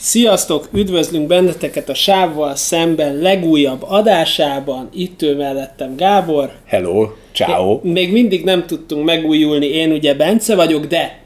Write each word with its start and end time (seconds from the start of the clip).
Sziasztok, 0.00 0.68
üdvözlünk 0.72 1.26
benneteket 1.26 1.88
a 1.88 1.94
Sávval 1.94 2.56
szemben 2.56 3.14
legújabb 3.16 3.84
adásában. 3.88 4.88
Itt 4.94 5.22
ő 5.22 5.36
mellettem 5.36 5.96
Gábor. 5.96 6.50
Hello, 6.66 7.08
ciao. 7.32 7.80
Még 7.82 8.12
mindig 8.12 8.44
nem 8.44 8.66
tudtunk 8.66 9.04
megújulni, 9.04 9.66
én 9.66 9.92
ugye 9.92 10.14
Bence 10.14 10.54
vagyok, 10.54 10.84
de 10.84 11.18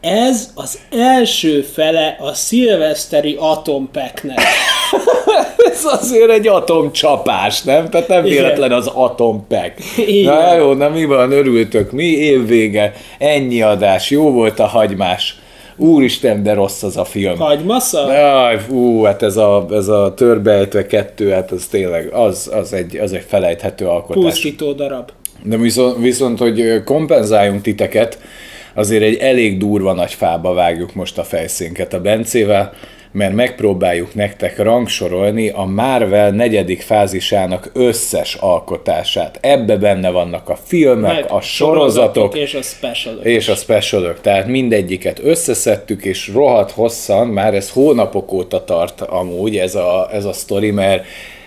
ez 0.00 0.50
az 0.54 0.78
első 0.90 1.62
fele 1.62 2.16
a 2.20 2.32
szilveszteri 2.32 3.36
atompeknek. 3.38 4.38
Ez 5.70 5.84
azért 5.84 6.30
egy 6.30 6.48
atomcsapás, 6.48 7.62
nem? 7.62 7.90
Tehát 7.90 8.08
nem 8.08 8.26
Igen. 8.26 8.42
véletlen 8.42 8.72
az 8.72 8.86
atompek. 8.86 9.82
Na 10.24 10.54
jó, 10.54 10.72
na 10.72 10.88
mi 10.88 11.04
van, 11.04 11.32
örültök, 11.32 11.92
mi 11.92 12.04
évvége, 12.04 12.94
ennyi 13.18 13.62
adás, 13.62 14.10
jó 14.10 14.30
volt 14.30 14.58
a 14.58 14.66
hagymás. 14.66 15.38
Úristen, 15.76 16.42
de 16.42 16.54
rossz 16.54 16.82
az 16.82 16.96
a 16.96 17.04
film. 17.04 17.38
Hagymasza? 17.38 18.12
Jaj, 18.12 18.58
fú, 18.58 19.02
hát 19.02 19.22
ez 19.22 19.36
a, 19.36 19.66
ez 19.70 19.88
a 19.88 20.14
törbejtve 20.16 20.86
kettő, 20.86 21.30
hát 21.30 21.50
az 21.50 21.66
tényleg, 21.66 22.12
az, 22.12 22.50
az, 22.54 22.72
egy, 22.72 22.96
az 22.96 23.12
egy 23.12 23.24
felejthető 23.28 23.86
alkotás. 23.86 24.24
Pusztító 24.24 24.72
darab. 24.72 25.10
De 25.42 25.56
viszont, 25.56 25.96
viszont, 25.96 26.38
hogy 26.38 26.82
kompenzáljunk 26.84 27.62
titeket, 27.62 28.18
azért 28.74 29.02
egy 29.02 29.16
elég 29.16 29.58
durva 29.58 29.92
nagy 29.92 30.12
fába 30.12 30.52
vágjuk 30.52 30.94
most 30.94 31.18
a 31.18 31.24
fejszénket 31.24 31.92
a 31.92 32.00
Bencével, 32.00 32.72
mert 33.14 33.34
megpróbáljuk 33.34 34.14
nektek 34.14 34.58
rangsorolni 34.58 35.48
a 35.48 35.64
Marvel 35.64 36.30
negyedik 36.30 36.82
fázisának 36.82 37.70
összes 37.72 38.34
alkotását. 38.34 39.38
Ebbe 39.40 39.76
benne 39.76 40.10
vannak 40.10 40.48
a 40.48 40.56
filmek, 40.64 41.14
Meg 41.14 41.24
a 41.28 41.40
sorozatok, 41.40 42.36
és 42.36 42.54
a 42.54 42.62
special 42.62 43.14
és 43.22 43.48
a 43.48 43.54
tehát 44.20 44.46
mindegyiket 44.46 45.20
összeszedtük, 45.22 46.04
és 46.04 46.28
rohadt 46.28 46.70
hosszan, 46.70 47.26
már 47.26 47.54
ez 47.54 47.70
hónapok 47.70 48.32
óta 48.32 48.64
tart 48.64 49.00
amúgy 49.00 49.56
ez 49.56 49.74
a, 49.74 50.08
ez 50.12 50.24
a 50.24 50.32
sztori, 50.32 50.70
mert 50.70 51.04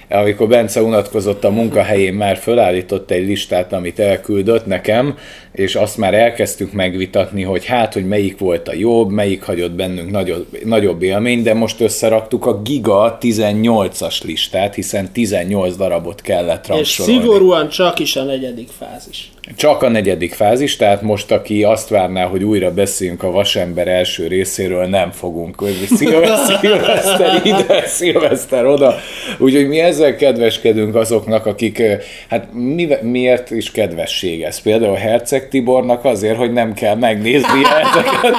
amikor 0.10 0.48
Bence 0.48 0.82
unatkozott 0.82 1.44
a 1.44 1.50
munkahelyén, 1.50 2.14
már 2.14 2.38
fölállított 2.38 3.12
egy 3.12 3.28
listát, 3.28 3.74
amit 3.74 4.00
elküldött 4.00 4.66
nekem, 4.66 5.18
és 5.52 5.76
azt 5.76 5.98
már 5.98 6.14
elkezdtük 6.14 6.72
megvitatni, 6.72 7.44
hogy 7.44 7.66
hát, 7.66 7.94
hogy 7.94 8.08
melyik 8.08 8.38
volt 8.38 8.68
a 8.68 8.74
jobb, 8.74 9.10
melyik 9.10 9.44
hagyott 9.44 9.72
bennünk 9.72 10.12
nagyobb, 10.12 10.46
nagyobb 10.66 11.02
élmény, 11.02 11.44
de 11.44 11.54
most 11.54 11.82
összeraktuk 11.82 12.46
a 12.46 12.62
Giga 12.62 13.18
18-as 13.22 14.24
listát, 14.24 14.76
hiszen 14.76 15.12
18 15.12 15.76
darabot 15.76 16.22
kellett 16.22 16.64
És 16.64 16.70
rangsorolni. 16.70 17.20
szigorúan 17.20 17.70
csak 17.70 18.00
is 18.00 18.16
a 18.16 18.24
negyedik 18.24 18.70
fázis. 18.80 19.32
Csak 19.56 19.84
a 19.84 19.90
negyedik 19.90 20.34
fázis, 20.34 20.76
tehát 20.76 21.02
most 21.02 21.32
aki 21.32 21.64
azt 21.64 21.90
várná, 21.90 22.26
hogy 22.26 22.44
újra 22.44 22.74
beszéljünk 22.74 23.24
a 23.24 23.32
Vasember 23.32 23.88
első 23.88 24.28
részéről, 24.28 24.86
nem 24.86 25.12
fogunk. 25.12 25.64
Szilveszter, 25.98 27.42
ide, 27.44 27.84
szilveszter 27.86 28.66
oda. 28.66 28.96
Úgyhogy 29.38 29.68
mi 29.68 29.80
ezzel 29.80 30.16
kedveskedünk 30.16 30.96
azoknak, 30.96 31.46
akik, 31.46 31.84
hát 32.30 32.48
mi, 32.54 32.88
miért 33.02 33.52
is 33.52 33.72
kedvesség 33.72 34.42
ez? 34.42 34.62
Például 34.62 34.96
Herceg 34.96 35.50
Tibornak 35.50 36.06
azért, 36.06 36.38
hogy 36.38 36.54
nem 36.54 36.74
kell 36.74 36.96
megnézni 36.96 37.62
ezeket. 37.84 38.36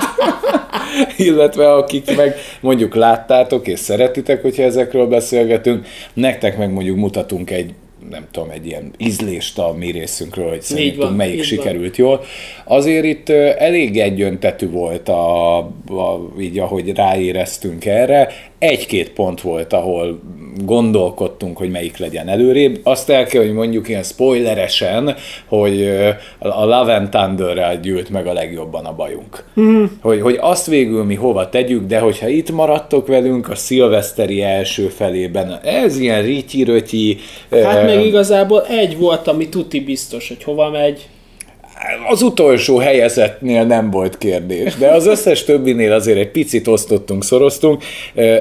illetve 1.16 1.72
akik 1.72 2.16
meg 2.16 2.34
mondjuk 2.60 2.94
láttátok 2.94 3.66
és 3.66 3.78
szeretitek, 3.78 4.42
hogyha 4.42 4.62
ezekről 4.62 5.06
beszélgetünk, 5.06 5.86
nektek 6.12 6.58
meg 6.58 6.70
mondjuk 6.72 6.96
mutatunk 6.96 7.50
egy 7.50 7.74
nem 8.10 8.26
tudom, 8.30 8.50
egy 8.50 8.66
ilyen 8.66 8.92
ízlést 8.98 9.58
a 9.58 9.74
mi 9.78 9.90
részünkről, 9.90 10.48
hogy 10.48 10.62
szerintünk 10.62 11.02
van, 11.02 11.12
melyik 11.12 11.42
sikerült 11.42 11.96
jól. 11.96 12.24
Azért 12.64 13.04
itt 13.04 13.28
elég 13.58 13.98
egyöntetű 13.98 14.70
volt, 14.70 15.08
a, 15.08 15.56
a, 15.58 16.32
így 16.40 16.58
ahogy 16.58 16.94
ráéreztünk 16.94 17.84
erre. 17.84 18.28
Egy-két 18.58 19.10
pont 19.10 19.40
volt, 19.40 19.72
ahol 19.72 20.20
gondolkodtunk, 20.64 21.56
hogy 21.56 21.70
melyik 21.70 21.96
legyen 21.96 22.28
előrébb. 22.28 22.80
Azt 22.82 23.10
el 23.10 23.24
kell, 23.24 23.42
hogy 23.42 23.52
mondjuk 23.52 23.88
ilyen 23.88 24.02
spoileresen, 24.02 25.14
hogy 25.46 25.88
a 26.38 26.64
Love 26.64 26.94
and 26.94 27.08
Thunderrel 27.08 27.80
gyűlt 27.80 28.10
meg 28.10 28.26
a 28.26 28.32
legjobban 28.32 28.84
a 28.84 28.94
bajunk. 28.94 29.44
Mm. 29.60 29.84
Hogy, 30.00 30.20
hogy 30.20 30.38
azt 30.40 30.66
végül 30.66 31.04
mi 31.04 31.14
hova 31.14 31.48
tegyük, 31.48 31.86
de 31.86 31.98
hogyha 31.98 32.28
itt 32.28 32.50
maradtok 32.50 33.06
velünk 33.06 33.48
a 33.48 33.54
szilveszteri 33.54 34.42
első 34.42 34.88
felében, 34.88 35.60
ez 35.62 35.98
ilyen 35.98 36.22
rityi 36.22 36.66
Hát 37.50 37.84
meg 37.84 37.97
igazából 38.06 38.66
egy 38.66 38.98
volt, 38.98 39.28
ami 39.28 39.48
tuti 39.48 39.80
biztos, 39.80 40.28
hogy 40.28 40.42
hova 40.42 40.70
megy. 40.70 41.08
Az 42.08 42.22
utolsó 42.22 42.76
helyezettnél 42.76 43.64
nem 43.64 43.90
volt 43.90 44.18
kérdés, 44.18 44.74
de 44.74 44.88
az 44.88 45.06
összes 45.06 45.44
többinél 45.44 45.92
azért 45.92 46.18
egy 46.18 46.30
picit 46.30 46.66
osztottunk, 46.66 47.24
szoroztunk, 47.24 47.82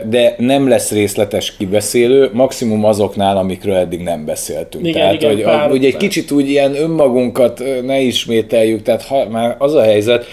de 0.09 0.35
nem 0.37 0.67
lesz 0.67 0.91
részletes 0.91 1.55
kibeszélő, 1.57 2.29
maximum 2.33 2.85
azoknál, 2.85 3.37
amikről 3.37 3.75
eddig 3.75 4.01
nem 4.01 4.25
beszéltünk. 4.25 4.87
Igen, 4.87 5.01
tehát, 5.01 5.13
igen, 5.13 5.33
hogy, 5.33 5.43
pár 5.43 5.69
hogy 5.69 5.85
egy 5.85 5.97
kicsit 5.97 6.31
úgy 6.31 6.49
ilyen 6.49 6.75
önmagunkat 6.75 7.63
ne 7.83 7.99
ismételjük, 7.99 8.81
tehát 8.81 9.03
ha, 9.03 9.29
már 9.29 9.55
az 9.59 9.73
a 9.73 9.81
helyzet, 9.81 10.25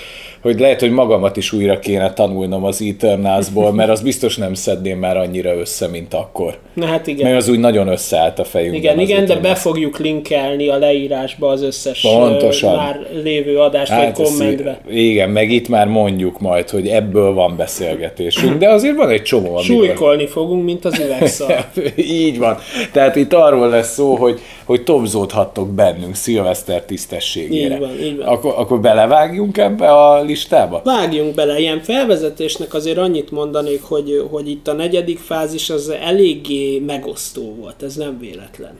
hogy 0.45 0.61
lehet, 0.61 0.81
hogy 0.81 0.91
magamat 0.91 1.37
is 1.37 1.53
újra 1.53 1.79
kéne 1.79 2.13
tanulnom 2.13 2.65
az 2.65 2.83
Eternalsból, 2.89 3.73
mert 3.73 3.91
az 3.91 4.01
biztos 4.01 4.37
nem 4.37 4.55
szedném 4.55 4.99
már 4.99 5.17
annyira 5.17 5.57
össze, 5.57 5.89
mint 5.89 6.15
akkor. 6.15 6.59
Na 6.75 6.87
hát 6.87 7.07
igen. 7.07 7.27
Mert 7.31 7.43
az 7.43 7.49
úgy 7.49 7.59
nagyon 7.59 7.89
összeállt 7.89 8.39
a 8.39 8.45
fejünkben. 8.45 8.81
Igen, 8.81 8.99
igen, 9.01 9.25
de 9.25 9.37
be 9.37 9.55
fogjuk 9.55 9.99
linkelni 9.99 10.69
a 10.69 10.79
leírásba 10.79 11.49
az 11.49 11.63
összes 11.63 12.01
Pontosan. 12.01 12.77
már 12.77 13.07
lévő 13.23 13.59
adást, 13.59 13.91
hát, 13.91 14.17
vagy 14.17 14.27
kommentbe. 14.27 14.81
Igen, 14.89 15.31
meg 15.31 15.51
itt 15.51 15.69
már 15.69 15.87
mondjuk 15.87 16.41
majd, 16.41 16.71
hogy 16.71 16.89
ebből 16.89 17.33
van 17.33 17.57
beszélgetésünk, 17.57 18.59
de 18.59 18.69
azért 18.69 18.97
van 18.97 19.11
egy 19.11 19.23
csomó, 19.23 19.57
amiről... 19.57 19.63
Súlykolni 19.63 20.27
fogunk, 20.27 20.65
mint 20.65 20.85
az 20.85 20.99
üvegszal. 20.99 21.65
Így 21.97 22.39
van. 22.39 22.59
Tehát 22.93 23.17
itt 23.17 23.33
arról 23.33 23.69
lesz 23.69 23.93
szó, 23.93 24.15
hogy, 24.15 24.41
hogy 24.65 24.83
tobzódhattok 24.83 25.69
bennünk 25.69 26.15
szilveszter 26.15 26.83
tisztességére. 26.83 27.75
Így 27.75 27.81
van, 27.81 28.01
így 28.03 28.17
van. 28.17 28.27
Akkor, 28.27 28.55
akkor 28.57 28.81
belevágjunk 28.81 29.59
ebbe 29.59 29.93
a 29.93 30.23
listába? 30.35 30.81
Vágjunk 30.85 31.35
bele, 31.35 31.59
ilyen 31.59 31.81
felvezetésnek 31.81 32.75
azért 32.75 32.99
annyit 32.99 33.31
mondanék, 33.31 33.83
hogy, 33.83 34.27
hogy 34.31 34.49
itt 34.49 34.69
a 34.69 34.73
negyedik 34.73 35.19
fázis 35.19 35.71
az 35.71 35.89
eléggé 35.89 36.79
megosztó 36.79 37.55
volt, 37.55 37.83
ez 37.83 37.97
nem 37.97 38.19
véletlen. 38.19 38.79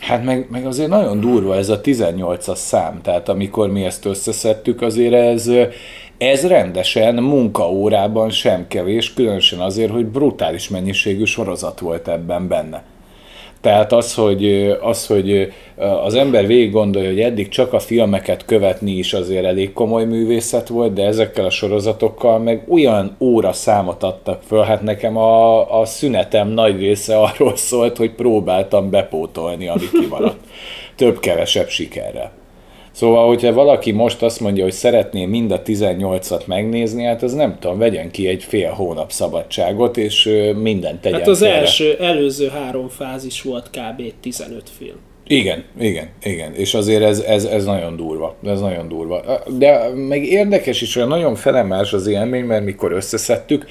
Hát 0.00 0.24
meg, 0.24 0.46
meg 0.50 0.66
azért 0.66 0.88
nagyon 0.88 1.20
durva 1.20 1.56
ez 1.56 1.68
a 1.68 1.80
18-as 1.80 2.56
szám, 2.56 3.00
tehát 3.02 3.28
amikor 3.28 3.70
mi 3.70 3.84
ezt 3.84 4.04
összeszedtük, 4.04 4.82
azért 4.82 5.14
ez, 5.14 5.50
ez 6.18 6.46
rendesen 6.46 7.14
munkaórában 7.14 8.30
sem 8.30 8.66
kevés, 8.68 9.14
különösen 9.14 9.60
azért, 9.60 9.90
hogy 9.90 10.06
brutális 10.06 10.68
mennyiségű 10.68 11.24
sorozat 11.24 11.80
volt 11.80 12.08
ebben 12.08 12.48
benne. 12.48 12.82
Tehát 13.60 13.92
az, 13.92 14.14
hogy, 14.14 14.76
az, 14.80 15.06
hogy 15.06 15.52
az 16.04 16.14
ember 16.14 16.46
végig 16.46 16.72
gondolja, 16.72 17.08
hogy 17.08 17.20
eddig 17.20 17.48
csak 17.48 17.72
a 17.72 17.78
filmeket 17.78 18.44
követni 18.44 18.90
is 18.90 19.12
azért 19.12 19.44
elég 19.44 19.72
komoly 19.72 20.04
művészet 20.04 20.68
volt, 20.68 20.92
de 20.92 21.04
ezekkel 21.04 21.44
a 21.44 21.50
sorozatokkal 21.50 22.38
meg 22.38 22.64
olyan 22.68 23.16
óra 23.18 23.52
számot 23.52 24.02
adtak 24.02 24.42
föl, 24.46 24.62
hát 24.62 24.82
nekem 24.82 25.16
a, 25.16 25.80
a 25.80 25.84
szünetem 25.84 26.48
nagy 26.48 26.78
része 26.78 27.18
arról 27.18 27.56
szólt, 27.68 27.96
hogy 27.96 28.10
próbáltam 28.10 28.90
bepótolni, 28.90 29.68
ami 29.68 29.84
kimaradt. 30.00 30.40
Több-kevesebb 30.96 31.68
sikerrel. 31.68 32.37
Szóval, 32.98 33.26
hogyha 33.26 33.52
valaki 33.52 33.92
most 33.92 34.22
azt 34.22 34.40
mondja, 34.40 34.62
hogy 34.62 34.72
szeretné 34.72 35.26
mind 35.26 35.50
a 35.50 35.62
18-at 35.62 36.46
megnézni, 36.46 37.04
hát 37.04 37.22
az 37.22 37.32
nem 37.32 37.56
tudom, 37.60 37.78
vegyen 37.78 38.10
ki 38.10 38.28
egy 38.28 38.44
fél 38.44 38.70
hónap 38.70 39.10
szabadságot, 39.10 39.96
és 39.96 40.30
mindent 40.62 41.00
tegyen 41.00 41.18
Hát 41.18 41.28
az 41.28 41.38
félre. 41.38 41.54
első, 41.54 41.96
előző 42.00 42.48
három 42.48 42.88
fázis 42.88 43.42
volt 43.42 43.70
kb. 43.70 44.12
15 44.20 44.62
film. 44.78 44.96
Igen, 45.26 45.64
igen, 45.80 46.08
igen. 46.22 46.54
És 46.54 46.74
azért 46.74 47.02
ez, 47.02 47.18
ez, 47.20 47.44
ez 47.44 47.64
nagyon 47.64 47.96
durva. 47.96 48.36
Ez 48.44 48.60
nagyon 48.60 48.88
durva. 48.88 49.22
De 49.58 49.88
meg 49.94 50.24
érdekes 50.24 50.80
is, 50.80 50.94
hogy 50.94 51.06
nagyon 51.06 51.34
felemás 51.34 51.92
az 51.92 52.06
élmény, 52.06 52.44
mert 52.44 52.64
mikor 52.64 52.92
összeszedtük, 52.92 53.66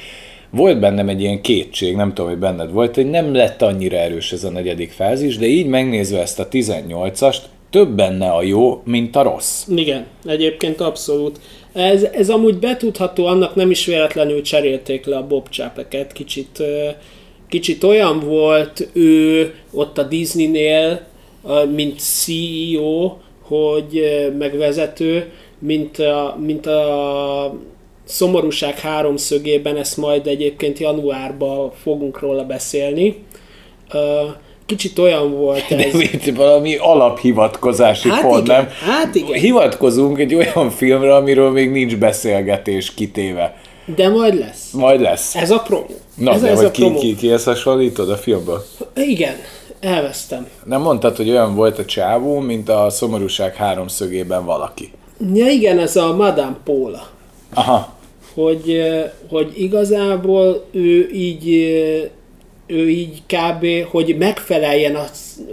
volt 0.49 0.79
bennem 0.79 1.09
egy 1.09 1.21
ilyen 1.21 1.41
kétség, 1.41 1.95
nem 1.95 2.13
tudom, 2.13 2.29
hogy 2.29 2.39
benned 2.39 2.71
volt, 2.71 2.95
hogy 2.95 3.09
nem 3.09 3.33
lett 3.33 3.61
annyira 3.61 3.97
erős 3.97 4.31
ez 4.31 4.43
a 4.43 4.49
negyedik 4.49 4.91
fázis, 4.91 5.37
de 5.37 5.45
így 5.45 5.67
megnézve 5.67 6.21
ezt 6.21 6.39
a 6.39 6.47
18-ast, 6.47 7.37
több 7.69 7.89
benne 7.89 8.29
a 8.29 8.41
jó, 8.41 8.81
mint 8.85 9.15
a 9.15 9.21
rossz. 9.21 9.67
Igen, 9.75 10.05
egyébként 10.25 10.81
abszolút. 10.81 11.39
Ez, 11.73 12.03
ez 12.03 12.29
amúgy 12.29 12.57
betudható, 12.57 13.25
annak 13.25 13.55
nem 13.55 13.71
is 13.71 13.85
véletlenül 13.85 14.41
cserélték 14.41 15.05
le 15.05 15.17
a 15.17 15.27
Bob 15.27 15.49
Chapeket, 15.49 16.11
kicsit, 16.11 16.63
kicsit 17.49 17.83
olyan 17.83 18.19
volt 18.19 18.89
ő 18.93 19.53
ott 19.71 19.97
a 19.97 20.03
Disneynél, 20.03 21.05
mint 21.75 21.99
CEO, 21.99 23.17
hogy 23.41 24.01
megvezető, 24.37 25.31
mint 25.59 25.99
a, 25.99 26.37
mint 26.45 26.65
a 26.65 27.53
szomorúság 28.03 28.79
háromszögében, 28.79 29.77
ezt 29.77 29.97
majd 29.97 30.27
egyébként 30.27 30.79
januárban 30.79 31.71
fogunk 31.71 32.19
róla 32.19 32.43
beszélni. 32.43 33.23
Kicsit 34.67 34.99
olyan 34.99 35.31
volt 35.31 35.65
De 35.69 35.85
ez. 35.85 35.93
mint 35.93 36.35
valami 36.35 36.75
alaphivatkozási 36.75 38.09
Hát 38.09 38.21
pont, 38.21 38.45
igen, 38.47 38.55
nem? 38.63 38.71
hát 38.95 39.15
igen. 39.15 39.39
Hivatkozunk 39.39 40.19
egy 40.19 40.35
olyan 40.35 40.69
filmre, 40.69 41.15
amiről 41.15 41.51
még 41.51 41.71
nincs 41.71 41.95
beszélgetés 41.97 42.93
kitéve. 42.93 43.57
De 43.95 44.09
majd 44.09 44.39
lesz. 44.39 44.71
Majd 44.71 45.01
lesz. 45.01 45.35
Ez 45.35 45.51
a 45.51 45.59
promo. 45.59 45.85
Na, 46.15 46.33
ez, 46.33 46.41
de 46.41 46.47
ez 46.49 46.57
hogy 46.57 46.65
a 46.65 46.71
ki, 46.71 46.81
promo. 46.81 46.99
ki, 46.99 47.15
kihez 47.15 47.43
hasonlítod 47.43 48.09
a 48.09 48.15
filmből? 48.15 48.63
Igen, 48.95 49.35
elvesztem. 49.79 50.47
Nem 50.65 50.81
mondtad, 50.81 51.15
hogy 51.15 51.29
olyan 51.29 51.55
volt 51.55 51.79
a 51.79 51.85
csávó, 51.85 52.39
mint 52.39 52.69
a 52.69 52.89
szomorúság 52.89 53.55
háromszögében 53.55 54.45
valaki. 54.45 54.91
Ja 55.33 55.47
igen, 55.49 55.79
ez 55.79 55.95
a 55.95 56.15
Madame 56.15 56.57
Paula. 56.63 57.07
Aha. 57.53 57.95
Hogy, 58.33 58.81
hogy 59.29 59.53
igazából 59.61 60.65
ő 60.71 61.09
így 61.13 61.71
ő 62.67 62.89
így 62.89 63.21
kb. 63.27 63.89
hogy 63.89 64.15
megfeleljen 64.17 64.95
a, 64.95 65.05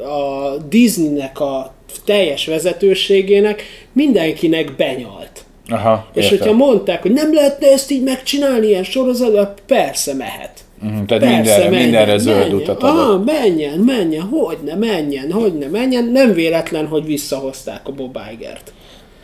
a 0.08 0.56
Disneynek 0.68 1.40
a 1.40 1.74
teljes 2.04 2.46
vezetőségének, 2.46 3.62
mindenkinek 3.92 4.76
benyalt. 4.76 5.44
Aha, 5.68 6.08
És 6.14 6.24
értem. 6.24 6.38
hogyha 6.38 6.56
mondták, 6.66 7.02
hogy 7.02 7.12
nem 7.12 7.34
lehetne 7.34 7.66
ezt 7.66 7.90
így 7.90 8.02
megcsinálni 8.02 8.66
ilyen 8.66 8.84
sorozatban, 8.84 9.54
persze 9.66 10.14
mehet. 10.14 10.64
Mhm, 10.80 11.04
Tehát 11.04 11.24
mindenre, 11.24 11.68
mindenre 11.68 12.18
zöld 12.18 12.52
utat 12.52 12.82
adott. 12.82 12.98
Ah, 12.98 13.24
menjen, 13.24 13.78
menjen, 13.78 14.22
hogyne, 14.22 14.74
menjen, 14.74 15.32
hogyne, 15.32 15.66
menjen. 15.66 16.04
Nem 16.04 16.32
véletlen, 16.32 16.86
hogy 16.86 17.04
visszahozták 17.04 17.88
a 17.88 17.92
Bob 17.92 18.18
Iger-t. 18.32 18.72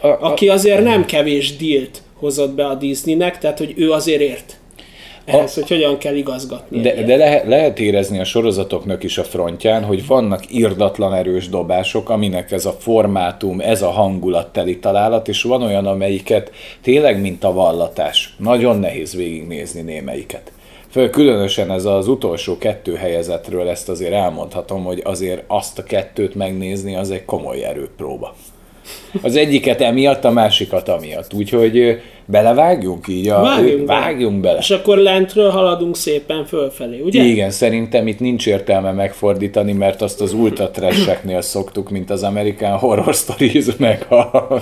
A, 0.01 0.07
a, 0.07 0.19
Aki 0.21 0.49
azért 0.49 0.85
nem 0.85 1.05
kevés 1.05 1.57
dílt 1.57 2.03
hozott 2.15 2.55
be 2.55 2.67
a 2.67 2.75
Disneynek, 2.75 3.39
tehát 3.39 3.59
hogy 3.59 3.75
ő 3.77 3.91
azért 3.91 4.21
ért 4.21 4.60
ehhez, 5.25 5.55
hogy 5.55 5.69
hogyan 5.69 5.99
kell 5.99 6.15
igazgatni. 6.15 6.81
de 6.81 6.93
egyet. 6.93 7.07
de 7.07 7.17
lehet, 7.17 7.47
lehet 7.47 7.79
érezni 7.79 8.21
a 8.21 8.25
sorozatoknak 8.25 9.03
is 9.03 9.19
a 9.19 9.25
frontján, 9.25 9.85
hogy 9.85 10.07
vannak 10.07 10.53
irdatlan 10.53 11.15
erős 11.15 11.49
dobások, 11.49 12.09
aminek 12.09 12.53
ez 12.53 12.65
a 12.65 12.73
formátum, 12.73 13.61
ez 13.61 13.83
a 13.83 13.91
hangulatteli 13.91 14.79
találat, 14.79 15.29
és 15.29 15.43
van 15.43 15.63
olyan, 15.63 15.87
amelyiket 15.87 16.51
tényleg, 16.83 17.21
mint 17.21 17.45
a 17.45 17.53
vallatás. 17.53 18.35
Nagyon 18.37 18.79
nehéz 18.79 19.15
végignézni 19.15 19.81
némelyiket. 19.81 20.53
Föl, 20.91 21.11
különösen 21.11 21.71
ez 21.71 21.85
az 21.85 22.09
utolsó 22.09 22.59
kettő 22.59 22.95
helyezetről 22.95 23.69
ezt 23.69 23.89
azért 23.89 24.13
elmondhatom, 24.13 24.85
hogy 24.85 25.01
azért 25.05 25.43
azt 25.47 25.79
a 25.79 25.83
kettőt 25.83 26.35
megnézni 26.35 26.97
az 26.97 27.11
egy 27.11 27.25
komoly 27.25 27.65
erőpróba. 27.65 28.35
Az 29.23 29.37
egyiket 29.37 29.81
emiatt, 29.81 30.25
a 30.25 30.31
másikat 30.31 30.89
amiatt. 30.89 31.35
Úgyhogy 31.35 32.01
belevágjunk 32.25 33.09
így? 33.09 33.29
A, 33.29 33.41
Vágjunk 33.41 33.85
bele. 33.87 34.01
vágjunk 34.01 34.41
bele. 34.41 34.59
És 34.59 34.71
akkor 34.71 34.99
lentről 34.99 35.51
haladunk 35.51 35.97
szépen 35.97 36.45
fölfelé, 36.45 37.01
ugye? 37.01 37.23
Igen, 37.23 37.51
szerintem 37.51 38.07
itt 38.07 38.21
nincs 38.21 38.47
értelme 38.47 38.93
megfordítani, 38.93 39.73
mert 39.73 40.03
azt 40.03 40.21
az 40.21 40.33
ultra 40.33 40.71
trasheknél 40.71 41.41
szoktuk, 41.41 41.91
mint 41.91 42.11
az 42.11 42.23
American 42.23 42.79
Horror 42.79 43.15
Stories, 43.15 43.67
meg 43.77 44.07
a, 44.11 44.55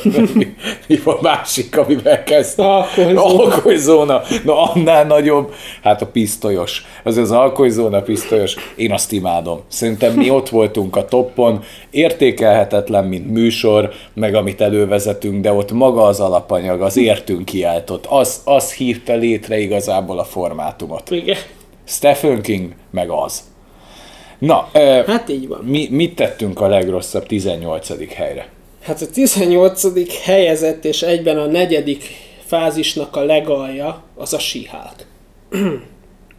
mi, 0.87 0.99
a 1.05 1.19
másik, 1.23 1.77
amivel 1.79 2.23
kezdtem? 2.23 2.67
Alkoholzóna. 2.67 3.23
Alkoholzóna. 3.43 4.21
Na, 4.45 4.63
annál 4.63 5.05
nagyobb. 5.05 5.53
Hát 5.83 6.03
a 6.03 6.07
pisztolyos. 6.07 6.85
Az 7.05 7.17
az 7.17 7.31
alkoholzóna 7.31 8.01
pisztolyos. 8.03 8.55
Én 8.77 8.93
azt 8.93 9.13
imádom. 9.13 9.61
Szerintem 9.69 10.13
mi 10.13 10.31
ott 10.31 10.49
voltunk 10.49 10.97
a 10.97 11.05
toppon. 11.05 11.63
Értékelhetetlen, 11.91 13.05
mint 13.05 13.31
műsor, 13.31 13.91
meg 14.15 14.35
amit 14.35 14.61
elővezetünk, 14.61 15.41
de 15.43 15.53
ott 15.53 15.73
maga 15.73 16.03
az 16.03 16.21
alapanyag, 16.21 16.81
az 16.81 16.97
értünk 16.97 17.53
kiáltott. 17.59 18.07
Az, 18.07 18.41
az 18.45 18.73
hívta 18.73 19.15
létre 19.15 19.59
igazából 19.59 20.19
a 20.19 20.25
formátumot. 20.25 21.11
Igen. 21.11 21.37
Stephen 21.85 22.43
King, 22.43 22.73
meg 22.91 23.11
az. 23.11 23.43
Na, 24.39 24.69
ö, 24.73 25.03
Hát 25.07 25.29
így 25.29 25.49
van. 25.49 25.65
mi, 25.65 25.89
mit 25.91 26.15
tettünk 26.15 26.61
a 26.61 26.69
legrosszabb 26.69 27.27
18. 27.27 28.15
helyre? 28.15 28.49
Hát 28.83 29.01
a 29.01 29.07
18. 29.11 30.23
helyezett 30.25 30.85
és 30.85 31.03
egyben 31.03 31.39
a 31.39 31.47
negyedik 31.47 32.05
fázisnak 32.47 33.17
a 33.17 33.25
legalja 33.25 34.03
az 34.17 34.33
a 34.33 34.39
síhálk. 34.39 35.07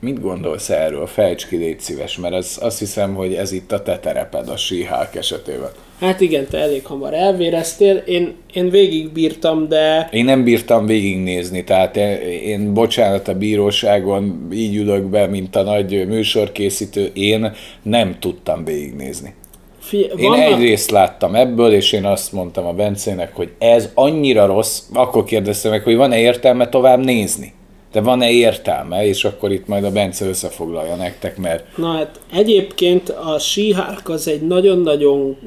Mit 0.02 0.22
gondolsz 0.22 0.70
erről? 0.70 1.08
Fejts 1.08 1.48
ki, 1.48 1.56
légy 1.58 1.80
szíves, 1.80 2.18
mert 2.18 2.34
az, 2.34 2.58
azt 2.62 2.80
hiszem, 2.80 3.16
hogy 3.16 3.34
ez 3.34 3.52
itt 3.52 3.72
a 3.72 3.82
te 3.82 4.00
tereped 4.00 4.50
a 4.50 4.58
síhák 4.58 5.16
esetében. 5.16 5.72
Hát 6.00 6.22
igen, 6.22 6.48
te 6.50 6.58
elég 6.58 6.86
hamar 6.86 7.14
elvéreztél, 7.14 7.96
én, 7.96 8.34
én 8.54 8.70
végigbírtam, 8.70 9.68
de 9.68 10.10
Én 10.12 10.26
nem 10.26 10.44
bírtam 10.44 10.86
végignézni, 10.86 11.64
tehát 11.64 11.98
én, 11.98 12.18
én 12.46 12.74
bocsánat 12.74 13.28
a 13.28 13.38
bíróságon, 13.38 14.48
így 14.54 14.76
ülök 14.76 15.04
be, 15.04 15.28
mint 15.28 15.56
a 15.56 15.62
nagy 15.62 16.08
műsorkészítő, 16.08 17.12
én 17.14 17.52
nem 17.82 18.16
tudtam 18.20 18.64
végignézni. 18.66 19.34
figyelj, 19.80 20.12
Én 20.16 20.34
egy 20.34 20.60
részt 20.60 20.92
láttam 20.92 21.36
ebből, 21.36 21.74
és 21.74 21.92
én 21.92 22.06
azt 22.06 22.32
mondtam 22.32 22.66
a 22.66 22.74
Bencének, 22.74 23.36
hogy 23.36 23.50
ez 23.58 23.90
annyira 23.94 24.46
rossz, 24.46 24.82
akkor 24.94 25.24
kérdeztem 25.24 25.72
meg, 25.72 25.84
hogy 25.84 25.96
van-e 25.96 26.20
értelme 26.20 26.70
tovább 26.70 27.04
nézni. 27.04 27.54
De 27.92 28.02
van-e 28.02 28.32
értelme, 28.32 29.06
és 29.06 29.26
akkor 29.26 29.52
itt 29.52 29.68
majd 29.68 29.84
a 29.84 29.92
Bence 29.92 30.26
összefoglalja 30.26 30.96
nektek, 30.96 31.38
mert 31.38 31.78
Na 31.78 31.92
hát 31.92 32.20
egyébként 32.34 33.10
a 33.10 33.40
síhárk 33.40 34.10
az 34.10 34.28
egy 34.28 34.42
nagyon-nagyon 34.42 35.38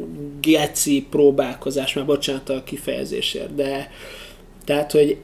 geci 0.41 1.07
próbálkozás, 1.11 1.95
már 1.95 2.05
bocsánat 2.07 2.49
a 2.49 2.63
kifejezésért, 2.65 3.55
de 3.55 3.91
tehát, 4.65 4.93
hogy 4.93 5.17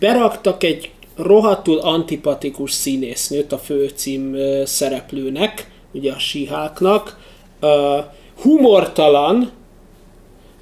beraktak 0.00 0.62
egy 0.62 0.90
rohadtul 1.16 1.78
antipatikus 1.78 2.72
színésznőt 2.72 3.52
a 3.52 3.58
főcím 3.58 4.36
szereplőnek, 4.64 5.70
ugye 5.92 6.12
a 6.12 6.18
síháknak, 6.18 7.18
humortalan 8.40 9.50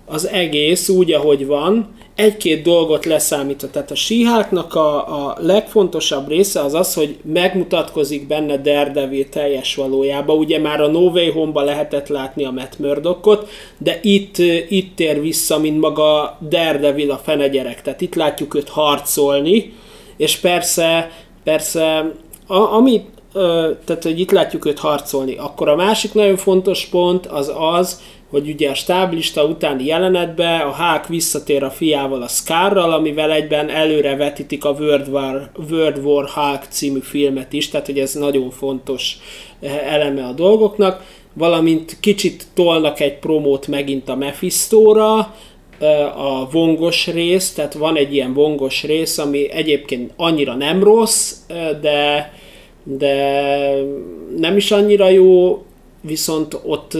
az 0.07 0.29
egész 0.29 0.89
úgy, 0.89 1.13
ahogy 1.13 1.47
van, 1.47 1.95
egy-két 2.15 2.63
dolgot 2.63 3.05
leszámítva. 3.05 3.71
Tehát 3.71 3.91
a 3.91 3.95
síháknak 3.95 4.75
a, 4.75 5.27
a 5.27 5.37
legfontosabb 5.39 6.29
része 6.29 6.61
az 6.61 6.75
az, 6.75 6.95
hogy 6.95 7.19
megmutatkozik 7.25 8.27
benne 8.27 8.57
Daredevil 8.57 9.29
teljes 9.29 9.75
valójában. 9.75 10.39
Ugye 10.39 10.59
már 10.59 10.81
a 10.81 10.87
No 10.87 11.01
Way 11.01 11.33
Home-ba 11.33 11.63
lehetett 11.63 12.09
látni 12.09 12.45
a 12.45 12.51
Matt 12.51 12.79
Murdockot, 12.79 13.49
de 13.79 13.99
itt, 14.03 14.39
itt 14.69 14.97
tér 14.97 15.21
vissza, 15.21 15.59
mint 15.59 15.81
maga 15.81 16.39
Daredevil 16.49 17.11
a 17.11 17.21
fenegyerek. 17.25 17.83
Tehát 17.83 18.01
itt 18.01 18.15
látjuk 18.15 18.55
őt 18.55 18.69
harcolni, 18.69 19.73
és 20.17 20.37
persze, 20.37 21.11
persze, 21.45 22.13
a, 22.47 22.57
amit, 22.57 23.07
ö, 23.33 23.71
tehát 23.85 24.03
hogy 24.03 24.21
itt 24.21 24.31
látjuk 24.31 24.65
őt 24.65 24.79
harcolni. 24.79 25.37
Akkor 25.37 25.69
a 25.69 25.77
másik 25.77 26.15
nagyon 26.15 26.37
fontos 26.37 26.87
pont 26.87 27.27
az 27.27 27.53
az, 27.79 28.01
hogy 28.33 28.49
ugye 28.49 28.71
a 28.71 28.75
stáblista 28.75 29.45
utáni 29.45 29.85
jelenetben 29.85 30.61
a 30.61 30.75
Hulk 30.75 31.09
visszatér 31.09 31.63
a 31.63 31.71
fiával, 31.71 32.23
a 32.23 32.29
Scarral, 32.29 32.93
amivel 32.93 33.33
egyben 33.33 33.69
előre 33.69 34.17
vetítik 34.17 34.65
a 34.65 34.71
World 34.71 35.09
War, 35.09 35.51
World 35.71 36.05
War 36.05 36.29
Hulk 36.29 36.63
című 36.69 37.01
filmet 37.01 37.53
is, 37.53 37.69
tehát 37.69 37.87
hogy 37.87 37.99
ez 37.99 38.15
nagyon 38.15 38.51
fontos 38.51 39.17
eh, 39.61 39.95
eleme 39.95 40.25
a 40.25 40.33
dolgoknak, 40.33 41.05
valamint 41.33 41.97
kicsit 42.01 42.47
tolnak 42.55 43.01
egy 43.01 43.19
promót 43.19 43.67
megint 43.67 44.09
a 44.09 44.17
Mephistóra, 44.17 45.35
eh, 45.79 46.27
a 46.27 46.49
vongos 46.53 47.07
rész, 47.07 47.53
tehát 47.53 47.75
van 47.75 47.97
egy 47.97 48.15
ilyen 48.15 48.35
vongos 48.35 48.83
rész, 48.83 49.19
ami 49.19 49.51
egyébként 49.51 50.13
annyira 50.17 50.55
nem 50.55 50.83
rossz, 50.83 51.33
eh, 51.47 51.69
de, 51.81 52.33
de 52.83 53.15
nem 54.37 54.57
is 54.57 54.71
annyira 54.71 55.09
jó, 55.09 55.63
viszont 56.01 56.61
ott 56.65 56.97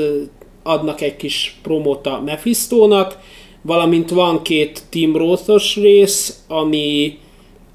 adnak 0.63 1.01
egy 1.01 1.17
kis 1.17 1.57
promót 1.63 2.07
a 2.07 2.23
Mephistónak, 2.25 3.19
valamint 3.63 4.11
van 4.11 4.43
két 4.43 4.83
Tim 4.89 5.17
Rothos 5.17 5.77
rész, 5.77 6.43
ami, 6.49 7.19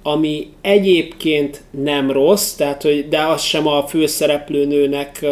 ami 0.03 0.47
egyébként 0.61 1.61
nem 1.83 2.11
rossz, 2.11 2.53
tehát, 2.53 2.81
hogy, 2.81 3.07
de 3.07 3.21
az 3.21 3.41
sem 3.41 3.67
a 3.67 3.81
főszereplőnőnek, 3.81 5.23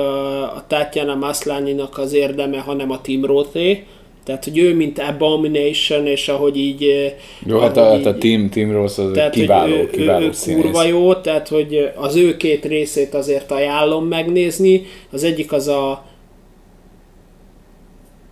a 0.55 0.63
Tatjana 0.67 1.15
Maslányinak 1.15 1.97
az 1.97 2.13
érdeme, 2.13 2.57
hanem 2.57 2.91
a 2.91 3.01
Tim 3.01 3.25
Rothé. 3.25 3.83
Tehát, 4.25 4.43
hogy 4.43 4.57
ő, 4.57 4.75
mint 4.75 4.99
Abomination, 4.99 6.07
és 6.07 6.27
ahogy 6.27 6.57
így... 6.57 7.13
jó, 7.45 7.59
hát 7.59 7.77
a, 7.77 7.83
hát 7.83 8.05
a 8.05 8.17
Tim, 8.17 8.49
Tim 8.49 8.71
Ross 8.71 8.97
az 8.97 9.11
tehát, 9.13 9.33
kiváló, 9.33 9.75
ő, 9.75 9.89
kiváló 9.89 10.25
ő, 10.25 10.27
ő 10.27 10.31
színész. 10.31 10.61
kurva 10.61 10.83
jó, 10.83 11.13
tehát, 11.13 11.47
hogy 11.47 11.89
az 11.95 12.15
ő 12.15 12.37
két 12.37 12.65
részét 12.65 13.13
azért 13.13 13.51
ajánlom 13.51 14.07
megnézni. 14.07 14.85
Az 15.11 15.23
egyik 15.23 15.51
az 15.51 15.67
a 15.67 16.05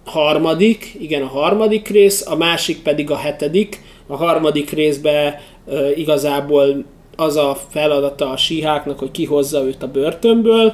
harmadik, 0.05 0.95
igen, 0.99 1.21
a 1.21 1.27
harmadik 1.27 1.87
rész, 1.87 2.27
a 2.27 2.35
másik 2.35 2.81
pedig 2.81 3.11
a 3.11 3.15
hetedik. 3.15 3.81
A 4.07 4.15
harmadik 4.15 4.69
részben 4.69 5.25
e, 5.25 5.35
igazából 5.95 6.85
az 7.15 7.35
a 7.35 7.57
feladata 7.69 8.29
a 8.29 8.37
síháknak, 8.37 8.99
hogy 8.99 9.11
kihozza 9.11 9.63
őt 9.63 9.83
a 9.83 9.87
börtönből, 9.87 10.73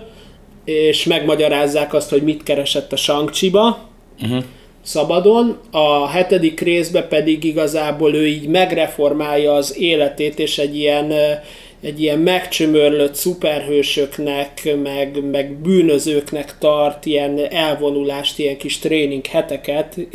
és 0.66 1.04
megmagyarázzák 1.04 1.94
azt, 1.94 2.10
hogy 2.10 2.22
mit 2.22 2.44
keresett 2.44 2.92
a 2.92 2.96
Sankcsiba 2.96 3.80
uh-huh. 4.22 4.44
szabadon. 4.82 5.58
A 5.72 6.08
hetedik 6.08 6.60
részben 6.60 7.08
pedig 7.08 7.44
igazából 7.44 8.14
ő 8.14 8.28
így 8.28 8.48
megreformálja 8.48 9.54
az 9.54 9.78
életét, 9.80 10.40
és 10.40 10.58
egy 10.58 10.78
ilyen 10.78 11.14
egy 11.82 12.02
ilyen 12.02 12.20
megcsömörlött 12.20 13.16
szuperhősöknek, 13.16 14.76
meg, 14.84 15.24
meg 15.32 15.54
bűnözőknek 15.54 16.58
tart 16.58 17.06
ilyen 17.06 17.40
elvonulást, 17.50 18.40
ilyen 18.40 18.58
kis 18.58 18.80
tréning 18.80 19.26
heteket, 19.26 19.98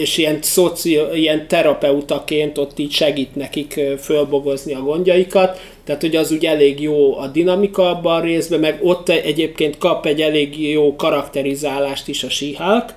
és 0.00 0.16
ilyen, 0.16 0.38
szoci, 0.42 0.98
ilyen 1.14 1.48
terapeutaként 1.48 2.58
ott 2.58 2.78
így 2.78 2.92
segít 2.92 3.34
nekik 3.34 3.80
fölbogozni 3.98 4.74
a 4.74 4.80
gondjaikat. 4.80 5.60
tehát 5.84 6.00
hogy 6.00 6.16
az 6.16 6.32
úgy 6.32 6.46
elég 6.46 6.80
jó 6.80 7.18
a 7.18 7.26
dinamika 7.26 7.90
abban 7.90 8.20
a 8.20 8.24
részben, 8.24 8.60
meg 8.60 8.78
ott 8.82 9.08
egyébként 9.08 9.78
kap 9.78 10.06
egy 10.06 10.20
elég 10.20 10.70
jó 10.70 10.96
karakterizálást 10.96 12.08
is 12.08 12.24
a 12.24 12.30
She-Hulk, 12.30 12.94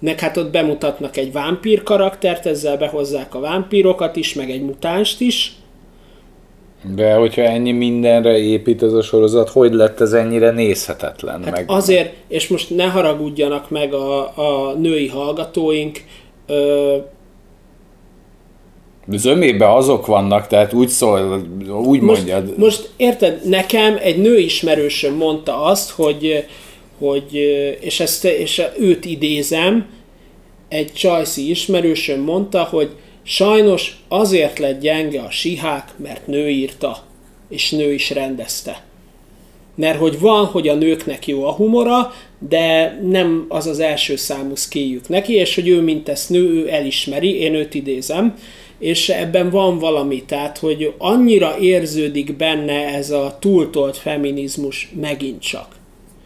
meg 0.00 0.20
hát 0.20 0.36
ott 0.36 0.50
bemutatnak 0.50 1.16
egy 1.16 1.32
vámpír 1.32 1.82
karaktert, 1.82 2.46
ezzel 2.46 2.76
behozzák 2.76 3.34
a 3.34 3.40
vámpírokat 3.40 4.16
is, 4.16 4.34
meg 4.34 4.50
egy 4.50 4.62
mutánst 4.62 5.20
is. 5.20 5.52
De 6.94 7.14
hogyha 7.14 7.42
ennyi 7.42 7.72
mindenre 7.72 8.38
épít 8.38 8.82
ez 8.82 8.92
a 8.92 9.02
sorozat, 9.02 9.48
hogy 9.48 9.72
lett 9.72 10.00
ez 10.00 10.12
ennyire 10.12 10.50
nézhetetlen? 10.50 11.42
Hát 11.44 11.52
meg... 11.52 11.64
azért, 11.66 12.14
és 12.28 12.48
most 12.48 12.76
ne 12.76 12.84
haragudjanak 12.84 13.70
meg 13.70 13.94
a, 13.94 14.20
a 14.22 14.74
női 14.74 15.08
hallgatóink, 15.08 16.02
ö, 16.46 16.96
Zömében 19.08 19.70
azok 19.70 20.06
vannak, 20.06 20.46
tehát 20.46 20.72
úgy 20.72 20.88
szól, 20.88 21.42
úgy 21.84 22.00
most, 22.00 22.26
mondjad. 22.26 22.58
Most 22.58 22.90
érted, 22.96 23.48
nekem 23.48 23.96
egy 24.02 24.18
nőismerősöm 24.18 25.14
mondta 25.14 25.62
azt, 25.62 25.90
hogy, 25.90 26.44
hogy 26.98 27.34
és, 27.80 28.00
ezt, 28.00 28.24
és 28.24 28.62
őt 28.78 29.04
idézem, 29.04 29.86
egy 30.68 30.92
csajszi 30.92 31.50
ismerősöm 31.50 32.20
mondta, 32.20 32.62
hogy 32.62 32.90
sajnos 33.28 33.96
azért 34.08 34.58
lett 34.58 34.80
gyenge 34.80 35.20
a 35.20 35.30
sihák, 35.30 35.92
mert 35.96 36.26
nő 36.26 36.48
írta, 36.48 37.04
és 37.48 37.70
nő 37.70 37.92
is 37.92 38.10
rendezte. 38.10 38.84
Mert 39.74 39.98
hogy 39.98 40.20
van, 40.20 40.44
hogy 40.44 40.68
a 40.68 40.74
nőknek 40.74 41.26
jó 41.26 41.44
a 41.44 41.52
humora, 41.52 42.12
de 42.38 42.98
nem 43.02 43.46
az 43.48 43.66
az 43.66 43.78
első 43.78 44.16
számú 44.16 44.54
szkijük 44.54 45.08
neki, 45.08 45.34
és 45.34 45.54
hogy 45.54 45.68
ő, 45.68 45.80
mint 45.80 46.08
ezt 46.08 46.30
nő, 46.30 46.40
ő 46.40 46.68
elismeri, 46.68 47.38
én 47.38 47.54
őt 47.54 47.74
idézem, 47.74 48.38
és 48.78 49.08
ebben 49.08 49.50
van 49.50 49.78
valami, 49.78 50.24
tehát 50.24 50.58
hogy 50.58 50.94
annyira 50.98 51.58
érződik 51.58 52.36
benne 52.36 52.86
ez 52.86 53.10
a 53.10 53.36
túltolt 53.40 53.96
feminizmus 53.96 54.90
megint 55.00 55.42
csak. 55.42 55.76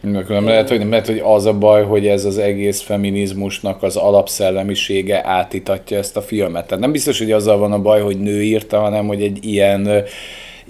Nem 0.01 0.45
lehet, 0.45 0.69
hogy, 0.69 0.87
lehet, 0.89 1.07
hogy 1.07 1.23
az 1.25 1.47
a 1.47 1.53
baj, 1.53 1.85
hogy 1.85 2.07
ez 2.07 2.25
az 2.25 2.39
egész 2.39 2.81
feminizmusnak 2.81 3.83
az 3.83 3.97
alapszellemisége 3.97 5.27
átítatja 5.27 5.99
ezt 5.99 6.17
a 6.17 6.23
filmet. 6.23 6.67
Tehát 6.67 6.83
nem 6.83 6.93
biztos, 6.93 7.19
hogy 7.19 7.33
azzal 7.33 7.59
van 7.59 7.73
a 7.73 7.83
baj, 7.83 8.01
hogy 8.01 8.19
nő 8.19 8.43
írta, 8.43 8.79
hanem 8.79 9.07
hogy 9.07 9.23
egy 9.23 9.39
ilyen 9.45 10.05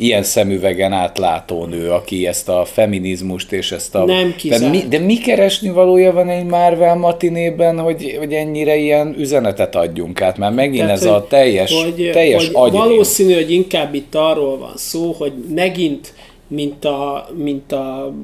ilyen 0.00 0.22
szemüvegen 0.22 0.92
átlátó 0.92 1.64
nő, 1.64 1.90
aki 1.90 2.26
ezt 2.26 2.48
a 2.48 2.64
feminizmust 2.64 3.52
és 3.52 3.72
ezt 3.72 3.94
a... 3.94 4.04
Nem 4.04 4.34
de 4.42 4.68
mi, 4.68 4.82
de 4.88 4.98
mi 4.98 5.18
keresni 5.18 5.70
valója 5.70 6.12
van 6.12 6.28
egy 6.28 6.44
Marvel 6.44 6.94
matinében, 6.94 7.78
hogy, 7.78 8.16
hogy 8.18 8.32
ennyire 8.32 8.76
ilyen 8.76 9.14
üzenetet 9.18 9.76
adjunk 9.76 10.20
át? 10.20 10.38
Már 10.38 10.52
megint 10.52 10.84
Tehát, 10.84 10.96
ez 10.96 11.02
hogy, 11.02 11.10
a 11.10 11.26
teljes, 11.26 11.82
hogy, 11.82 12.10
teljes 12.12 12.50
hogy 12.52 12.72
Valószínű, 12.72 13.34
hogy 13.34 13.52
inkább 13.52 13.94
itt 13.94 14.14
arról 14.14 14.58
van 14.58 14.72
szó, 14.76 15.12
hogy 15.18 15.32
megint 15.54 16.12
mint 16.50 16.84
a, 16.84 17.28
mint 17.36 17.72
a 17.72 18.14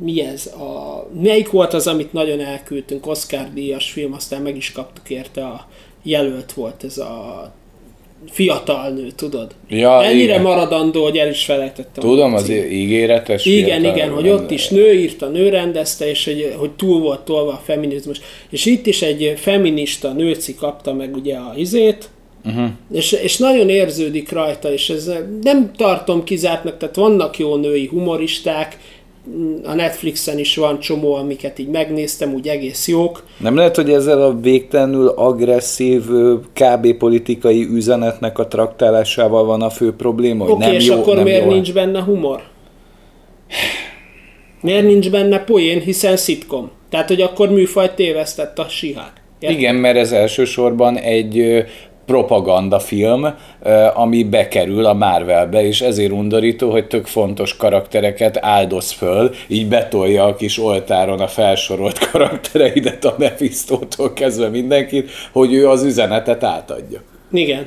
mi 0.00 0.20
ez, 0.22 0.46
a, 0.46 1.06
melyik 1.22 1.50
volt 1.50 1.74
az, 1.74 1.86
amit 1.86 2.12
nagyon 2.12 2.40
elküldtünk, 2.40 3.06
Oscar 3.06 3.52
díjas 3.54 3.90
film, 3.90 4.12
aztán 4.12 4.42
meg 4.42 4.56
is 4.56 4.72
kaptuk 4.72 5.10
érte, 5.10 5.44
a 5.44 5.68
jelölt 6.02 6.52
volt 6.52 6.84
ez 6.84 6.98
a 6.98 7.52
fiatal 8.30 8.88
nő, 8.88 9.10
tudod? 9.16 9.54
Ja, 9.68 10.04
Ennyire 10.04 10.32
igen. 10.32 10.42
maradandó, 10.42 11.02
hogy 11.02 11.16
el 11.16 11.28
is 11.28 11.44
felejtettem. 11.44 12.04
Tudom, 12.04 12.34
az 12.34 12.48
ígéretes 12.50 13.44
Igen, 13.44 13.84
igen, 13.84 14.10
hogy 14.10 14.28
ott 14.28 14.50
is 14.50 14.68
nő 14.68 14.92
írta, 14.92 15.28
nő 15.28 15.48
rendezte, 15.48 16.08
és 16.08 16.24
hogy, 16.24 16.54
hogy 16.56 16.70
túl 16.70 17.00
volt 17.00 17.20
tolva 17.20 17.50
a 17.50 17.60
feminizmus. 17.64 18.20
És 18.50 18.66
itt 18.66 18.86
is 18.86 19.02
egy 19.02 19.34
feminista 19.36 20.12
nőci 20.12 20.54
kapta 20.54 20.92
meg 20.92 21.16
ugye 21.16 21.36
a 21.36 21.52
izét, 21.56 22.08
Uh-huh. 22.44 22.68
És, 22.92 23.12
és 23.12 23.38
nagyon 23.38 23.68
érződik 23.68 24.32
rajta, 24.32 24.72
és 24.72 24.90
ez 24.90 25.12
nem 25.42 25.70
tartom 25.76 26.24
kizártnak, 26.24 26.76
tehát 26.76 26.96
vannak 26.96 27.38
jó 27.38 27.56
női 27.56 27.86
humoristák, 27.86 28.78
a 29.64 29.74
Netflixen 29.74 30.38
is 30.38 30.56
van 30.56 30.80
csomó, 30.80 31.14
amiket 31.14 31.58
így 31.58 31.68
megnéztem, 31.68 32.34
úgy 32.34 32.48
egész 32.48 32.88
jók. 32.88 33.24
Nem 33.38 33.56
lehet, 33.56 33.76
hogy 33.76 33.90
ezzel 33.90 34.22
a 34.22 34.40
végtelenül 34.40 35.08
agresszív 35.08 36.02
KB 36.52 36.92
politikai 36.98 37.64
üzenetnek 37.64 38.38
a 38.38 38.48
traktálásával 38.48 39.44
van 39.44 39.62
a 39.62 39.70
fő 39.70 39.92
probléma? 39.92 40.44
Oké, 40.44 40.52
okay, 40.52 40.74
és 40.74 40.86
jó, 40.86 40.94
akkor 40.94 41.22
miért 41.22 41.44
jó. 41.44 41.50
nincs 41.50 41.72
benne 41.72 42.02
humor? 42.02 42.42
Miért 44.60 44.86
nincs 44.86 45.10
benne 45.10 45.38
poén, 45.38 45.80
hiszen 45.80 46.16
szitkom? 46.16 46.70
Tehát, 46.90 47.08
hogy 47.08 47.20
akkor 47.20 47.50
műfajt 47.50 47.94
tévesztett 47.94 48.58
a 48.58 48.68
sihák. 48.68 49.22
Igen, 49.38 49.74
mert 49.74 49.96
ez 49.96 50.12
elsősorban 50.12 50.98
egy 50.98 51.64
propaganda 52.06 52.78
film, 52.78 53.34
ami 53.94 54.24
bekerül 54.24 54.84
a 54.84 54.92
Marvelbe, 54.92 55.66
és 55.66 55.80
ezért 55.80 56.12
undorító, 56.12 56.70
hogy 56.70 56.86
tök 56.86 57.06
fontos 57.06 57.56
karaktereket 57.56 58.38
áldoz 58.40 58.90
föl, 58.90 59.30
így 59.46 59.68
betolja 59.68 60.24
a 60.24 60.34
kis 60.34 60.58
oltáron 60.58 61.20
a 61.20 61.26
felsorolt 61.26 61.98
karaktereidet 62.10 63.04
a 63.04 63.14
Mephistótól 63.18 64.12
kezdve 64.12 64.48
mindenkit, 64.48 65.10
hogy 65.32 65.52
ő 65.52 65.68
az 65.68 65.82
üzenetet 65.82 66.44
átadja. 66.44 67.00
Igen. 67.32 67.66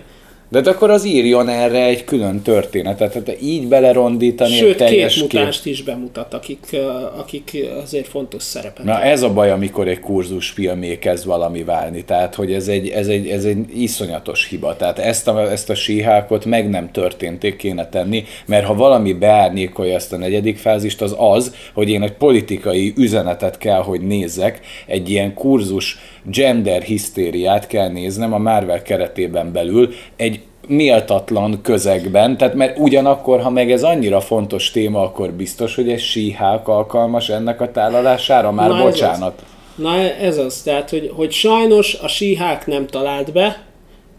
De 0.50 0.70
akkor 0.70 0.90
az 0.90 1.06
írjon 1.06 1.50
erre 1.50 1.86
egy 1.86 2.04
külön 2.04 2.42
történetet, 2.42 3.12
tehát 3.12 3.42
így 3.42 3.68
belerondítani 3.68 4.54
Sőt, 4.54 4.70
egy 4.70 4.88
teljes 4.88 5.14
két 5.14 5.22
mutást 5.22 5.64
kép... 5.64 5.74
is 5.74 5.84
bemutat, 5.84 6.34
akik, 6.34 6.76
akik 7.18 7.58
azért 7.84 8.08
fontos 8.08 8.44
szerepet. 8.44 8.86
Na 8.86 9.02
ez 9.02 9.22
a 9.22 9.34
baj, 9.34 9.52
amikor 9.52 9.88
egy 9.88 10.00
kurzus 10.00 10.50
filmé 10.50 11.00
kezd 11.00 11.26
valami 11.26 11.64
válni, 11.64 12.04
tehát 12.04 12.36
hogy 12.36 12.54
ez 12.54 12.68
egy, 12.68 12.88
ez 12.88 13.08
egy, 13.08 13.28
ez 13.28 13.46
egy 13.46 13.82
iszonyatos 13.82 14.48
hiba. 14.48 14.76
Tehát 14.76 15.00
ezt 15.00 15.28
a, 15.28 15.52
ezt 15.52 15.70
a 15.70 15.76
síhákot 15.76 16.46
meg 16.46 16.70
nem 16.70 16.92
történték 16.92 17.56
kéne 17.56 17.90
tenni, 17.90 18.24
mert 18.46 18.66
ha 18.66 18.76
valami 18.76 19.14
beárnyékolja 19.14 19.96
ezt 19.96 20.14
a 20.14 20.18
negyedik 20.18 20.58
fázist, 20.58 21.02
az 21.02 21.16
az, 21.18 21.56
hogy 21.74 21.90
én 21.90 22.02
egy 22.02 22.14
politikai 22.14 22.94
üzenetet 22.98 23.58
kell, 23.58 23.82
hogy 23.82 24.02
nézzek, 24.02 24.60
egy 24.86 25.10
ilyen 25.10 25.34
kurzus 25.34 25.98
gender 26.32 26.82
hisztériát 26.82 27.68
kell 27.68 27.90
néznem 27.90 28.34
a 28.34 28.38
Marvel 28.38 28.82
keretében 28.82 29.52
belül, 29.52 29.94
egy 30.16 30.40
méltatlan 30.68 31.62
közegben, 31.62 32.38
tehát 32.38 32.54
mert 32.54 32.78
ugyanakkor, 32.80 33.42
ha 33.42 33.50
meg 33.50 33.72
ez 33.72 33.84
annyira 33.84 34.20
fontos 34.20 34.72
téma, 34.72 35.02
akkor 35.02 35.32
biztos, 35.32 35.76
hogy 35.76 35.90
egy 35.90 36.00
síhák 36.00 36.68
alkalmas 36.68 37.30
ennek 37.30 37.62
a 37.62 37.72
tálalására? 37.72 38.52
Már 38.52 38.70
Na 38.70 38.82
bocsánat. 38.82 39.34
Ez 39.40 39.46
Na 39.76 39.96
ez 40.00 40.38
az, 40.38 40.62
tehát 40.62 40.90
hogy, 40.90 41.12
hogy 41.16 41.32
sajnos 41.32 41.94
a 41.94 42.08
síhák 42.08 42.68
nem 42.68 42.88
talált 42.88 43.32
be, 43.32 43.66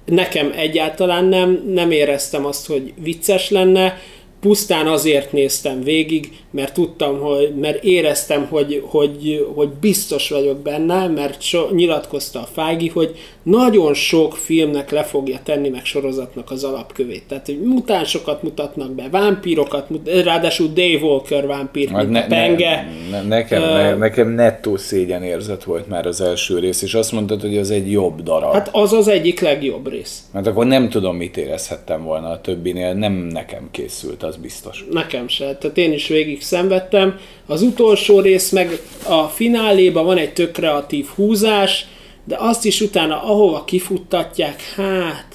nekem 0.04 0.52
egyáltalán 0.56 1.24
nem, 1.24 1.62
nem 1.74 1.90
éreztem 1.90 2.44
azt, 2.46 2.66
hogy 2.66 2.92
vicces 3.02 3.50
lenne, 3.50 3.98
pusztán 4.40 4.86
azért 4.86 5.32
néztem 5.32 5.82
végig, 5.82 6.36
mert 6.50 6.74
tudtam, 6.74 7.20
hogy, 7.20 7.54
mert 7.54 7.84
éreztem, 7.84 8.46
hogy, 8.46 8.82
hogy, 8.86 9.46
hogy 9.54 9.68
biztos 9.68 10.30
vagyok 10.30 10.58
benne, 10.58 11.06
mert 11.06 11.42
so, 11.42 11.68
nyilatkozta 11.70 12.40
a 12.40 12.48
Fági, 12.52 12.88
hogy 12.88 13.16
nagyon 13.42 13.94
sok 13.94 14.36
filmnek 14.36 14.90
le 14.90 15.02
fogja 15.02 15.38
tenni, 15.44 15.68
meg 15.68 15.84
sorozatnak 15.84 16.50
az 16.50 16.64
alapkövét. 16.64 17.22
Tehát, 17.28 17.46
hogy 17.46 17.60
mutánsokat 17.60 18.42
mutatnak 18.42 18.90
be, 18.90 19.08
vámpírokat, 19.10 19.86
ráadásul 20.24 20.66
Dave 20.66 20.98
Walker 21.02 21.46
vámpír, 21.46 21.88
hát 21.88 22.10
ne, 22.10 22.26
Penge. 22.26 22.88
Ne, 23.10 23.20
ne, 23.20 23.22
nekem, 23.22 23.62
uh, 23.62 23.68
ne, 23.68 23.94
nekem 23.94 24.28
nettó 24.28 24.76
szégyen 24.76 25.22
érzet 25.22 25.64
volt 25.64 25.88
már 25.88 26.06
az 26.06 26.20
első 26.20 26.58
rész, 26.58 26.82
és 26.82 26.94
azt 26.94 27.12
mondtad, 27.12 27.40
hogy 27.40 27.56
az 27.56 27.70
egy 27.70 27.90
jobb 27.90 28.22
darab. 28.22 28.52
Hát 28.52 28.68
az 28.72 28.92
az 28.92 29.08
egyik 29.08 29.40
legjobb 29.40 29.88
rész. 29.88 30.22
Hát 30.32 30.46
akkor 30.46 30.66
nem 30.66 30.88
tudom, 30.88 31.16
mit 31.16 31.36
érezhettem 31.36 32.02
volna 32.02 32.28
a 32.28 32.40
többinél, 32.40 32.92
nem 32.92 33.12
nekem 33.12 33.68
készült, 33.70 34.22
az 34.22 34.36
biztos. 34.36 34.84
Nekem 34.90 35.28
se, 35.28 35.56
tehát 35.56 35.78
én 35.78 35.92
is 35.92 36.08
végig 36.08 36.37
szenvedtem. 36.42 37.18
Az 37.46 37.62
utolsó 37.62 38.20
rész 38.20 38.50
meg 38.50 38.80
a 39.08 39.22
fináléban 39.22 40.04
van 40.04 40.16
egy 40.16 40.32
tök 40.32 40.52
kreatív 40.52 41.06
húzás, 41.14 41.86
de 42.24 42.36
azt 42.38 42.64
is 42.64 42.80
utána 42.80 43.22
ahova 43.22 43.64
kifuttatják, 43.64 44.62
hát... 44.76 45.26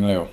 Na 0.00 0.10
jó. 0.10 0.28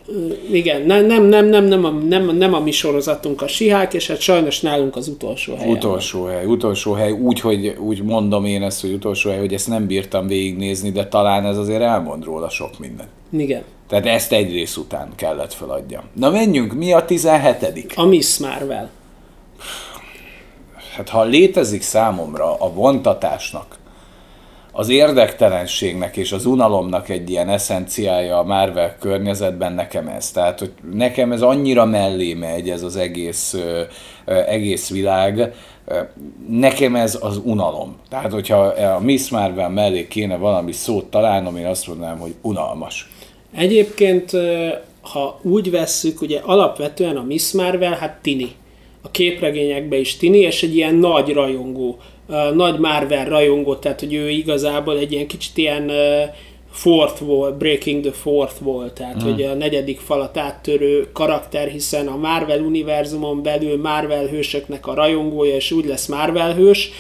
Igen, 0.52 0.82
nem, 0.82 1.06
nem, 1.06 1.24
nem, 1.24 1.46
nem, 1.46 1.66
nem, 1.66 1.86
a, 1.86 1.90
nem, 1.90 2.38
nem 2.38 2.54
a 2.54 2.60
mi 2.60 2.72
sorozatunk 2.72 3.42
a 3.42 3.48
sihák, 3.48 3.94
és 3.94 4.08
hát 4.08 4.20
sajnos 4.20 4.60
nálunk 4.60 4.96
az 4.96 5.08
utolsó 5.08 5.56
hely. 5.56 5.70
Utolsó 5.70 6.24
hely, 6.24 6.46
utolsó 6.46 6.94
hely, 6.94 7.12
úgy, 7.12 7.40
hogy 7.40 7.76
úgy 7.80 8.04
mondom 8.04 8.46
én 8.46 8.64
ezt, 8.64 8.82
hogy 8.82 8.94
utolsó 8.94 9.30
hely, 9.30 9.40
hogy 9.40 9.54
ezt 9.54 9.68
nem 9.68 9.88
bírtam 9.88 10.28
végignézni, 10.28 10.92
de 10.92 11.08
talán 11.08 11.46
ez 11.46 11.58
azért 11.58 11.82
elmond 11.82 12.24
róla 12.24 12.50
sok 12.50 12.80
mindent. 12.80 13.10
Igen. 13.32 13.64
Tehát 13.88 14.06
ezt 14.06 14.32
egy 14.32 14.52
rész 14.52 14.78
után 14.78 15.10
kellett 15.16 15.54
feladjam. 15.54 16.04
Na 16.14 16.30
menjünk, 16.30 16.74
mi 16.74 16.94
a 16.94 17.06
17 17.06 17.94
A 17.96 18.06
Miss 18.06 18.38
Marvel. 18.38 18.90
Hát 20.96 21.10
ha 21.10 21.24
létezik 21.24 21.82
számomra 21.82 22.56
a 22.60 22.74
vontatásnak 22.74 23.78
az 24.76 24.90
érdektelenségnek 24.90 26.18
és 26.18 26.32
az 26.32 26.46
unalomnak 26.46 27.10
egy 27.10 27.30
ilyen 27.30 27.50
eszenciája 27.50 28.38
a 28.38 28.44
Marvel 28.44 28.96
környezetben 29.00 29.74
nekem 29.74 30.08
ez. 30.08 30.32
Tehát, 30.32 30.60
hogy 30.60 30.72
nekem 30.92 31.32
ez 31.32 31.42
annyira 31.42 31.86
mellé 31.86 32.34
megy, 32.34 32.70
ez 32.70 32.84
az 32.84 32.96
egész, 32.96 33.56
egész 34.26 34.90
világ, 34.90 35.54
nekem 36.50 36.96
ez 36.96 37.18
az 37.22 37.40
unalom. 37.44 37.96
Tehát, 38.10 38.32
hogyha 38.32 38.58
a 38.96 39.00
Miss 39.00 39.30
Marvel 39.30 39.70
mellé 39.70 40.08
kéne 40.08 40.36
valami 40.36 40.72
szót 40.72 41.06
találnom, 41.06 41.58
én 41.58 41.66
azt 41.66 41.88
mondanám, 41.88 42.20
hogy 42.20 42.36
unalmas. 42.42 43.10
Egyébként 43.56 44.32
ha 45.02 45.40
úgy 45.42 45.72
vesszük, 45.72 46.22
ugye 46.22 46.40
alapvetően 46.44 47.18
a 47.18 47.24
Miss 47.24 47.52
Marvel, 47.52 47.94
hát 47.94 48.18
Tini. 48.22 48.52
A 49.06 49.12
képregényekben 49.12 50.00
is 50.00 50.18
Tini, 50.18 50.38
és 50.38 50.64
egy 50.64 50.76
ilyen 50.76 50.96
nagy 50.96 51.34
rajongó, 51.34 51.98
nagy 52.54 52.80
Marvel 52.80 53.26
rajongó, 53.26 53.76
tehát 53.76 54.00
hogy 54.00 54.14
ő 54.14 54.30
igazából 54.30 54.98
egy 54.98 55.12
ilyen 55.12 55.28
kicsit 55.28 55.58
ilyen 55.58 55.92
fourth 56.74 57.20
volt, 57.20 57.58
Breaking 57.58 58.02
the 58.04 58.12
Fourth 58.12 58.62
volt, 58.62 58.94
tehát 58.94 59.22
hmm. 59.22 59.32
hogy 59.32 59.44
a 59.44 59.54
negyedik 59.54 60.00
falat 60.00 60.38
áttörő 60.38 61.08
karakter, 61.14 61.68
hiszen 61.68 62.08
a 62.08 62.18
Marvel 62.18 62.60
univerzumon 62.60 63.44
belül 63.44 63.82
Marvel 63.82 64.26
hősöknek 64.26 64.88
a 64.88 64.94
rajongója, 64.94 65.56
és 65.56 65.72
úgy 65.72 65.86
lesz 65.86 66.06
Marvel 66.06 66.54
hős. 66.54 66.92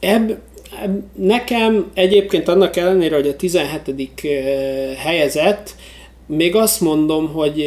Ebb, 0.00 0.38
ebb, 0.82 1.02
nekem 1.16 1.90
egyébként 1.94 2.48
annak 2.48 2.76
ellenére, 2.76 3.14
hogy 3.14 3.28
a 3.28 3.36
17. 3.36 4.20
helyezett, 4.96 5.74
még 6.26 6.54
azt 6.54 6.80
mondom, 6.80 7.32
hogy 7.32 7.58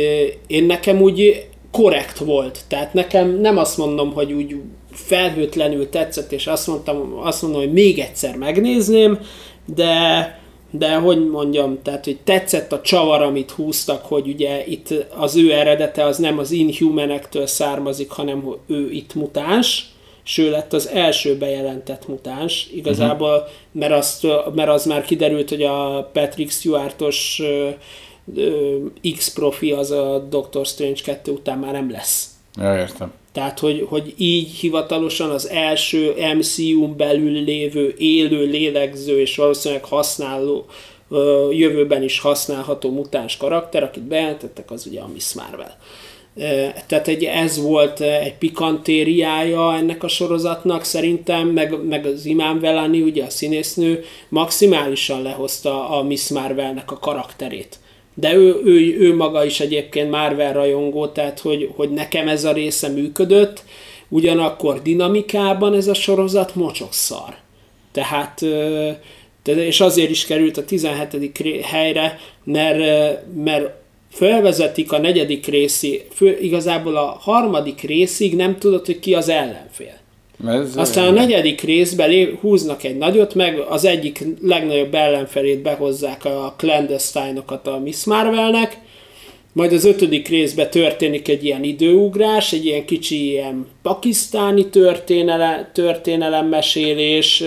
én 0.47 0.65
nekem 0.65 1.01
úgy 1.01 1.47
korrekt 1.77 2.17
volt. 2.17 2.59
Tehát 2.67 2.93
nekem 2.93 3.39
nem 3.39 3.57
azt 3.57 3.77
mondom, 3.77 4.13
hogy 4.13 4.33
úgy 4.33 4.55
felhőtlenül 4.91 5.89
tetszett, 5.89 6.31
és 6.31 6.47
azt 6.47 6.67
mondtam, 6.67 7.19
azt 7.23 7.41
mondom, 7.41 7.61
hogy 7.61 7.73
még 7.73 7.99
egyszer 7.99 8.35
megnézném, 8.35 9.19
de 9.65 10.35
de 10.71 10.95
hogy 10.95 11.29
mondjam, 11.29 11.81
tehát 11.83 12.05
hogy 12.05 12.17
tetszett 12.23 12.71
a 12.71 12.81
csavar, 12.81 13.21
amit 13.21 13.51
húztak, 13.51 14.05
hogy 14.05 14.27
ugye 14.27 14.65
itt 14.65 14.93
az 15.17 15.35
ő 15.35 15.51
eredete 15.51 16.03
az 16.03 16.17
nem 16.17 16.37
az 16.37 16.51
Inhumanektől 16.51 17.47
származik, 17.47 18.09
hanem 18.09 18.55
ő 18.67 18.91
itt 18.91 19.15
mutáns, 19.15 19.85
és 20.25 20.37
lett 20.37 20.73
az 20.73 20.89
első 20.89 21.37
bejelentett 21.37 22.07
mutáns, 22.07 22.69
igazából, 22.73 23.35
uh-huh. 23.35 23.49
mert, 23.71 23.93
azt, 23.93 24.27
mert 24.55 24.69
az 24.69 24.85
már 24.85 25.05
kiderült, 25.05 25.49
hogy 25.49 25.63
a 25.63 26.09
Patrick 26.13 26.51
Stewartos 26.51 27.41
X 29.15 29.33
profi 29.33 29.71
az 29.71 29.91
a 29.91 30.27
Doctor 30.29 30.65
Strange 30.65 31.01
2 31.03 31.31
után 31.31 31.57
már 31.57 31.73
nem 31.73 31.91
lesz. 31.91 32.29
Ja, 32.55 32.77
értem. 32.77 33.11
Tehát, 33.31 33.59
hogy, 33.59 33.85
hogy 33.89 34.13
így 34.17 34.49
hivatalosan 34.49 35.29
az 35.29 35.49
első 35.49 36.13
MCU-n 36.37 36.97
belül 36.97 37.43
lévő 37.43 37.95
élő, 37.97 38.45
lélegző 38.45 39.19
és 39.19 39.35
valószínűleg 39.35 39.83
használó, 39.83 40.65
jövőben 41.51 42.03
is 42.03 42.19
használható 42.19 42.91
mutáns 42.91 43.37
karakter, 43.37 43.83
akit 43.83 44.03
bejelentettek, 44.03 44.71
az 44.71 44.85
ugye 44.85 44.99
a 44.99 45.07
Miss 45.13 45.33
Marvel. 45.33 45.77
Tehát 46.87 47.07
egy, 47.07 47.23
ez 47.23 47.61
volt 47.61 47.99
egy 47.99 48.37
pikantériája 48.37 49.75
ennek 49.75 50.03
a 50.03 50.07
sorozatnak, 50.07 50.83
szerintem, 50.83 51.47
meg, 51.47 51.85
meg 51.87 52.05
az 52.05 52.25
Imán 52.25 52.59
Velani, 52.59 53.01
ugye 53.01 53.23
a 53.23 53.29
színésznő, 53.29 54.03
maximálisan 54.29 55.21
lehozta 55.21 55.89
a 55.89 56.03
Miss 56.03 56.29
Marvelnek 56.29 56.91
a 56.91 56.97
karakterét 56.97 57.79
de 58.19 58.33
ő, 58.33 58.61
ő, 58.63 58.99
ő 58.99 59.15
maga 59.15 59.45
is 59.45 59.59
egyébként 59.59 60.09
Marvel 60.09 60.53
rajongó, 60.53 61.07
tehát 61.07 61.39
hogy, 61.39 61.69
hogy 61.75 61.89
nekem 61.89 62.27
ez 62.27 62.45
a 62.45 62.51
része 62.51 62.87
működött, 62.87 63.63
ugyanakkor 64.09 64.81
dinamikában 64.81 65.73
ez 65.73 65.87
a 65.87 65.93
sorozat 65.93 66.55
mocsok 66.55 66.93
szar. 66.93 67.35
Tehát, 67.91 68.45
és 69.43 69.81
azért 69.81 70.09
is 70.09 70.25
került 70.25 70.57
a 70.57 70.65
17. 70.65 71.61
helyre, 71.63 72.19
mert, 72.43 73.23
mert 73.35 73.69
felvezetik 74.11 74.91
a 74.91 74.97
negyedik 74.97 75.45
részi, 75.45 76.01
igazából 76.41 76.95
a 76.95 77.17
harmadik 77.19 77.81
részig 77.81 78.35
nem 78.35 78.57
tudod, 78.57 78.85
hogy 78.85 78.99
ki 78.99 79.13
az 79.13 79.29
ellenfél. 79.29 79.97
Ez 80.45 80.77
Aztán 80.77 81.07
a 81.07 81.11
negyedik 81.11 81.61
részben 81.61 82.37
húznak 82.41 82.83
egy 82.83 82.97
nagyot, 82.97 83.33
meg 83.33 83.59
az 83.69 83.85
egyik 83.85 84.23
legnagyobb 84.41 84.93
ellenfelét 84.93 85.61
behozzák 85.61 86.25
a 86.25 86.53
clandestine-okat 86.57 87.67
a 87.67 87.79
Miss 87.79 88.03
Marvelnek, 88.03 88.77
majd 89.53 89.73
az 89.73 89.85
ötödik 89.85 90.27
részben 90.27 90.69
történik 90.69 91.27
egy 91.27 91.45
ilyen 91.45 91.63
időugrás, 91.63 92.53
egy 92.53 92.65
ilyen 92.65 92.85
kicsi 92.85 93.29
ilyen 93.29 93.67
pakisztáni 93.81 94.69
történele, 94.69 95.71
történelemmesélés, 95.73 97.43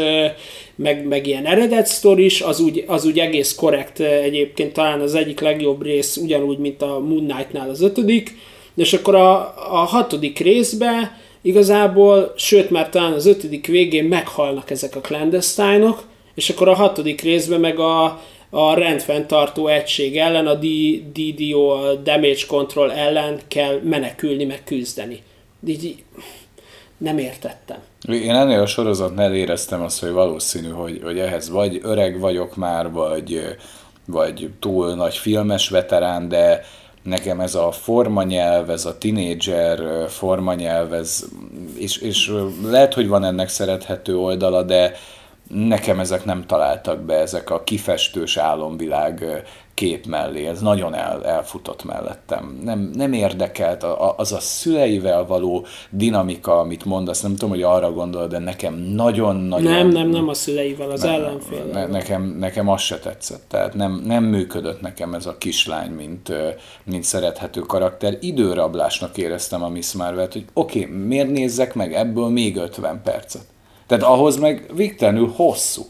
meg, 0.74 1.06
meg 1.06 1.26
ilyen 1.26 1.46
eredet 1.46 1.86
sztoris, 1.86 2.40
az 2.40 2.60
úgy, 2.60 2.84
az 2.86 3.04
úgy 3.04 3.18
egész 3.18 3.54
korrekt 3.54 4.00
egyébként, 4.00 4.72
talán 4.72 5.00
az 5.00 5.14
egyik 5.14 5.40
legjobb 5.40 5.82
rész, 5.82 6.16
ugyanúgy, 6.16 6.58
mint 6.58 6.82
a 6.82 6.98
Moon 6.98 7.26
Knight-nál 7.26 7.68
az 7.68 7.80
ötödik, 7.80 8.36
és 8.76 8.92
akkor 8.92 9.14
a, 9.14 9.38
a 9.70 9.84
hatodik 9.84 10.38
részben 10.38 11.10
igazából, 11.42 12.32
sőt 12.36 12.70
már 12.70 12.88
talán 12.88 13.12
az 13.12 13.26
ötödik 13.26 13.66
végén 13.66 14.04
meghalnak 14.04 14.70
ezek 14.70 14.96
a 14.96 15.00
clandestine-ok, 15.00 16.02
és 16.34 16.50
akkor 16.50 16.68
a 16.68 16.74
hatodik 16.74 17.20
részben 17.20 17.60
meg 17.60 17.78
a, 17.78 18.20
a 18.50 18.74
rendfenntartó 18.74 19.66
egység 19.66 20.16
ellen, 20.16 20.46
a 20.46 20.54
DDO, 20.54 21.68
a 21.68 21.94
Damage 21.94 22.46
Control 22.46 22.92
ellen 22.92 23.40
kell 23.48 23.80
menekülni, 23.82 24.44
meg 24.44 24.64
küzdeni. 24.64 25.22
Így 25.66 26.04
nem 26.96 27.18
értettem. 27.18 27.78
Én 28.08 28.34
ennél 28.34 28.60
a 28.60 28.66
sorozatnál 28.66 29.34
éreztem 29.34 29.82
azt, 29.82 30.00
hogy 30.00 30.10
valószínű, 30.10 30.68
hogy, 30.68 31.00
hogy 31.02 31.18
ehhez 31.18 31.50
vagy 31.50 31.80
öreg 31.82 32.20
vagyok 32.20 32.56
már, 32.56 32.90
vagy, 32.90 33.56
vagy 34.04 34.50
túl 34.60 34.94
nagy 34.94 35.16
filmes 35.16 35.68
veterán, 35.68 36.28
de 36.28 36.64
nekem 37.02 37.40
ez 37.40 37.54
a 37.54 37.72
formanyelv, 37.72 38.70
ez 38.70 38.84
a 38.84 38.98
tinédzser 38.98 40.08
formanyelv, 40.08 40.92
ez, 40.92 41.24
és, 41.76 41.96
és 41.96 42.32
lehet, 42.64 42.94
hogy 42.94 43.08
van 43.08 43.24
ennek 43.24 43.48
szerethető 43.48 44.18
oldala, 44.18 44.62
de 44.62 44.92
nekem 45.48 46.00
ezek 46.00 46.24
nem 46.24 46.46
találtak 46.46 47.00
be, 47.00 47.14
ezek 47.14 47.50
a 47.50 47.64
kifestős 47.64 48.36
álomvilág 48.36 49.44
kép 49.80 50.06
mellé, 50.06 50.46
ez 50.46 50.60
nagyon 50.60 50.94
el, 50.94 51.24
elfutott 51.24 51.84
mellettem. 51.84 52.60
Nem, 52.64 52.90
nem 52.94 53.12
érdekelt 53.12 53.84
az 54.16 54.32
a 54.32 54.40
szüleivel 54.40 55.26
való 55.26 55.66
dinamika, 55.90 56.58
amit 56.58 56.84
mondasz, 56.84 57.20
nem 57.20 57.30
tudom, 57.30 57.48
hogy 57.48 57.62
arra 57.62 57.92
gondol, 57.92 58.26
de 58.26 58.38
nekem 58.38 58.74
nagyon-nagyon... 58.74 59.72
Nem, 59.72 59.88
nem, 59.88 60.08
nem 60.08 60.28
a 60.28 60.34
szüleivel, 60.34 60.90
az 60.90 61.04
ellenfél. 61.04 61.64
Ne, 61.64 61.86
nekem, 61.86 62.36
nekem 62.38 62.68
az 62.68 62.80
se 62.80 62.98
tetszett, 62.98 63.44
tehát 63.48 63.74
nem, 63.74 64.02
nem 64.06 64.24
működött 64.24 64.80
nekem 64.80 65.14
ez 65.14 65.26
a 65.26 65.38
kislány, 65.38 65.90
mint, 65.90 66.32
mint 66.84 67.04
szerethető 67.04 67.60
karakter. 67.60 68.16
Időrablásnak 68.20 69.16
éreztem 69.16 69.62
a 69.62 69.68
Miss 69.68 69.92
Marvel-t, 69.92 70.32
hogy 70.32 70.44
oké, 70.52 70.80
okay, 70.84 70.96
miért 70.96 71.30
nézzek 71.30 71.74
meg 71.74 71.94
ebből 71.94 72.28
még 72.28 72.56
50 72.56 73.00
percet? 73.04 73.44
Tehát 73.86 74.04
ahhoz 74.04 74.36
meg 74.36 74.70
végtelenül 74.74 75.32
hosszú, 75.36 75.82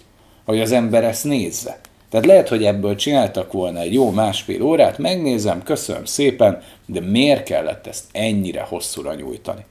hogy 0.44 0.60
az 0.60 0.72
ember 0.72 1.04
ezt 1.04 1.24
nézze. 1.24 1.80
Tehát 2.10 2.26
lehet, 2.26 2.48
hogy 2.48 2.64
ebből 2.64 2.94
csináltak 2.94 3.52
volna 3.52 3.80
egy 3.80 3.92
jó 3.92 4.10
másfél 4.10 4.62
órát, 4.62 4.98
megnézem, 4.98 5.62
köszönöm 5.62 6.04
szépen, 6.04 6.62
de 6.86 7.00
miért 7.00 7.42
kellett 7.42 7.86
ezt 7.86 8.04
ennyire 8.12 8.60
hosszúra 8.68 9.14
nyújtani? 9.14 9.64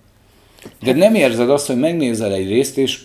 De 0.82 0.94
nem 0.94 1.16
érzed 1.16 1.50
azt, 1.50 1.68
hogy 1.68 1.80
megnézel 1.80 2.34
egy 2.34 2.48
részt, 2.48 2.78
és 2.78 3.02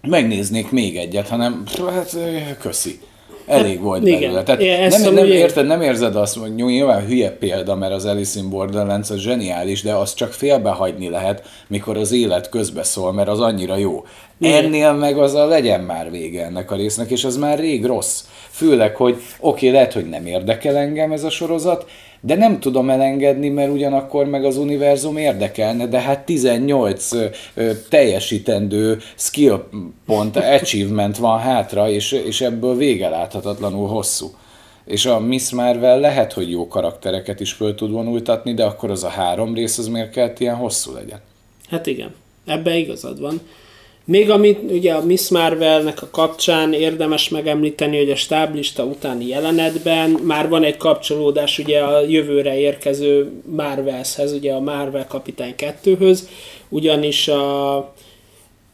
megnéznék 0.00 0.70
még 0.70 0.96
egyet, 0.96 1.28
hanem 1.28 1.64
hát 1.94 2.16
köszi. 2.58 3.00
Elég 3.46 3.74
hát, 3.74 3.84
volt 3.84 4.06
igen. 4.06 4.20
belőle. 4.20 4.42
Tehát 4.42 4.60
igen, 4.60 4.88
nem, 4.88 5.14
nem, 5.14 5.26
érted, 5.26 5.66
nem 5.66 5.82
érzed 5.82 6.16
azt, 6.16 6.36
hogy 6.36 6.54
nyilván 6.54 7.06
hülye 7.06 7.30
példa, 7.30 7.74
mert 7.74 7.92
az 7.92 8.04
Alice 8.04 8.38
in 8.38 8.50
Borderlands 8.50 9.10
az 9.10 9.18
zseniális, 9.18 9.82
de 9.82 9.94
azt 9.94 10.16
csak 10.16 10.32
félbehagyni 10.32 11.08
lehet, 11.08 11.48
mikor 11.66 11.96
az 11.96 12.12
élet 12.12 12.48
közbeszól, 12.48 13.12
mert 13.12 13.28
az 13.28 13.40
annyira 13.40 13.76
jó. 13.76 14.04
Igen. 14.40 14.64
Ennél 14.64 14.92
meg 14.92 15.18
az 15.18 15.34
a 15.34 15.46
legyen 15.46 15.80
már 15.80 16.10
vége 16.10 16.44
ennek 16.44 16.70
a 16.70 16.76
résznek, 16.76 17.10
és 17.10 17.24
az 17.24 17.36
már 17.36 17.58
rég 17.58 17.84
rossz. 17.84 18.24
Főleg, 18.50 18.96
hogy 18.96 19.12
oké, 19.14 19.26
okay, 19.40 19.70
lehet, 19.70 19.92
hogy 19.92 20.08
nem 20.08 20.26
érdekel 20.26 20.76
engem 20.76 21.12
ez 21.12 21.24
a 21.24 21.30
sorozat, 21.30 21.90
de 22.20 22.34
nem 22.34 22.60
tudom 22.60 22.90
elengedni, 22.90 23.48
mert 23.48 23.72
ugyanakkor 23.72 24.26
meg 24.26 24.44
az 24.44 24.56
univerzum 24.56 25.16
érdekelne, 25.16 25.86
de 25.86 26.00
hát 26.00 26.24
18 26.24 27.12
ö, 27.54 27.70
teljesítendő 27.88 28.98
skill 29.14 29.64
pont, 30.06 30.36
achievement 30.60 31.16
van 31.16 31.38
hátra, 31.38 31.88
és, 31.88 32.12
és 32.12 32.40
ebből 32.40 32.76
vége 32.76 33.08
láthatatlanul 33.08 33.88
hosszú. 33.88 34.30
És 34.84 35.06
a 35.06 35.20
Miss 35.20 35.50
Marvel 35.50 36.00
lehet, 36.00 36.32
hogy 36.32 36.50
jó 36.50 36.68
karaktereket 36.68 37.40
is 37.40 37.52
föl 37.52 37.74
tud 37.74 37.90
vonultatni, 37.90 38.54
de 38.54 38.64
akkor 38.64 38.90
az 38.90 39.04
a 39.04 39.08
három 39.08 39.54
rész 39.54 39.78
az 39.78 39.88
miért 39.88 40.10
kellett 40.10 40.40
ilyen 40.40 40.56
hosszú 40.56 40.92
legyen? 40.92 41.20
Hát 41.68 41.86
igen, 41.86 42.14
ebbe 42.46 42.76
igazad 42.76 43.20
van. 43.20 43.40
Még 44.04 44.30
amit 44.30 44.70
ugye 44.70 44.92
a 44.92 45.04
Miss 45.04 45.28
Marvelnek 45.28 46.02
a 46.02 46.08
kapcsán 46.10 46.72
érdemes 46.72 47.28
megemlíteni, 47.28 47.98
hogy 47.98 48.10
a 48.10 48.16
stáblista 48.16 48.84
utáni 48.84 49.26
jelenetben 49.26 50.10
már 50.10 50.48
van 50.48 50.64
egy 50.64 50.76
kapcsolódás 50.76 51.58
ugye 51.58 51.80
a 51.80 52.00
jövőre 52.00 52.58
érkező 52.58 53.30
Marvelshez, 53.56 54.32
ugye 54.32 54.52
a 54.52 54.60
Marvel 54.60 55.06
Kapitány 55.06 55.54
2-höz, 55.56 56.20
ugyanis 56.68 57.28
a, 57.28 57.76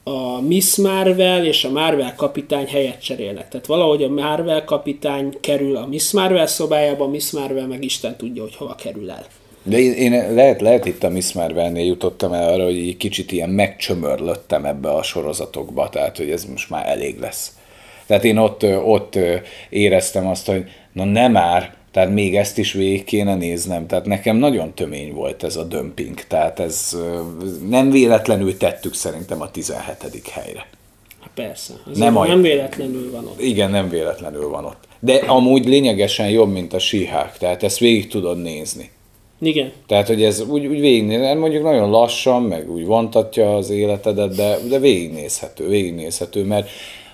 a 0.05 0.41
Miss 0.41 0.77
Marvel 0.77 1.45
és 1.45 1.65
a 1.65 1.71
Marvel 1.71 2.15
kapitány 2.15 2.67
helyet 2.67 3.03
cserélnek. 3.03 3.49
Tehát 3.49 3.67
valahogy 3.67 4.03
a 4.03 4.09
Marvel 4.09 4.65
kapitány 4.65 5.37
kerül 5.41 5.77
a 5.77 5.87
Miss 5.87 6.13
Marvel 6.13 6.47
szobájába, 6.47 7.05
a 7.05 7.09
Miss 7.09 7.31
Marvel 7.31 7.67
meg 7.67 7.85
Isten 7.85 8.17
tudja, 8.17 8.43
hogy 8.43 8.57
hova 8.57 8.75
kerül 8.75 9.11
el. 9.11 9.27
De 9.69 9.79
én, 9.79 10.35
lehet, 10.35 10.61
lehet 10.61 10.87
itt 10.87 11.05
a 11.05 11.09
Miss 11.09 11.33
Marvel-nél 11.33 11.85
jutottam 11.85 12.33
el 12.33 12.53
arra, 12.53 12.65
hogy 12.65 12.77
egy 12.77 12.97
kicsit 12.97 13.33
ilyen 13.33 13.51
megcsömörlöttem 13.51 14.65
ebbe 14.65 14.89
a 14.89 15.03
sorozatokba, 15.03 15.89
tehát 15.89 16.17
hogy 16.17 16.31
ez 16.31 16.45
most 16.45 16.71
már 16.71 16.89
elég 16.89 17.19
lesz. 17.19 17.57
Tehát 18.07 18.25
én 18.25 18.37
ott, 18.37 18.65
ott 18.85 19.19
éreztem 19.69 20.27
azt, 20.27 20.47
hogy 20.47 20.65
na 20.93 21.05
nem 21.05 21.33
már, 21.33 21.75
Tehát 21.91 22.11
még 22.11 22.37
ezt 22.37 22.59
is 22.59 22.73
végig 22.73 23.05
kéne 23.05 23.35
néznem. 23.35 23.87
Tehát 23.87 24.07
nekem 24.07 24.37
nagyon 24.37 24.75
tömény 24.75 25.13
volt 25.13 25.43
ez 25.43 25.57
a 25.57 25.65
dömping. 25.65 26.21
Tehát 26.29 26.61
ez 26.61 26.97
nem 27.69 27.91
véletlenül 27.91 28.57
tettük 28.57 28.95
szerintem 28.95 29.41
a 29.41 29.51
17. 29.51 30.29
helyre. 30.31 30.67
Hát 31.21 31.31
persze. 31.35 31.73
Ez 31.91 31.99
nem, 31.99 32.15
nem 32.15 32.43
véletlenül 32.43 33.11
van 33.11 33.27
ott. 33.27 33.41
Igen, 33.41 33.71
nem 33.71 33.89
véletlenül 33.89 34.49
van 34.49 34.65
ott. 34.65 34.85
De 35.01 35.15
amúgy 35.15 35.67
lényegesen 35.67 36.29
jobb, 36.29 36.53
mint 36.53 36.73
a 36.73 36.79
síhák. 36.79 37.39
Tehát 37.39 37.63
ezt 37.63 37.79
végig 37.79 38.09
tudod 38.09 38.43
nézni. 38.43 38.91
Igen. 39.41 39.73
Tehát, 39.87 40.07
hogy 40.07 40.23
ez 40.23 40.41
úgy, 40.41 40.67
úgy 40.67 40.81
végignéz, 40.81 41.39
mondjuk 41.39 41.63
nagyon 41.63 41.91
lassan, 41.91 42.43
meg 42.43 42.71
úgy 42.71 42.85
vontatja 42.85 43.57
az 43.57 43.71
életedet, 43.71 44.35
de, 44.35 44.59
de 44.69 44.79
végignézhető, 44.79 45.69
végignézhető, 45.69 46.45
mert, 46.45 46.69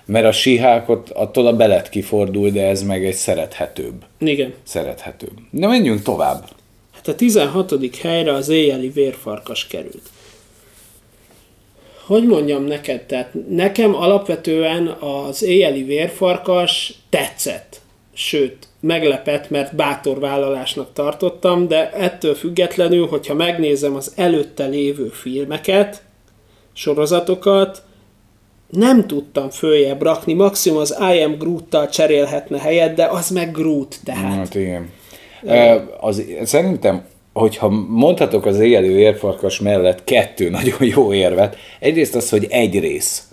mert 0.05 0.25
a 0.25 0.31
sihákot 0.31 1.09
attól 1.09 1.47
a 1.47 1.55
belet 1.55 1.89
kifordul, 1.89 2.49
de 2.49 2.67
ez 2.67 2.83
meg 2.83 3.05
egy 3.05 3.13
szerethetőbb. 3.13 4.05
Igen. 4.19 4.53
Szerethetőbb. 4.63 5.31
Na 5.49 5.67
menjünk 5.67 6.01
tovább. 6.01 6.49
Hát 6.91 7.07
a 7.07 7.15
16. 7.15 7.95
helyre 8.01 8.33
az 8.33 8.49
éjjeli 8.49 8.89
vérfarkas 8.89 9.67
került. 9.67 10.09
Hogy 12.05 12.23
mondjam 12.27 12.63
neked, 12.63 13.01
tehát 13.01 13.31
nekem 13.49 13.95
alapvetően 13.95 14.87
az 14.87 15.43
éjjeli 15.43 15.83
vérfarkas 15.83 16.93
tetszett. 17.09 17.81
Sőt, 18.13 18.67
meglepett, 18.79 19.49
mert 19.49 19.75
bátor 19.75 20.19
vállalásnak 20.19 20.93
tartottam, 20.93 21.67
de 21.67 21.91
ettől 21.91 22.35
függetlenül, 22.35 23.07
hogyha 23.07 23.33
megnézem 23.33 23.95
az 23.95 24.13
előtte 24.15 24.65
lévő 24.65 25.07
filmeket, 25.07 26.03
sorozatokat, 26.73 27.83
nem 28.69 29.07
tudtam 29.07 29.49
följebb 29.49 30.01
rakni, 30.01 30.33
maximum 30.33 30.79
az 30.79 30.97
I 31.13 31.21
am 31.21 31.37
Groot-tal 31.37 31.89
cserélhetne 31.89 32.59
helyet, 32.59 32.93
de 32.95 33.05
az 33.05 33.29
meg 33.29 33.51
Groot, 33.51 33.95
tehát. 34.03 34.35
Hát 34.35 34.55
igen. 34.55 34.89
E, 35.45 35.85
az, 35.99 36.23
szerintem, 36.43 37.05
hogyha 37.33 37.69
mondhatok 37.89 38.45
az 38.45 38.59
éjjelő 38.59 38.99
érfarkas 38.99 39.59
mellett 39.59 40.03
kettő 40.03 40.49
nagyon 40.49 40.77
jó 40.79 41.13
érvet, 41.13 41.57
egyrészt 41.79 42.15
az, 42.15 42.29
hogy 42.29 42.47
egy 42.49 42.79
rész. 42.79 43.23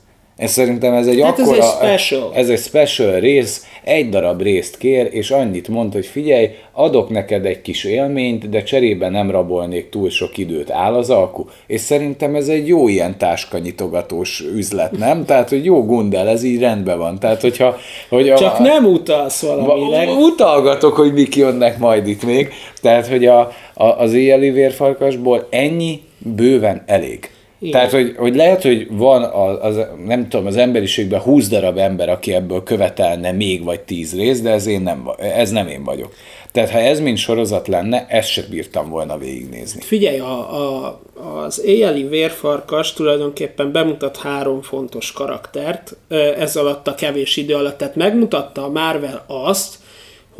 Ez 0.40 0.50
szerintem 0.50 0.94
ez 0.94 1.06
egy 1.06 1.20
hát 1.20 1.38
akkora, 1.38 1.56
ez 1.56 1.64
egy 1.64 1.98
special. 1.98 2.30
Ez 2.34 2.48
egy 2.48 2.58
special 2.58 3.20
rész, 3.20 3.66
egy 3.84 4.08
darab 4.08 4.42
részt 4.42 4.78
kér, 4.78 5.08
és 5.10 5.30
annyit 5.30 5.68
mond, 5.68 5.92
hogy 5.92 6.06
figyelj, 6.06 6.48
adok 6.72 7.08
neked 7.08 7.46
egy 7.46 7.62
kis 7.62 7.84
élményt, 7.84 8.48
de 8.48 8.62
cserébe 8.62 9.08
nem 9.08 9.30
rabolnék 9.30 9.88
túl 9.88 10.10
sok 10.10 10.38
időt, 10.38 10.70
áll 10.70 10.94
az 10.94 11.10
alku. 11.10 11.44
És 11.66 11.80
szerintem 11.80 12.34
ez 12.34 12.48
egy 12.48 12.68
jó 12.68 12.88
ilyen 12.88 13.18
táskanyitogatós 13.18 14.40
üzlet, 14.54 14.98
nem? 14.98 15.24
Tehát, 15.24 15.48
hogy 15.48 15.64
jó 15.64 15.84
gundel, 15.84 16.28
ez 16.28 16.42
így 16.42 16.60
rendben 16.60 16.98
van. 16.98 17.18
Tehát, 17.18 17.40
hogyha... 17.40 17.76
Hogy 18.08 18.28
a, 18.28 18.38
Csak 18.38 18.58
nem 18.58 18.84
utalsz 18.84 19.42
valamire. 19.42 20.12
Utalgatok, 20.12 20.94
hogy 20.94 21.12
mik 21.12 21.36
jönnek 21.36 21.78
majd 21.78 22.08
itt 22.08 22.24
még. 22.24 22.48
Tehát, 22.82 23.06
hogy 23.06 23.26
a, 23.26 23.52
a, 23.74 23.84
az 23.84 24.12
éjjeli 24.12 24.50
vérfarkasból 24.50 25.46
ennyi 25.50 26.00
bőven 26.18 26.82
elég. 26.86 27.30
Igen. 27.62 27.72
Tehát, 27.72 27.90
hogy, 27.90 28.14
hogy 28.16 28.36
lehet, 28.36 28.62
hogy 28.62 28.86
van 28.90 29.22
az, 29.22 29.58
az, 29.60 29.86
nem 30.04 30.28
tudom, 30.28 30.46
az 30.46 30.56
emberiségben 30.56 31.20
20 31.20 31.48
darab 31.48 31.78
ember, 31.78 32.08
aki 32.08 32.34
ebből 32.34 32.62
követelne 32.62 33.32
még 33.32 33.64
vagy 33.64 33.80
10 33.80 34.14
rész, 34.14 34.40
de 34.40 34.50
ez, 34.50 34.66
én 34.66 34.80
nem, 34.80 35.10
ez 35.18 35.50
nem 35.50 35.68
én 35.68 35.84
vagyok. 35.84 36.12
Tehát, 36.52 36.70
ha 36.70 36.78
ez 36.78 37.00
mind 37.00 37.16
sorozat 37.16 37.68
lenne, 37.68 38.06
ezt 38.08 38.28
sem 38.28 38.44
bírtam 38.50 38.88
volna 38.88 39.18
végignézni. 39.18 39.80
Figyelj, 39.80 40.18
a, 40.18 40.56
a, 40.84 41.00
az 41.44 41.64
éjjeli 41.64 42.02
vérfarkas 42.02 42.92
tulajdonképpen 42.92 43.72
bemutat 43.72 44.16
három 44.16 44.62
fontos 44.62 45.12
karaktert 45.12 45.96
ez 46.38 46.56
alatt 46.56 46.86
a 46.86 46.94
kevés 46.94 47.36
idő 47.36 47.54
alatt. 47.54 47.78
Tehát 47.78 47.96
megmutatta 47.96 48.64
a 48.64 48.70
Marvel 48.70 49.24
azt, 49.26 49.78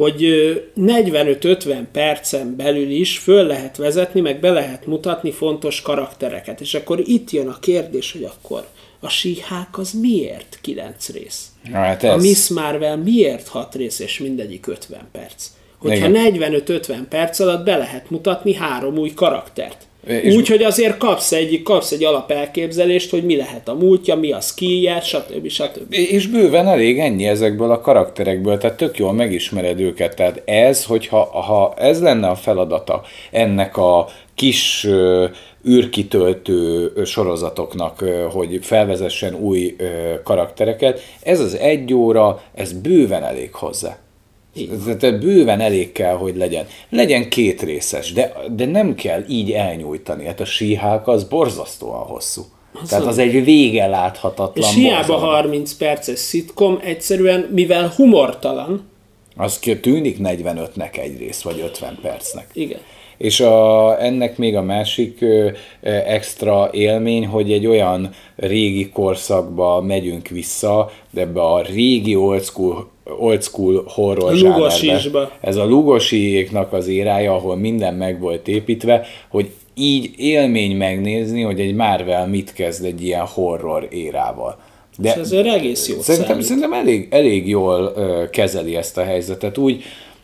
hogy 0.01 0.23
45-50 0.77 1.83
percen 1.93 2.57
belül 2.57 2.91
is 2.91 3.19
föl 3.19 3.47
lehet 3.47 3.77
vezetni, 3.77 4.21
meg 4.21 4.41
be 4.41 4.51
lehet 4.51 4.87
mutatni 4.87 5.31
fontos 5.31 5.83
karaktereket. 5.83 6.61
És 6.61 6.75
akkor 6.75 7.03
itt 7.05 7.31
jön 7.31 7.49
a 7.49 7.59
kérdés, 7.59 8.13
hogy 8.13 8.23
akkor 8.23 8.67
a 9.01 9.09
síhák 9.09 9.79
az 9.79 9.93
miért 9.93 10.59
9 10.61 11.11
rész? 11.11 11.49
Hát 11.73 12.05
ez... 12.05 12.13
A 12.13 12.17
Miss 12.17 12.49
Marvel 12.49 12.97
miért 12.97 13.49
6 13.49 13.75
rész, 13.75 13.99
és 13.99 14.19
mindegyik 14.19 14.67
50 14.67 15.09
perc? 15.13 15.47
Hogyha 15.79 16.09
45-50 16.11 16.97
perc 17.09 17.39
alatt 17.39 17.65
be 17.65 17.77
lehet 17.77 18.11
mutatni 18.11 18.55
három 18.55 18.99
új 18.99 19.13
karaktert. 19.15 19.87
Úgy, 20.25 20.49
hogy 20.49 20.63
azért 20.63 20.97
kapsz 20.97 21.33
egy, 21.33 21.63
kapsz 21.63 21.93
egy 21.93 22.05
alapelképzelést, 22.05 23.11
hogy 23.11 23.25
mi 23.25 23.37
lehet 23.37 23.69
a 23.69 23.75
múltja, 23.75 24.15
mi 24.15 24.33
a 24.33 24.41
skillje, 24.41 25.01
stb. 25.01 25.49
stb. 25.49 25.93
És 25.93 26.27
bőven 26.27 26.69
elég 26.69 26.99
ennyi 26.99 27.27
ezekből 27.27 27.71
a 27.71 27.81
karakterekből, 27.81 28.59
tehát 28.59 28.77
tök 28.77 28.99
jól 28.99 29.13
megismered 29.13 29.81
őket. 29.81 30.17
Tehát 30.17 30.43
ez, 30.45 30.85
hogyha 30.85 31.25
ha 31.41 31.75
ez 31.77 32.01
lenne 32.01 32.29
a 32.29 32.35
feladata 32.35 33.03
ennek 33.31 33.77
a 33.77 34.09
kis 34.35 34.87
űrkitöltő 35.69 36.93
sorozatoknak, 37.05 38.05
hogy 38.33 38.59
felvezessen 38.63 39.35
új 39.35 39.77
karaktereket, 40.25 41.01
ez 41.23 41.41
az 41.41 41.55
egy 41.55 41.95
óra, 41.95 42.43
ez 42.55 42.73
bőven 42.73 43.23
elég 43.23 43.55
hozzá. 43.55 43.99
Tehát 44.99 45.21
bőven 45.21 45.61
elég 45.61 45.93
kell, 45.93 46.15
hogy 46.15 46.37
legyen. 46.37 46.67
Legyen 46.89 47.29
két 47.29 47.63
részes, 47.63 48.13
de, 48.13 48.33
de 48.51 48.67
nem 48.67 48.95
kell 48.95 49.25
így 49.29 49.53
elnyújtani. 49.53 50.27
Hát 50.27 50.41
a 50.41 50.45
síhák 50.45 51.09
az 51.09 51.25
borzasztóan 51.25 52.03
hosszú. 52.03 52.43
Az 52.83 52.89
Tehát 52.89 53.07
az 53.07 53.19
egy 53.19 53.45
vége 53.45 53.87
láthatatlan. 53.87 54.69
És 54.69 54.75
hiába 54.75 55.17
30 55.17 55.73
perces 55.73 56.19
szitkom, 56.19 56.79
egyszerűen, 56.83 57.49
mivel 57.53 57.93
humortalan. 57.97 58.89
Az 59.37 59.59
tűnik 59.81 60.17
45-nek 60.23 60.99
egy 60.99 61.19
rész, 61.19 61.43
vagy 61.43 61.61
50 61.61 61.99
percnek. 62.03 62.47
Igen. 62.53 62.81
És 63.21 63.41
a, 63.41 64.03
ennek 64.05 64.39
még 64.39 64.57
a 64.57 64.63
másik 64.63 65.21
ö, 65.21 65.51
extra 65.83 66.69
élmény, 66.73 67.27
hogy 67.27 67.53
egy 67.53 67.67
olyan 67.67 68.11
régi 68.37 68.89
korszakba 68.89 69.81
megyünk 69.81 70.29
vissza, 70.29 70.91
de 71.11 71.21
ebbe 71.21 71.41
a 71.41 71.63
régi 71.63 72.17
old 72.17 72.43
school 72.43 72.89
old 73.19 73.43
school 73.43 73.85
horror 73.87 74.35
zsánerbe. 74.35 75.31
Ez 75.41 75.57
a 75.57 75.65
lugosiéknak 75.65 76.73
az 76.73 76.87
érája, 76.89 77.35
ahol 77.35 77.57
minden 77.57 77.95
meg 77.95 78.21
volt 78.21 78.49
építve, 78.49 79.07
hogy 79.29 79.51
így 79.75 80.11
élmény 80.17 80.77
megnézni, 80.77 81.43
hogy 81.43 81.61
egy 81.61 81.75
Marvel 81.75 82.27
mit 82.27 82.53
kezd 82.53 82.85
egy 82.85 83.05
ilyen 83.05 83.27
horror 83.27 83.87
érával. 83.91 84.59
De 84.99 85.11
És 85.11 85.17
azért 85.17 85.47
egész 85.47 85.89
jó 85.89 86.01
Szerintem, 86.01 86.41
szerintem 86.41 86.73
elég, 86.73 87.09
elég 87.11 87.49
jól 87.49 87.95
kezeli 88.31 88.77
ezt 88.77 88.99
a 88.99 89.05
helyzetet. 89.05 89.59
Úgy, 89.59 89.83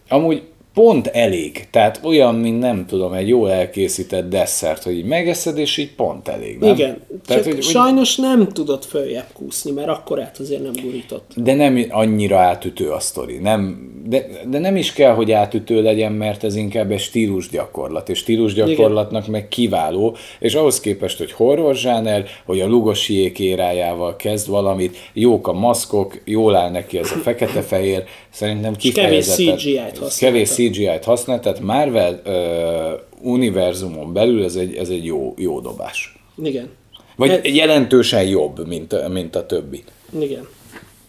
amúgy 0.08 0.42
pont 0.76 1.06
elég. 1.06 1.66
Tehát 1.70 2.00
olyan, 2.02 2.34
mint 2.34 2.58
nem 2.58 2.86
tudom, 2.86 3.12
egy 3.12 3.28
jól 3.28 3.50
elkészített 3.50 4.28
desszert, 4.28 4.82
hogy 4.82 4.96
így 4.96 5.04
megeszed, 5.04 5.58
és 5.58 5.76
így 5.76 5.94
pont 5.94 6.28
elég. 6.28 6.58
Nem? 6.58 6.74
Igen. 6.74 7.02
Tehát, 7.26 7.44
Csak 7.44 7.52
hogy, 7.52 7.62
sajnos 7.62 8.16
nem 8.16 8.48
tudott 8.48 8.84
följebb 8.84 9.26
kúszni, 9.32 9.70
mert 9.70 9.88
akkor 9.88 10.20
át 10.20 10.38
azért 10.38 10.62
nem 10.62 10.72
gurított. 10.82 11.30
De 11.36 11.54
nem 11.54 11.86
annyira 11.90 12.38
átütő 12.38 12.90
a 12.90 13.00
sztori. 13.00 13.36
Nem, 13.38 13.92
de, 14.08 14.26
de 14.48 14.58
nem 14.58 14.76
is 14.76 14.92
kell, 14.92 15.14
hogy 15.14 15.32
átütő 15.32 15.82
legyen, 15.82 16.12
mert 16.12 16.44
ez 16.44 16.56
inkább 16.56 16.90
egy 16.90 17.00
stílusgyakorlat, 17.00 18.08
és 18.08 18.18
stílusgyakorlatnak 18.18 19.20
Igen. 19.20 19.32
meg 19.32 19.48
kiváló, 19.48 20.16
és 20.38 20.54
ahhoz 20.54 20.80
képest, 20.80 21.18
hogy 21.18 21.32
horror 21.32 21.76
zsáner, 21.76 22.24
hogy 22.44 22.60
a 22.60 22.66
lugosiék 22.66 23.38
érájával 23.38 24.16
kezd 24.16 24.48
valamit, 24.48 24.96
jók 25.12 25.48
a 25.48 25.52
maszkok, 25.52 26.20
jól 26.24 26.56
áll 26.56 26.70
neki 26.70 26.98
ez 26.98 27.10
a 27.10 27.18
fekete-fehér, 27.18 28.04
szerintem 28.30 28.76
kifejezetten... 28.76 29.44
kevés 29.44 29.62
CGI-t 29.62 29.98
használ. 29.98 30.30
Kevés 30.30 30.48
CGI-t 30.70 31.04
használ, 31.04 31.40
tehát 31.40 31.60
Marvel 31.60 32.20
uh, 32.24 33.32
univerzumon 33.32 34.12
belül 34.12 34.44
ez 34.44 34.54
egy, 34.56 34.74
ez 34.74 34.88
egy 34.88 35.04
jó, 35.04 35.34
jó 35.36 35.60
dobás. 35.60 36.18
Igen. 36.42 36.68
Vagy 37.16 37.30
ez... 37.30 37.54
jelentősen 37.54 38.24
jobb, 38.24 38.66
mint, 38.66 39.08
mint 39.08 39.36
a 39.36 39.46
többi. 39.46 39.84
Igen. 40.18 40.46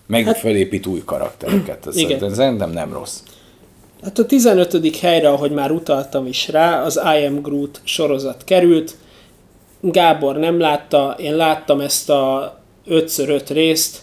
Meg 0.07 0.25
hát... 0.25 0.37
felépít 0.37 0.85
új 0.85 1.01
karaktereket. 1.05 1.87
Ez 1.87 1.95
Igen. 1.95 2.33
Szerintem 2.33 2.71
nem 2.71 2.93
rossz. 2.93 3.19
Hát 4.03 4.19
a 4.19 4.25
15. 4.25 4.97
helyre, 4.97 5.29
ahogy 5.29 5.51
már 5.51 5.71
utaltam 5.71 6.25
is 6.25 6.47
rá, 6.47 6.83
az 6.83 7.01
I 7.19 7.25
Am 7.25 7.41
Groot 7.41 7.81
sorozat 7.83 8.43
került. 8.43 8.95
Gábor 9.81 10.37
nem 10.37 10.59
látta, 10.59 11.15
én 11.19 11.35
láttam 11.35 11.79
ezt 11.79 12.09
a 12.09 12.57
5x5 12.89 13.45
részt. 13.49 14.01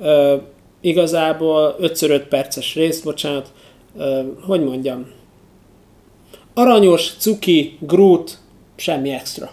Ö, 0.00 0.36
igazából 0.80 1.76
5x5 1.80 2.22
perces 2.28 2.74
részt, 2.74 3.04
bocsánat. 3.04 3.52
Ö, 3.96 4.22
hogy 4.40 4.64
mondjam? 4.64 5.06
Aranyos, 6.54 7.16
cuki, 7.18 7.76
Groot, 7.80 8.38
semmi 8.76 9.10
extra. 9.10 9.50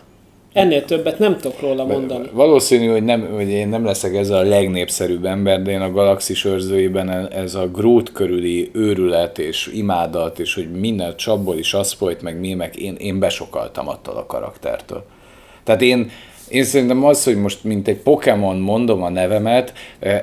Ennél 0.54 0.86
többet 0.86 1.20
nem 1.20 1.38
tudok 1.38 1.60
róla 1.60 1.86
mondani. 1.86 2.30
Valószínű, 2.34 2.88
hogy, 2.88 3.04
nem, 3.04 3.34
hogy 3.34 3.50
én 3.50 3.68
nem 3.68 3.86
leszek 3.86 4.16
ez 4.16 4.30
a 4.30 4.42
legnépszerűbb 4.42 5.26
ember, 5.26 5.62
de 5.62 5.72
én 5.72 5.82
a 5.82 5.92
galaxis 5.92 6.46
őrzőiben 6.46 7.32
ez 7.32 7.56
a 7.56 7.68
Groot 7.68 8.12
körüli 8.12 8.70
őrület 8.74 9.40
és 9.40 9.70
imádat, 9.74 10.40
és 10.40 10.54
hogy 10.54 10.72
minden 10.72 11.16
csapból 11.16 11.58
is 11.58 11.74
az 11.74 11.92
folyt, 11.92 12.22
meg 12.22 12.40
mémek, 12.40 12.76
én, 12.76 12.96
én 12.96 13.20
besokaltam 13.20 13.88
attól 13.88 14.16
a 14.16 14.26
karaktertől. 14.26 15.04
Tehát 15.64 15.82
én 15.82 16.12
Én 16.50 16.64
szerintem 16.64 17.04
az, 17.04 17.24
hogy 17.24 17.36
most 17.36 17.64
mint 17.64 17.88
egy 17.88 17.98
Pokémon 17.98 18.58
mondom 18.58 19.04
a 19.04 19.10
nevemet, 19.10 19.74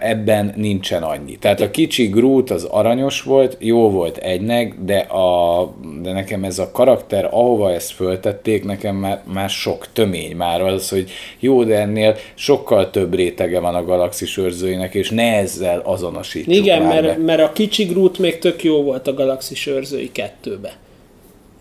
ebben 0.00 0.52
nincsen 0.56 1.02
annyi. 1.02 1.36
Tehát 1.36 1.60
a 1.60 1.70
kicsi 1.70 2.06
Groot 2.06 2.50
az 2.50 2.64
aranyos 2.64 3.22
volt, 3.22 3.56
jó 3.60 3.90
volt 3.90 4.16
egynek, 4.16 4.74
de, 4.84 4.98
a, 4.98 5.74
de 6.02 6.12
nekem 6.12 6.44
ez 6.44 6.58
a 6.58 6.70
karakter, 6.70 7.24
ahova 7.24 7.72
ezt 7.72 7.92
föltették, 7.92 8.64
nekem 8.64 8.96
már, 8.96 9.22
már 9.32 9.50
sok 9.50 9.86
tömény 9.92 10.36
már 10.36 10.60
az, 10.60 10.88
hogy 10.88 11.10
jó, 11.40 11.64
de 11.64 11.78
ennél 11.78 12.16
sokkal 12.34 12.90
több 12.90 13.14
rétege 13.14 13.60
van 13.60 13.74
a 13.74 13.84
galaxis 13.84 14.36
őrzőinek, 14.36 14.94
és 14.94 15.10
ne 15.10 15.36
ezzel 15.36 15.80
azonosítsuk 15.84 16.54
Igen, 16.54 16.82
mert, 16.82 17.18
mert 17.18 17.42
a 17.42 17.52
kicsi 17.52 17.84
Groot 17.84 18.18
még 18.18 18.38
tök 18.38 18.64
jó 18.64 18.82
volt 18.82 19.06
a 19.06 19.14
galaxis 19.14 19.66
őrzői 19.66 20.12
kettőbe 20.12 20.72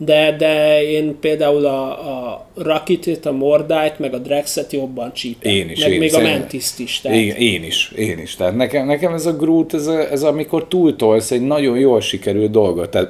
de, 0.06 0.36
de 0.38 0.84
én 0.84 1.20
például 1.20 1.66
a, 1.66 1.90
a 1.90 2.48
Rakitit, 2.56 3.26
a 3.26 3.32
Mordájt, 3.32 4.00
meg 4.00 4.14
a 4.14 4.18
Drexet 4.18 4.72
jobban 4.72 5.14
csípem. 5.14 5.52
Én 5.52 5.70
is. 5.70 5.80
Meg 5.80 5.92
én 5.92 6.00
még 6.00 6.08
is. 6.08 6.14
a 6.14 6.22
Mentiszt 6.22 6.80
is. 6.80 7.02
Tehát. 7.02 7.18
Igen, 7.18 7.36
én 7.36 7.64
is, 7.64 7.92
én 7.96 8.20
is. 8.20 8.36
Tehát 8.36 8.56
nekem, 8.56 8.86
nekem 8.86 9.14
ez 9.14 9.26
a 9.26 9.36
Groot, 9.36 9.74
ez, 9.74 9.88
a, 9.88 10.12
ez 10.12 10.24
amikor 10.24 10.68
túltolsz 10.68 11.32
egy 11.32 11.42
nagyon 11.42 11.78
jól 11.78 12.02
sikerült 12.02 12.52
dolgot. 12.52 12.90
Tehát 12.90 13.10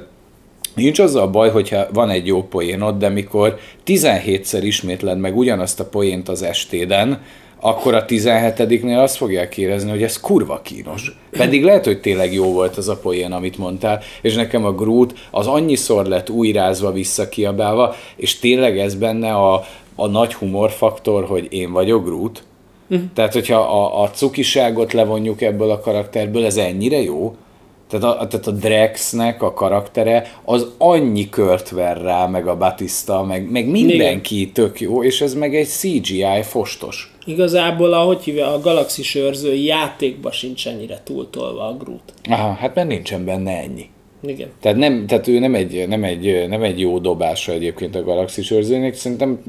Nincs 0.74 0.98
az 0.98 1.14
a 1.14 1.30
baj, 1.30 1.50
hogyha 1.50 1.86
van 1.92 2.10
egy 2.10 2.26
jó 2.26 2.42
poénod, 2.42 2.98
de 2.98 3.08
mikor 3.08 3.58
17-szer 3.86 4.60
ismétled 4.62 5.18
meg 5.18 5.36
ugyanazt 5.36 5.80
a 5.80 5.84
poént 5.84 6.28
az 6.28 6.42
estéden, 6.42 7.22
akkor 7.64 7.94
a 7.94 8.04
17-nél 8.04 9.02
azt 9.02 9.16
fogják 9.16 9.56
érezni, 9.56 9.90
hogy 9.90 10.02
ez 10.02 10.20
kurva 10.20 10.60
kínos. 10.62 11.18
Pedig 11.30 11.64
lehet, 11.64 11.84
hogy 11.84 12.00
tényleg 12.00 12.32
jó 12.32 12.52
volt 12.52 12.76
az 12.76 12.88
a 12.88 12.96
poén, 12.96 13.32
amit 13.32 13.58
mondtál, 13.58 14.00
és 14.22 14.34
nekem 14.34 14.64
a 14.64 14.72
Groot 14.72 15.14
az 15.30 15.46
annyiszor 15.46 16.06
lett 16.06 16.30
újrázva, 16.30 16.92
visszakiabálva, 16.92 17.94
és 18.16 18.38
tényleg 18.38 18.78
ez 18.78 18.94
benne 18.94 19.34
a, 19.34 19.64
a 19.94 20.06
nagy 20.06 20.34
humorfaktor, 20.34 21.24
hogy 21.24 21.46
én 21.50 21.72
vagyok 21.72 22.04
Groot. 22.04 22.42
Uh-huh. 22.90 23.06
Tehát, 23.14 23.32
hogyha 23.32 23.58
a, 23.58 24.02
a 24.02 24.10
cukiságot 24.10 24.92
levonjuk 24.92 25.40
ebből 25.40 25.70
a 25.70 25.80
karakterből, 25.80 26.44
ez 26.44 26.56
ennyire 26.56 27.02
jó, 27.02 27.36
tehát 27.98 28.20
a, 28.20 28.26
tehát 28.26 28.46
a 28.46 28.50
Drexnek 28.50 29.42
a 29.42 29.52
karaktere 29.52 30.32
az 30.44 30.66
annyi 30.78 31.28
kört 31.28 31.70
ver 31.70 32.00
rá, 32.00 32.26
meg 32.26 32.46
a 32.46 32.56
Batista, 32.56 33.22
meg, 33.22 33.50
meg 33.50 33.68
mindenki 33.68 34.40
Igen. 34.40 34.52
tök 34.52 34.80
jó, 34.80 35.02
és 35.02 35.20
ez 35.20 35.34
meg 35.34 35.54
egy 35.54 35.66
CGI 35.66 36.42
fostos. 36.42 37.14
Igazából, 37.24 37.92
ahogy 37.92 38.22
hívja, 38.22 38.52
a 38.52 38.60
Galaxis 38.60 39.14
őrző 39.14 39.54
játékba 39.54 40.32
sincs 40.32 40.66
ennyire 40.66 41.00
túltolva 41.04 41.66
a 41.66 41.76
Groot. 41.76 42.12
Aha, 42.30 42.52
hát 42.52 42.74
mert 42.74 42.88
nincsen 42.88 43.24
benne 43.24 43.50
ennyi. 43.50 43.88
Igen. 44.26 44.48
Tehát, 44.60 44.78
nem, 44.78 45.06
tehát 45.06 45.28
ő 45.28 45.38
nem 45.38 45.54
egy, 45.54 45.88
nem, 45.88 46.04
egy, 46.04 46.48
nem 46.48 46.62
egy 46.62 46.80
jó 46.80 46.98
dobása 46.98 47.52
egyébként 47.52 47.94
a 47.94 48.02
Galaxis 48.02 48.50
őrzőnek, 48.50 48.94
szerintem 48.94 49.42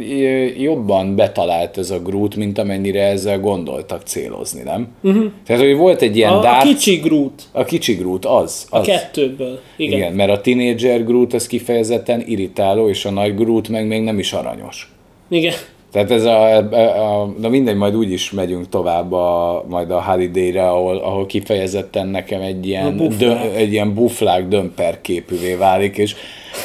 jobban 0.58 1.16
betalált 1.16 1.78
ez 1.78 1.92
a 1.92 2.00
Groot, 2.00 2.36
mint 2.36 2.58
amennyire 2.58 3.04
ezzel 3.04 3.40
gondoltak 3.40 4.02
célozni, 4.02 4.62
nem? 4.62 4.88
Uh-huh. 5.02 5.32
Tehát, 5.46 5.62
hogy 5.62 5.76
volt 5.76 6.02
egy 6.02 6.18
ilyen 6.18 6.32
A, 6.32 6.42
Darth, 6.42 6.66
a 6.66 6.68
kicsi 6.68 6.96
Groot. 6.96 7.44
A 7.52 7.64
kicsi 7.64 7.94
Groot, 7.94 8.26
az. 8.26 8.68
az. 8.70 8.80
A 8.80 8.82
kettőből. 8.82 9.60
Igen. 9.76 9.98
Igen, 9.98 10.14
mert 10.14 10.32
a 10.32 10.42
teenager 10.42 11.04
Groot 11.06 11.34
az 11.34 11.48
kifejezetten 11.48 12.24
irritáló, 12.28 12.90
és 12.90 13.06
a 13.06 13.12
nagy 13.12 13.36
Groot 13.36 13.70
meg 13.70 13.88
még 13.88 14.02
nem 14.02 14.20
is 14.20 14.34
aranyos. 14.34 14.92
Igen. 15.30 15.54
Tehát 15.94 16.12
ez 16.12 16.26
a, 16.26 16.58
a, 16.58 17.22
a 17.22 17.34
na 17.40 17.50
mindegy, 17.50 17.76
majd 17.76 17.96
úgy 17.96 18.12
is 18.12 18.32
megyünk 18.32 18.70
tovább 18.70 19.12
a, 19.12 19.64
majd 19.68 19.92
a 19.92 20.04
Holiday-re, 20.04 20.70
ahol, 20.70 20.98
ahol 20.98 21.26
kifejezetten 21.26 22.08
nekem 22.08 22.42
egy 22.42 22.68
ilyen, 22.68 23.18
dö, 23.18 23.32
egy 23.56 23.72
ilyen 23.72 23.94
buflák 23.94 24.48
dömper 24.48 25.02
képűvé 25.02 25.54
válik, 25.54 25.98
és 25.98 26.16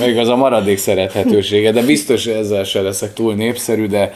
még 0.00 0.18
az 0.18 0.28
a 0.28 0.36
maradék 0.36 0.78
szerethetősége, 0.78 1.72
de 1.72 1.82
biztos 1.82 2.26
ezzel 2.26 2.64
se 2.64 2.80
leszek 2.80 3.12
túl 3.12 3.34
népszerű, 3.34 3.86
de 3.86 4.14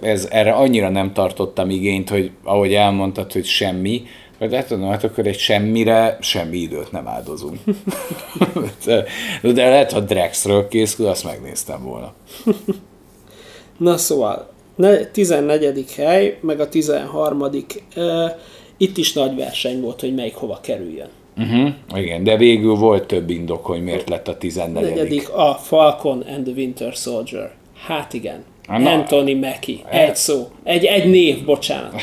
ez, 0.00 0.28
erre 0.30 0.52
annyira 0.52 0.88
nem 0.88 1.12
tartottam 1.12 1.70
igényt, 1.70 2.08
hogy 2.08 2.30
ahogy 2.44 2.74
elmondtad, 2.74 3.32
hogy 3.32 3.44
semmi, 3.44 4.02
hogy 4.38 4.54
hát 4.54 4.66
tudom, 4.66 4.90
hát 4.90 5.04
akkor 5.04 5.26
egy 5.26 5.38
semmire 5.38 6.18
semmi 6.20 6.56
időt 6.56 6.92
nem 6.92 7.08
áldozunk. 7.08 7.58
de, 8.84 9.04
de 9.42 9.68
lehet, 9.68 9.92
ha 9.92 10.00
Drexről 10.00 10.68
készül, 10.68 11.06
azt 11.06 11.24
megnéztem 11.24 11.82
volna. 11.82 12.14
Na 13.78 13.96
szóval, 13.96 14.50
14. 15.12 15.84
hely, 15.96 16.38
meg 16.40 16.60
a 16.60 16.68
13. 16.68 17.46
itt 18.76 18.96
is 18.96 19.12
nagy 19.12 19.36
verseny 19.36 19.80
volt, 19.80 20.00
hogy 20.00 20.14
melyik 20.14 20.34
hova 20.34 20.58
kerüljön. 20.62 21.08
Uh-huh, 21.36 22.02
igen, 22.02 22.24
de 22.24 22.36
végül 22.36 22.74
volt 22.74 23.06
több 23.06 23.30
indok, 23.30 23.66
hogy 23.66 23.82
miért 23.82 24.08
lett 24.08 24.28
a 24.28 24.38
14. 24.38 24.82
Negyedik 24.82 25.30
a 25.30 25.58
Falcon 25.62 26.24
and 26.36 26.44
the 26.44 26.52
Winter 26.56 26.92
Soldier. 26.92 27.50
Hát 27.86 28.12
igen. 28.12 28.44
Na, 28.68 28.90
Anthony 28.90 29.36
Mackie. 29.36 29.78
Egy 29.90 30.16
szó. 30.16 30.48
Egy, 30.64 30.84
egy 30.84 31.10
név, 31.10 31.44
bocsánat. 31.44 31.94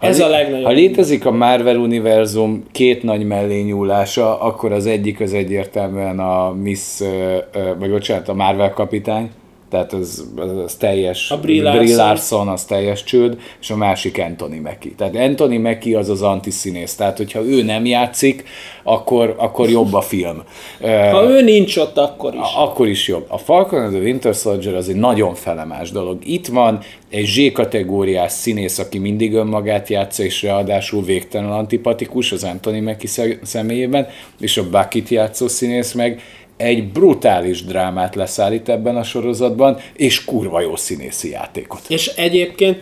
Ez 0.00 0.20
ha, 0.20 0.26
a 0.26 0.28
legnagyobb. 0.28 0.64
Ha 0.64 0.72
létezik 0.72 1.26
a 1.26 1.30
Marvel 1.30 1.76
univerzum 1.76 2.64
két 2.72 3.02
nagy 3.02 3.24
mellényúlása, 3.24 4.40
akkor 4.40 4.72
az 4.72 4.86
egyik 4.86 5.20
az 5.20 5.32
egyértelműen 5.32 6.18
a 6.18 6.52
Miss, 6.52 7.00
vagy 7.78 7.90
bocsánat, 7.90 8.28
a 8.28 8.34
Marvel 8.34 8.70
kapitány, 8.70 9.30
tehát 9.72 9.92
az, 9.92 10.24
az, 10.36 10.56
az 10.64 10.74
teljes, 10.74 11.30
a 11.30 11.40
Brie 11.40 11.62
Larson. 11.62 11.84
Brie 11.84 11.96
Larson 11.96 12.48
az 12.48 12.64
teljes 12.64 13.04
csőd, 13.04 13.40
és 13.60 13.70
a 13.70 13.76
másik 13.76 14.18
Anthony 14.18 14.60
Mackie. 14.60 14.92
Tehát 14.96 15.16
Anthony 15.16 15.60
Mackie 15.60 15.98
az 15.98 16.08
az 16.08 16.22
antiszínész, 16.22 16.94
tehát 16.94 17.16
hogyha 17.16 17.44
ő 17.44 17.62
nem 17.62 17.86
játszik, 17.86 18.44
akkor, 18.82 19.34
akkor 19.38 19.70
jobb 19.70 19.94
a 19.94 20.00
film. 20.00 20.42
Ha 21.10 21.24
ő 21.28 21.42
nincs 21.42 21.76
ott, 21.76 21.98
akkor 21.98 22.34
is. 22.34 22.40
Akkor 22.56 22.88
is 22.88 23.08
jobb. 23.08 23.24
A 23.28 23.38
Falcon 23.38 23.82
and 23.82 23.92
the 23.92 24.02
Winter 24.02 24.34
Soldier 24.34 24.74
az 24.74 24.88
egy 24.88 24.96
nagyon 24.96 25.34
felemás 25.34 25.90
dolog. 25.90 26.18
Itt 26.24 26.46
van 26.46 26.78
egy 27.10 27.26
Z-kategóriás 27.26 28.32
színész, 28.32 28.78
aki 28.78 28.98
mindig 28.98 29.34
önmagát 29.34 29.88
játsza, 29.88 30.22
és 30.22 30.42
ráadásul 30.42 31.02
végtelen 31.02 31.50
antipatikus 31.50 32.32
az 32.32 32.44
Anthony 32.44 32.82
Mackie 32.82 33.38
személyében, 33.42 34.06
és 34.40 34.56
a 34.56 34.68
Bucket 34.70 35.08
játszó 35.08 35.48
színész 35.48 35.92
meg 35.92 36.22
egy 36.62 36.88
brutális 36.92 37.64
drámát 37.64 38.14
leszállít 38.14 38.68
ebben 38.68 38.96
a 38.96 39.02
sorozatban, 39.02 39.78
és 39.96 40.24
kurva 40.24 40.60
jó 40.60 40.76
színészi 40.76 41.30
játékot. 41.30 41.80
És 41.88 42.06
egyébként, 42.06 42.78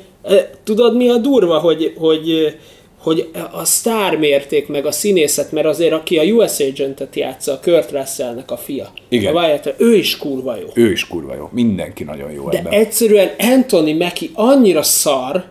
tudod 0.65 0.97
mi 0.97 1.09
a 1.09 1.17
durva, 1.17 1.59
hogy, 1.59 1.95
hogy 1.97 2.55
hogy 3.03 3.31
a 3.53 3.65
sztár 3.65 4.17
mérték 4.17 4.69
meg 4.69 4.87
a 4.87 4.93
színészet, 4.93 5.53
mert 5.53 5.67
azért 5.67 5.93
aki 5.93 6.19
a 6.19 6.23
US 6.23 6.61
Agent-et 6.61 7.17
játsza, 7.17 7.53
a 7.53 7.61
Kurt 7.63 7.91
Russellnek 7.91 8.51
a 8.51 8.57
fia, 8.57 8.93
Igen. 9.09 9.37
a 9.37 9.41
Wyatt, 9.41 9.75
ő 9.77 9.97
is 9.97 10.17
kurva 10.17 10.57
jó. 10.57 10.67
Ő 10.75 10.91
is 10.91 11.07
kurva 11.07 11.35
jó. 11.35 11.49
Mindenki 11.53 12.05
nagyon 12.05 12.31
jó 12.33 12.49
De 12.49 12.59
ebben. 12.59 12.73
egyszerűen 12.73 13.31
Anthony 13.39 13.97
Mackie 13.97 14.29
annyira 14.35 14.83
szar, 14.83 15.45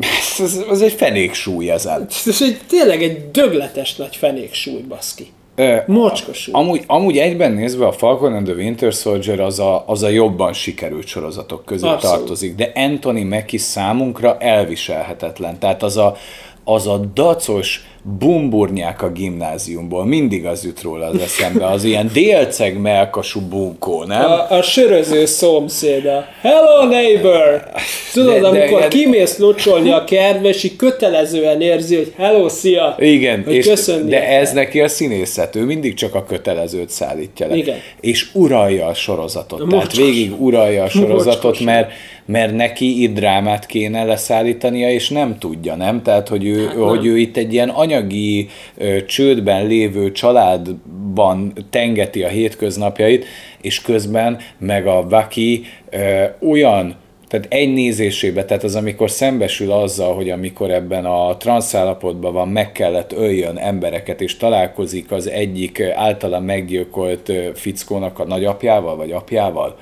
ez, 0.00 0.40
ez, 0.44 0.64
ez 0.70 0.80
egy 0.80 0.92
fenéksúly 0.92 1.70
ezen. 1.70 2.06
ez 2.26 2.42
egy, 2.42 2.60
tényleg 2.68 3.02
egy 3.02 3.30
dögletes 3.30 3.96
nagy 3.96 4.16
fenéksúly, 4.16 4.80
baszki. 4.80 5.26
Mocskos. 5.86 6.48
Amúgy, 6.52 6.84
amúgy 6.86 7.18
egyben 7.18 7.52
nézve 7.52 7.86
a 7.86 7.92
Falcon 7.92 8.34
and 8.34 8.46
the 8.46 8.54
Winter 8.54 8.92
Soldier 8.92 9.40
az 9.40 9.58
a, 9.58 9.84
az 9.86 10.02
a 10.02 10.08
jobban 10.08 10.52
sikerült 10.52 11.06
sorozatok 11.06 11.64
közé 11.64 11.86
Abszolút. 11.86 12.16
tartozik, 12.16 12.54
de 12.54 12.72
Anthony 12.74 13.26
Mackie 13.26 13.58
számunkra 13.58 14.36
elviselhetetlen. 14.38 15.58
Tehát 15.58 15.82
az 15.82 15.96
a, 15.96 16.16
az 16.74 16.86
a 16.86 16.96
dacos 17.14 17.82
bumburnyák 18.18 19.02
a 19.02 19.10
gimnáziumból, 19.12 20.04
mindig 20.04 20.46
az 20.46 20.64
jut 20.64 20.82
róla 20.82 21.06
az 21.06 21.20
eszembe, 21.20 21.66
az 21.66 21.84
ilyen 21.84 22.10
délceg 22.12 22.78
melkasú 22.80 23.40
bunkó, 23.40 24.04
nem? 24.04 24.22
A, 24.30 24.50
a 24.50 24.62
söröző 24.62 25.24
szomszéda. 25.26 26.24
Hello 26.40 26.86
neighbor! 26.88 27.62
Tudod, 28.12 28.32
De- 28.34 28.40
de, 28.40 28.50
de 28.50 28.58
amikor 28.58 28.78
ilyen- 28.78 28.88
kimész 28.90 29.38
locsolni 29.38 29.90
a 29.90 30.04
így 30.62 30.76
kötelezően 30.76 31.60
érzi, 31.60 31.96
hogy 31.96 32.12
hello, 32.16 32.48
szia! 32.48 32.96
Igen, 32.98 33.42
hogy 33.44 33.54
és, 33.54 33.66
köszönni 33.66 34.10
de 34.10 34.28
ez 34.28 34.52
neki 34.52 34.80
a 34.80 34.88
színészet, 34.88 35.56
ő 35.56 35.64
mindig 35.64 35.94
csak 35.94 36.14
a 36.14 36.24
kötelezőt 36.24 36.90
szállítja 36.90 37.46
le. 37.46 37.56
Igen. 37.56 37.76
És 38.00 38.26
uralja 38.32 38.86
a 38.86 38.94
sorozatot. 38.94 39.58
Tehát 39.58 39.72
Mocskos. 39.74 39.98
végig 39.98 40.40
uralja 40.42 40.82
a 40.82 40.88
sorozatot, 40.88 41.42
Mocskos. 41.42 41.64
mert, 41.66 41.90
mert 42.28 42.54
neki 42.54 43.02
itt 43.02 43.14
drámát 43.14 43.66
kéne 43.66 44.04
leszállítania, 44.04 44.90
és 44.90 45.08
nem 45.08 45.38
tudja, 45.38 45.74
nem? 45.74 46.02
Tehát, 46.02 46.28
hogy 46.28 46.46
ő, 46.46 46.64
Hát 46.64 46.74
hát 46.74 46.88
hogy 46.88 47.06
ő 47.06 47.18
itt 47.18 47.36
egy 47.36 47.52
ilyen 47.52 47.68
anyagi 47.68 48.48
ö, 48.76 49.04
csődben 49.04 49.66
lévő 49.66 50.12
családban 50.12 51.52
tengeti 51.70 52.22
a 52.22 52.28
hétköznapjait, 52.28 53.24
és 53.60 53.80
közben 53.80 54.38
meg 54.58 54.86
a 54.86 55.08
Vaki 55.08 55.64
ö, 55.90 56.24
olyan 56.48 56.96
tehát 57.28 57.46
egy 57.48 57.72
nézésébe, 57.72 58.44
tehát 58.44 58.64
az, 58.64 58.74
amikor 58.74 59.10
szembesül 59.10 59.72
azzal, 59.72 60.14
hogy 60.14 60.30
amikor 60.30 60.70
ebben 60.70 61.04
a 61.04 61.36
transzállapotban 61.36 62.32
van, 62.32 62.48
meg 62.48 62.72
kellett 62.72 63.12
öljön 63.12 63.58
embereket, 63.58 64.20
és 64.20 64.36
találkozik 64.36 65.10
az 65.10 65.28
egyik 65.28 65.82
általa 65.94 66.40
meggyilkolt 66.40 67.32
fickónak 67.54 68.18
a 68.18 68.24
nagyapjával, 68.24 68.96
vagy 68.96 69.12
apjával, 69.12 69.76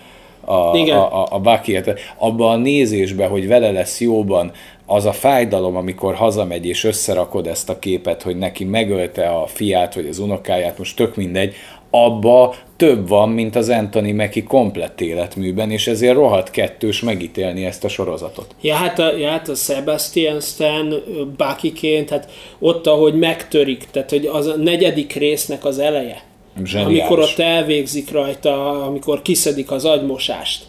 a, 0.47 0.77
Igen. 0.77 0.97
a, 0.97 1.23
a, 1.23 1.27
a 1.31 1.39
Bucky, 1.41 1.79
abban 2.17 2.53
a 2.53 2.63
nézésben, 2.63 3.29
hogy 3.29 3.49
vele 3.49 3.71
lesz 3.71 4.01
jóban, 4.01 4.53
az 4.87 5.05
a 5.05 5.13
fájdalom, 5.13 5.77
amikor 5.77 6.15
hazamegy 6.15 6.67
és 6.67 6.85
összerakod 6.85 7.47
ezt 7.47 7.69
a 7.69 7.79
képet, 7.79 8.23
hogy 8.23 8.37
neki 8.37 8.65
megölte 8.65 9.29
a 9.29 9.47
fiát, 9.47 9.95
vagy 9.95 10.07
az 10.07 10.19
unokáját, 10.19 10.79
most 10.79 10.97
tök 10.97 11.17
mindegy, 11.17 11.55
abba 11.91 12.55
több 12.77 13.09
van, 13.09 13.29
mint 13.29 13.57
az 13.57 13.69
Anthony 13.69 14.15
Mackie 14.15 14.43
komplett 14.43 15.01
életműben, 15.01 15.71
és 15.71 15.87
ezért 15.87 16.15
rohadt 16.15 16.51
kettős 16.51 17.01
megítélni 17.01 17.65
ezt 17.65 17.85
a 17.85 17.89
sorozatot. 17.89 18.55
Ja, 18.61 18.75
hát 18.75 18.99
a, 18.99 19.17
ja, 19.17 19.31
hát 19.31 19.49
a 19.49 19.55
Sebastian 19.55 20.41
Stan 20.41 20.95
Buckyként, 21.37 22.11
hát 22.11 22.31
ott, 22.59 22.87
ahogy 22.87 23.15
megtörik, 23.15 23.87
tehát 23.91 24.11
hogy 24.11 24.27
az 24.27 24.47
a 24.47 24.57
negyedik 24.57 25.13
résznek 25.13 25.65
az 25.65 25.79
eleje, 25.79 26.23
Zseniális. 26.65 27.01
amikor 27.01 27.19
ott 27.19 27.39
elvégzik 27.39 28.11
rajta, 28.11 28.83
amikor 28.85 29.23
kiszedik 29.23 29.71
az 29.71 29.85
agymosást, 29.85 30.65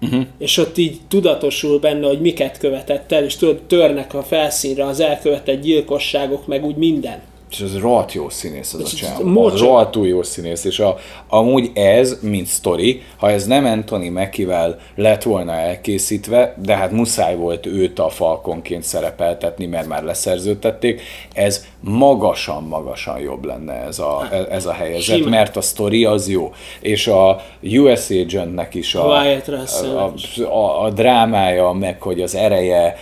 uh-huh. 0.00 0.24
és 0.38 0.56
ott 0.56 0.78
így 0.78 1.00
tudatosul 1.08 1.78
benne, 1.78 2.06
hogy 2.06 2.20
miket 2.20 2.58
követett 2.58 3.12
el, 3.12 3.24
és 3.24 3.36
tudod, 3.36 3.60
törnek 3.62 4.14
a 4.14 4.22
felszínre 4.22 4.84
az 4.84 5.00
elkövetett 5.00 5.60
gyilkosságok, 5.60 6.46
meg 6.46 6.64
úgy 6.64 6.76
minden. 6.76 7.20
És 7.52 7.60
ez 7.60 7.78
rohadt 7.78 8.12
jó 8.12 8.28
színész 8.28 8.74
az 8.74 8.80
a 8.80 8.82
Ez 8.82 8.94
csávó. 8.94 9.44
Az 9.44 9.60
rohadtul 9.60 10.06
jó 10.06 10.22
színész, 10.22 10.64
és 10.64 10.78
a, 10.78 10.98
amúgy 11.28 11.70
ez, 11.74 12.18
mint 12.20 12.46
sztori, 12.46 13.02
ha 13.16 13.30
ez 13.30 13.46
nem 13.46 13.64
Anthony 13.64 14.12
Mackie-vel 14.12 14.78
lett 14.94 15.22
volna 15.22 15.52
elkészítve, 15.52 16.56
de 16.62 16.76
hát 16.76 16.90
muszáj 16.90 17.36
volt 17.36 17.66
őt 17.66 17.98
a 17.98 18.08
Falkonként 18.08 18.82
szerepeltetni, 18.82 19.66
mert 19.66 19.86
már 19.86 20.02
leszerződtették, 20.02 21.02
ez 21.32 21.66
magasan-magasan 21.80 23.20
jobb 23.20 23.44
lenne 23.44 23.72
ez 23.72 23.98
a, 23.98 24.28
ez 24.50 24.66
a 24.66 24.72
helyzet, 24.72 25.16
Simán. 25.16 25.30
mert 25.30 25.56
a 25.56 25.60
sztori 25.60 26.04
az 26.04 26.28
jó. 26.28 26.52
És 26.80 27.06
a 27.06 27.40
US 27.62 28.10
Agentnek 28.10 28.74
is 28.74 28.94
a, 28.94 29.22
Russell 29.46 29.96
a, 29.96 30.12
a, 30.44 30.84
a 30.84 30.90
drámája, 30.90 31.72
meg 31.72 32.02
hogy 32.02 32.20
az 32.20 32.34
ereje, 32.34 32.96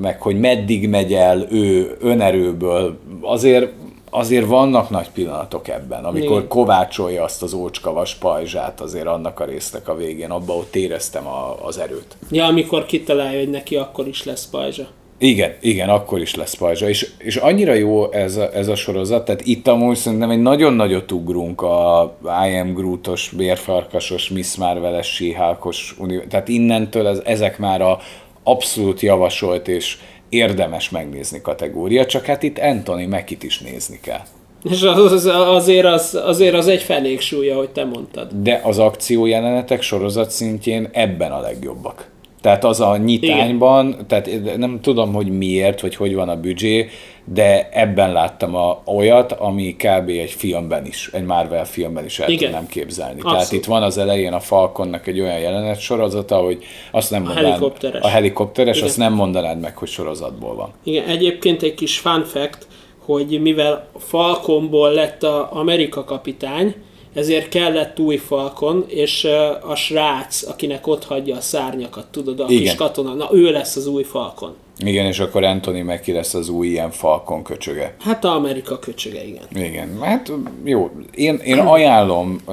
meg 0.00 0.22
hogy 0.22 0.40
meddig 0.40 0.88
megy 0.88 1.14
el 1.14 1.46
ő 1.50 1.96
önerőből, 2.00 2.98
azért 3.20 3.72
azért 4.14 4.46
vannak 4.46 4.90
nagy 4.90 5.10
pillanatok 5.10 5.68
ebben, 5.68 6.04
amikor 6.04 6.36
Igen. 6.36 6.48
kovácsolja 6.48 7.22
azt 7.24 7.42
az 7.42 7.52
ócskavas 7.52 8.14
pajzsát 8.14 8.80
azért 8.80 9.06
annak 9.06 9.40
a 9.40 9.44
résznek 9.44 9.88
a 9.88 9.96
végén, 9.96 10.30
abba 10.30 10.52
ott 10.52 10.76
éreztem 10.76 11.26
a, 11.26 11.56
az 11.66 11.78
erőt. 11.78 12.16
Ja, 12.30 12.44
amikor 12.44 12.86
kitalálja, 12.86 13.38
hogy 13.38 13.50
neki 13.50 13.76
akkor 13.76 14.08
is 14.08 14.24
lesz 14.24 14.46
pajzsa. 14.46 14.86
Igen, 15.18 15.54
igen, 15.60 15.88
akkor 15.88 16.20
is 16.20 16.34
lesz 16.34 16.54
pajzsa. 16.54 16.88
És, 16.88 17.10
és 17.18 17.36
annyira 17.36 17.72
jó 17.72 18.12
ez 18.12 18.36
a, 18.36 18.54
ez 18.54 18.68
a 18.68 18.74
sorozat, 18.74 19.24
tehát 19.24 19.46
itt 19.46 19.68
amúgy 19.68 19.96
szerintem 19.96 20.30
egy 20.30 20.42
nagyon 20.42 20.72
nagyot 20.72 21.12
ugrunk 21.12 21.62
a 21.62 22.16
I 22.22 22.56
am 22.58 22.74
Groot-os, 22.74 23.32
bérfarkasos, 23.36 24.28
Miss 24.28 24.56
Marvel-es, 24.56 25.14
síhálkos, 25.14 25.96
tehát 26.28 26.48
innentől 26.48 27.06
ez, 27.06 27.20
ezek 27.24 27.58
már 27.58 27.82
a 27.82 27.98
abszolút 28.44 29.00
javasolt 29.00 29.68
és 29.68 29.98
érdemes 30.28 30.90
megnézni 30.90 31.40
kategória, 31.40 32.06
csak 32.06 32.24
hát 32.24 32.42
itt 32.42 32.58
Anthony 32.58 33.08
Mackie-t 33.08 33.42
is 33.42 33.58
nézni 33.58 33.98
kell. 34.02 34.22
És 34.70 34.82
az, 34.82 35.12
az, 35.12 35.26
azért, 35.26 35.86
az, 35.86 36.20
azért 36.24 36.54
az 36.54 36.68
egy 36.68 36.82
fenéksúlya, 36.82 37.56
hogy 37.56 37.68
te 37.70 37.84
mondtad. 37.84 38.30
De 38.42 38.60
az 38.64 38.78
akció 38.78 39.26
jelenetek 39.26 39.82
sorozat 39.82 40.30
szintjén 40.30 40.88
ebben 40.92 41.32
a 41.32 41.40
legjobbak. 41.40 42.10
Tehát 42.40 42.64
az 42.64 42.80
a 42.80 42.96
nyitányban, 42.96 43.88
Igen. 43.88 44.06
tehát 44.06 44.56
nem 44.56 44.80
tudom, 44.80 45.12
hogy 45.12 45.38
miért, 45.38 45.80
vagy 45.80 45.96
hogy 45.96 46.14
van 46.14 46.28
a 46.28 46.40
büdzsé, 46.40 46.88
de 47.24 47.68
ebben 47.72 48.12
láttam 48.12 48.54
a, 48.54 48.82
olyat, 48.84 49.32
ami 49.32 49.76
kb. 49.76 50.08
egy 50.08 50.30
filmben 50.30 50.86
is, 50.86 51.10
egy 51.12 51.24
Marvel 51.24 51.66
filmben 51.66 52.04
is 52.04 52.18
el 52.18 52.28
Igen. 52.28 52.42
tudnám 52.50 52.66
képzelni. 52.66 53.14
Abszolút. 53.14 53.36
Tehát 53.36 53.52
itt 53.52 53.64
van 53.64 53.82
az 53.82 53.98
elején 53.98 54.32
a 54.32 54.40
Falconnak 54.40 55.06
egy 55.06 55.20
olyan 55.20 55.38
jelenet 55.38 55.80
sorozata, 55.80 56.36
hogy 56.36 56.64
azt 56.90 57.10
nem 57.10 57.22
mondanád, 57.22 57.44
helikopteres. 57.44 58.02
a 58.02 58.08
helikopteres, 58.08 58.76
Igen. 58.76 58.88
azt 58.88 58.98
nem 58.98 59.12
mondanád 59.12 59.60
meg, 59.60 59.76
hogy 59.76 59.88
sorozatból 59.88 60.54
van. 60.54 60.72
Igen, 60.82 61.08
egyébként 61.08 61.62
egy 61.62 61.74
kis 61.74 61.98
fun 61.98 62.24
fact, 62.24 62.66
hogy 63.04 63.40
mivel 63.40 63.86
Falconból 63.98 64.92
lett 64.92 65.22
a 65.22 65.48
Amerika 65.52 66.04
kapitány, 66.04 66.74
ezért 67.14 67.48
kellett 67.48 68.00
új 68.00 68.16
Falcon, 68.16 68.84
és 68.88 69.24
a 69.68 69.74
srác, 69.74 70.42
akinek 70.48 70.86
ott 70.86 71.04
hagyja 71.04 71.36
a 71.36 71.40
szárnyakat, 71.40 72.06
tudod, 72.06 72.40
a 72.40 72.44
Igen. 72.48 72.62
kis 72.62 72.74
katona, 72.74 73.14
na 73.14 73.28
ő 73.32 73.50
lesz 73.50 73.76
az 73.76 73.86
új 73.86 74.02
Falcon. 74.02 74.54
Igen, 74.78 75.06
és 75.06 75.18
akkor 75.18 75.44
Anthony 75.44 75.84
Mackie 75.84 76.14
lesz 76.14 76.34
az 76.34 76.48
új 76.48 76.66
ilyen 76.66 76.90
Falcon 76.90 77.42
köcsöge. 77.42 77.94
Hát 78.00 78.24
a 78.24 78.34
Amerika 78.34 78.78
köcsöge, 78.78 79.24
igen. 79.24 79.44
Igen, 79.52 79.98
hát 80.00 80.32
jó. 80.64 80.90
Én, 81.14 81.34
én 81.44 81.58
ajánlom 81.58 82.40
ö, 82.46 82.52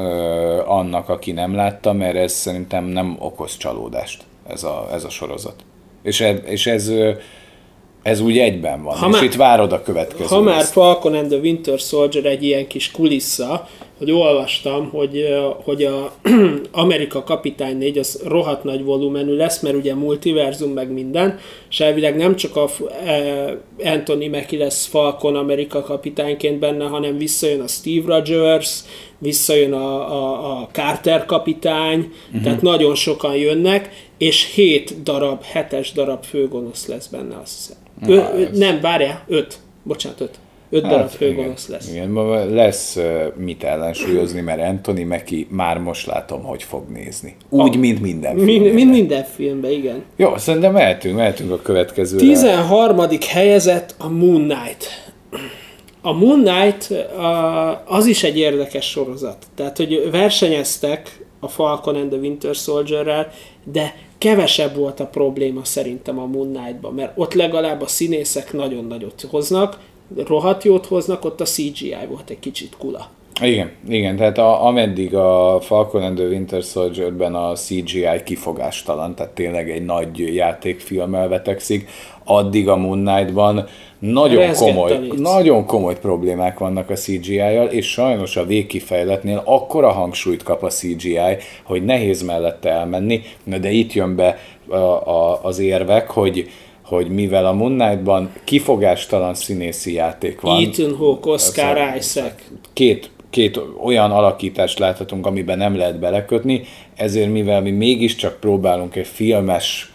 annak, 0.65 1.09
aki 1.09 1.31
nem 1.31 1.55
látta, 1.55 1.93
mert 1.93 2.15
ez 2.15 2.33
szerintem 2.33 2.85
nem 2.85 3.15
okoz 3.19 3.57
csalódást, 3.57 4.23
ez 4.47 4.63
a, 4.63 4.89
ez 4.91 5.03
a 5.03 5.09
sorozat. 5.09 5.55
És, 6.03 6.21
ez, 6.21 6.37
és 6.45 6.67
ez, 6.67 6.91
ez 8.03 8.19
úgy 8.19 8.37
egyben 8.37 8.83
van, 8.83 8.97
Ha 8.97 9.07
és 9.07 9.13
már- 9.13 9.23
itt 9.23 9.35
várod 9.35 9.71
a 9.71 9.81
következő 9.81 10.25
Ha 10.25 10.41
már. 10.41 10.63
Falcon 10.63 11.13
and 11.13 11.27
the 11.27 11.37
Winter 11.39 11.79
Soldier 11.79 12.25
egy 12.25 12.43
ilyen 12.43 12.67
kis 12.67 12.91
kulissza, 12.91 13.67
hogy 13.97 14.11
olvastam, 14.11 14.89
hogy, 14.89 15.27
hogy 15.63 15.83
a 15.83 16.13
Amerika 16.71 17.23
Kapitány 17.23 17.77
4 17.77 17.97
az 17.97 18.21
rohadt 18.25 18.63
nagy 18.63 18.83
volumenű 18.83 19.35
lesz, 19.35 19.59
mert 19.61 19.75
ugye 19.75 19.95
multiverzum 19.95 20.71
meg 20.71 20.91
minden, 20.91 21.39
és 21.69 21.79
elvileg 21.79 22.15
nem 22.15 22.35
csak 22.35 22.55
a 22.55 22.69
eh, 23.05 23.51
Anthony 23.83 24.29
Mackie 24.29 24.59
lesz 24.59 24.85
Falcon 24.85 25.35
Amerika 25.35 25.81
kapitányként 25.81 26.59
benne, 26.59 26.85
hanem 26.85 27.17
visszajön 27.17 27.61
a 27.61 27.67
Steve 27.67 28.15
Rogers, 28.15 28.79
visszajön 29.17 29.73
a, 29.73 30.11
a, 30.11 30.51
a 30.51 30.69
Carter 30.71 31.25
kapitány, 31.25 31.99
uh-huh. 32.27 32.43
tehát 32.43 32.61
nagyon 32.61 32.95
sokan 32.95 33.35
jönnek, 33.35 33.89
és 34.17 34.53
7 34.53 35.03
darab, 35.03 35.43
7-es 35.53 35.87
darab 35.93 36.23
főgonosz 36.23 36.87
lesz 36.87 37.07
benne, 37.07 37.37
azt 37.43 37.55
hiszem. 37.55 37.80
Ö, 38.07 38.13
ö, 38.13 38.45
nem, 38.53 38.81
várjál, 38.81 39.23
5. 39.27 39.57
Bocsánat, 39.83 40.21
5. 40.21 40.29
5 40.73 40.81
darab 40.81 40.97
Hát, 40.99 41.21
igen, 41.21 41.33
főgonosz 41.35 41.67
lesz. 41.67 41.89
Igen, 41.91 42.09
ma 42.09 42.43
lesz 42.45 42.97
mit 43.35 43.63
ellensúlyozni, 43.63 44.41
mert 44.41 44.61
Anthony 44.61 45.07
Mackie 45.07 45.45
már 45.49 45.77
most 45.77 46.05
látom, 46.07 46.43
hogy 46.43 46.63
fog 46.63 46.89
nézni. 46.89 47.35
Úgy, 47.49 47.77
mint 47.79 48.01
minden 48.01 48.35
Mind, 48.35 48.47
filmjében. 48.47 48.75
mind 48.75 48.89
minden 48.91 49.23
filmben, 49.23 49.71
igen. 49.71 50.03
Jó, 50.15 50.37
szerintem 50.37 50.71
mehetünk, 50.71 51.15
mehetünk 51.15 51.51
a 51.51 51.61
következőre. 51.61 52.25
13. 52.25 52.99
helyezett 53.29 53.95
a 53.97 54.09
Moon 54.09 54.41
Knight. 54.41 55.11
A 56.01 56.11
Moon 56.13 56.43
Knight 56.43 56.91
a- 57.17 57.83
az 57.87 58.05
is 58.05 58.23
egy 58.23 58.37
érdekes 58.37 58.89
sorozat. 58.89 59.37
Tehát, 59.55 59.77
hogy 59.77 60.07
versenyeztek 60.11 61.25
a 61.41 61.47
Falcon 61.47 61.95
and 61.95 62.09
the 62.09 62.19
Winter 62.19 62.55
Soldier-rel, 62.55 63.31
de 63.63 63.95
kevesebb 64.17 64.75
volt 64.75 64.99
a 64.99 65.05
probléma 65.05 65.63
szerintem 65.63 66.19
a 66.19 66.25
Moon 66.25 66.53
Knight-ban, 66.53 66.93
mert 66.93 67.11
ott 67.15 67.33
legalább 67.33 67.81
a 67.81 67.87
színészek 67.87 68.53
nagyon 68.53 68.85
nagyot 68.85 69.25
hoznak, 69.29 69.79
rohadt 70.25 70.63
jót 70.63 70.85
hoznak, 70.85 71.25
ott 71.25 71.41
a 71.41 71.45
CGI 71.45 71.95
volt 72.09 72.29
egy 72.29 72.39
kicsit 72.39 72.77
kula. 72.77 73.09
Igen, 73.41 73.71
igen, 73.87 74.15
tehát 74.15 74.37
a, 74.37 74.65
ameddig 74.65 75.15
a 75.15 75.59
Falcon 75.61 76.03
and 76.03 76.17
the 76.17 76.25
Winter 76.25 76.63
Soldier-ben 76.63 77.35
a 77.35 77.53
CGI 77.53 78.23
kifogástalan, 78.25 79.15
tehát 79.15 79.31
tényleg 79.31 79.69
egy 79.69 79.85
nagy 79.85 80.35
játékfilmmel 80.35 81.27
vetekszik, 81.27 81.89
addig 82.23 82.69
a 82.69 82.75
Moon 82.75 82.99
Knight-ban 82.99 83.67
nagyon 83.99 84.53
komoly, 84.53 84.99
nagyon 85.17 85.65
komoly 85.65 85.99
problémák 85.99 86.59
vannak 86.59 86.89
a 86.89 86.93
CGI-jal, 86.93 87.67
és 87.67 87.87
sajnos 87.91 88.37
a 88.37 88.45
végkifejletnél 88.45 89.41
akkora 89.45 89.91
hangsúlyt 89.91 90.43
kap 90.43 90.63
a 90.63 90.67
CGI, 90.67 91.37
hogy 91.63 91.85
nehéz 91.85 92.21
mellette 92.21 92.69
elmenni, 92.69 93.21
Na 93.43 93.57
de 93.57 93.71
itt 93.71 93.93
jön 93.93 94.15
be 94.15 94.37
a, 94.67 94.75
a, 94.75 95.39
az 95.43 95.59
érvek, 95.59 96.09
hogy 96.09 96.49
hogy 96.91 97.09
mivel 97.09 97.45
a 97.45 97.53
Moon 97.53 97.77
Knight-ban 97.77 98.31
kifogástalan 98.43 99.33
színészi 99.33 99.93
játék 99.93 100.41
van, 100.41 100.63
Ethan 100.63 100.95
Hawke, 100.95 101.29
Oscar 101.29 101.95
Isaac. 101.97 102.33
két, 102.73 103.09
két 103.29 103.59
olyan 103.83 104.11
alakítást 104.11 104.79
láthatunk, 104.79 105.25
amiben 105.25 105.57
nem 105.57 105.75
lehet 105.75 105.99
belekötni, 105.99 106.61
ezért 106.95 107.31
mivel 107.31 107.61
mi 107.61 107.71
mégiscsak 107.71 108.39
próbálunk 108.39 108.95
egy 108.95 109.07
filmes 109.07 109.91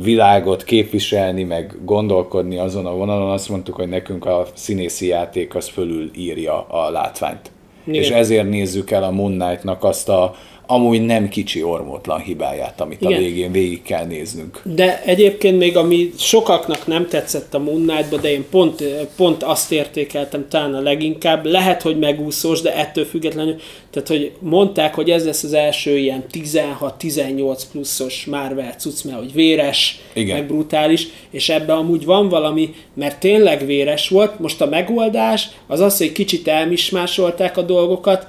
világot 0.00 0.64
képviselni, 0.64 1.42
meg 1.42 1.76
gondolkodni 1.84 2.58
azon 2.58 2.86
a 2.86 2.94
vonalon, 2.94 3.30
azt 3.30 3.48
mondtuk, 3.48 3.74
hogy 3.74 3.88
nekünk 3.88 4.26
a 4.26 4.46
színészi 4.54 5.06
játék 5.06 5.54
az 5.54 5.68
fölül 5.68 6.10
írja 6.16 6.66
a 6.66 6.90
látványt. 6.90 7.50
Igen. 7.84 8.02
És 8.02 8.10
ezért 8.10 8.48
nézzük 8.48 8.90
el 8.90 9.02
a 9.02 9.10
Moon 9.10 9.38
Knight-nak 9.38 9.84
azt 9.84 10.08
a 10.08 10.34
amúgy 10.72 11.00
nem 11.00 11.28
kicsi 11.28 11.62
ormótlan 11.62 12.20
hibáját, 12.20 12.80
amit 12.80 13.00
Igen. 13.00 13.12
a 13.12 13.18
végén 13.18 13.52
végig 13.52 13.82
kell 13.82 14.04
néznünk. 14.04 14.60
De 14.64 15.02
egyébként 15.04 15.58
még 15.58 15.76
ami 15.76 16.12
sokaknak 16.18 16.86
nem 16.86 17.08
tetszett 17.08 17.54
a 17.54 17.58
Moon 17.58 17.82
Knight-ba, 17.86 18.16
de 18.16 18.30
én 18.30 18.44
pont, 18.50 18.82
pont 19.16 19.42
azt 19.42 19.72
értékeltem 19.72 20.46
talán 20.48 20.74
a 20.74 20.80
leginkább, 20.80 21.44
lehet, 21.44 21.82
hogy 21.82 21.98
megúszós, 21.98 22.60
de 22.60 22.76
ettől 22.76 23.04
függetlenül, 23.04 23.56
tehát 23.90 24.08
hogy 24.08 24.32
mondták, 24.38 24.94
hogy 24.94 25.10
ez 25.10 25.24
lesz 25.24 25.42
az 25.42 25.52
első 25.52 25.96
ilyen 25.96 26.24
16-18 26.32 27.62
pluszos 27.72 28.24
Marvel 28.24 28.74
cucc, 28.78 29.04
mert 29.04 29.18
hogy 29.18 29.32
véres, 29.32 30.00
Igen. 30.12 30.36
meg 30.36 30.46
brutális, 30.46 31.06
és 31.30 31.48
ebben 31.48 31.76
amúgy 31.76 32.04
van 32.04 32.28
valami, 32.28 32.74
mert 32.94 33.20
tényleg 33.20 33.66
véres 33.66 34.08
volt, 34.08 34.38
most 34.38 34.60
a 34.60 34.66
megoldás 34.66 35.48
az 35.66 35.80
az, 35.80 35.98
hogy 35.98 36.12
kicsit 36.12 36.48
elmismásolták 36.48 37.56
a 37.56 37.62
dolgokat, 37.62 38.26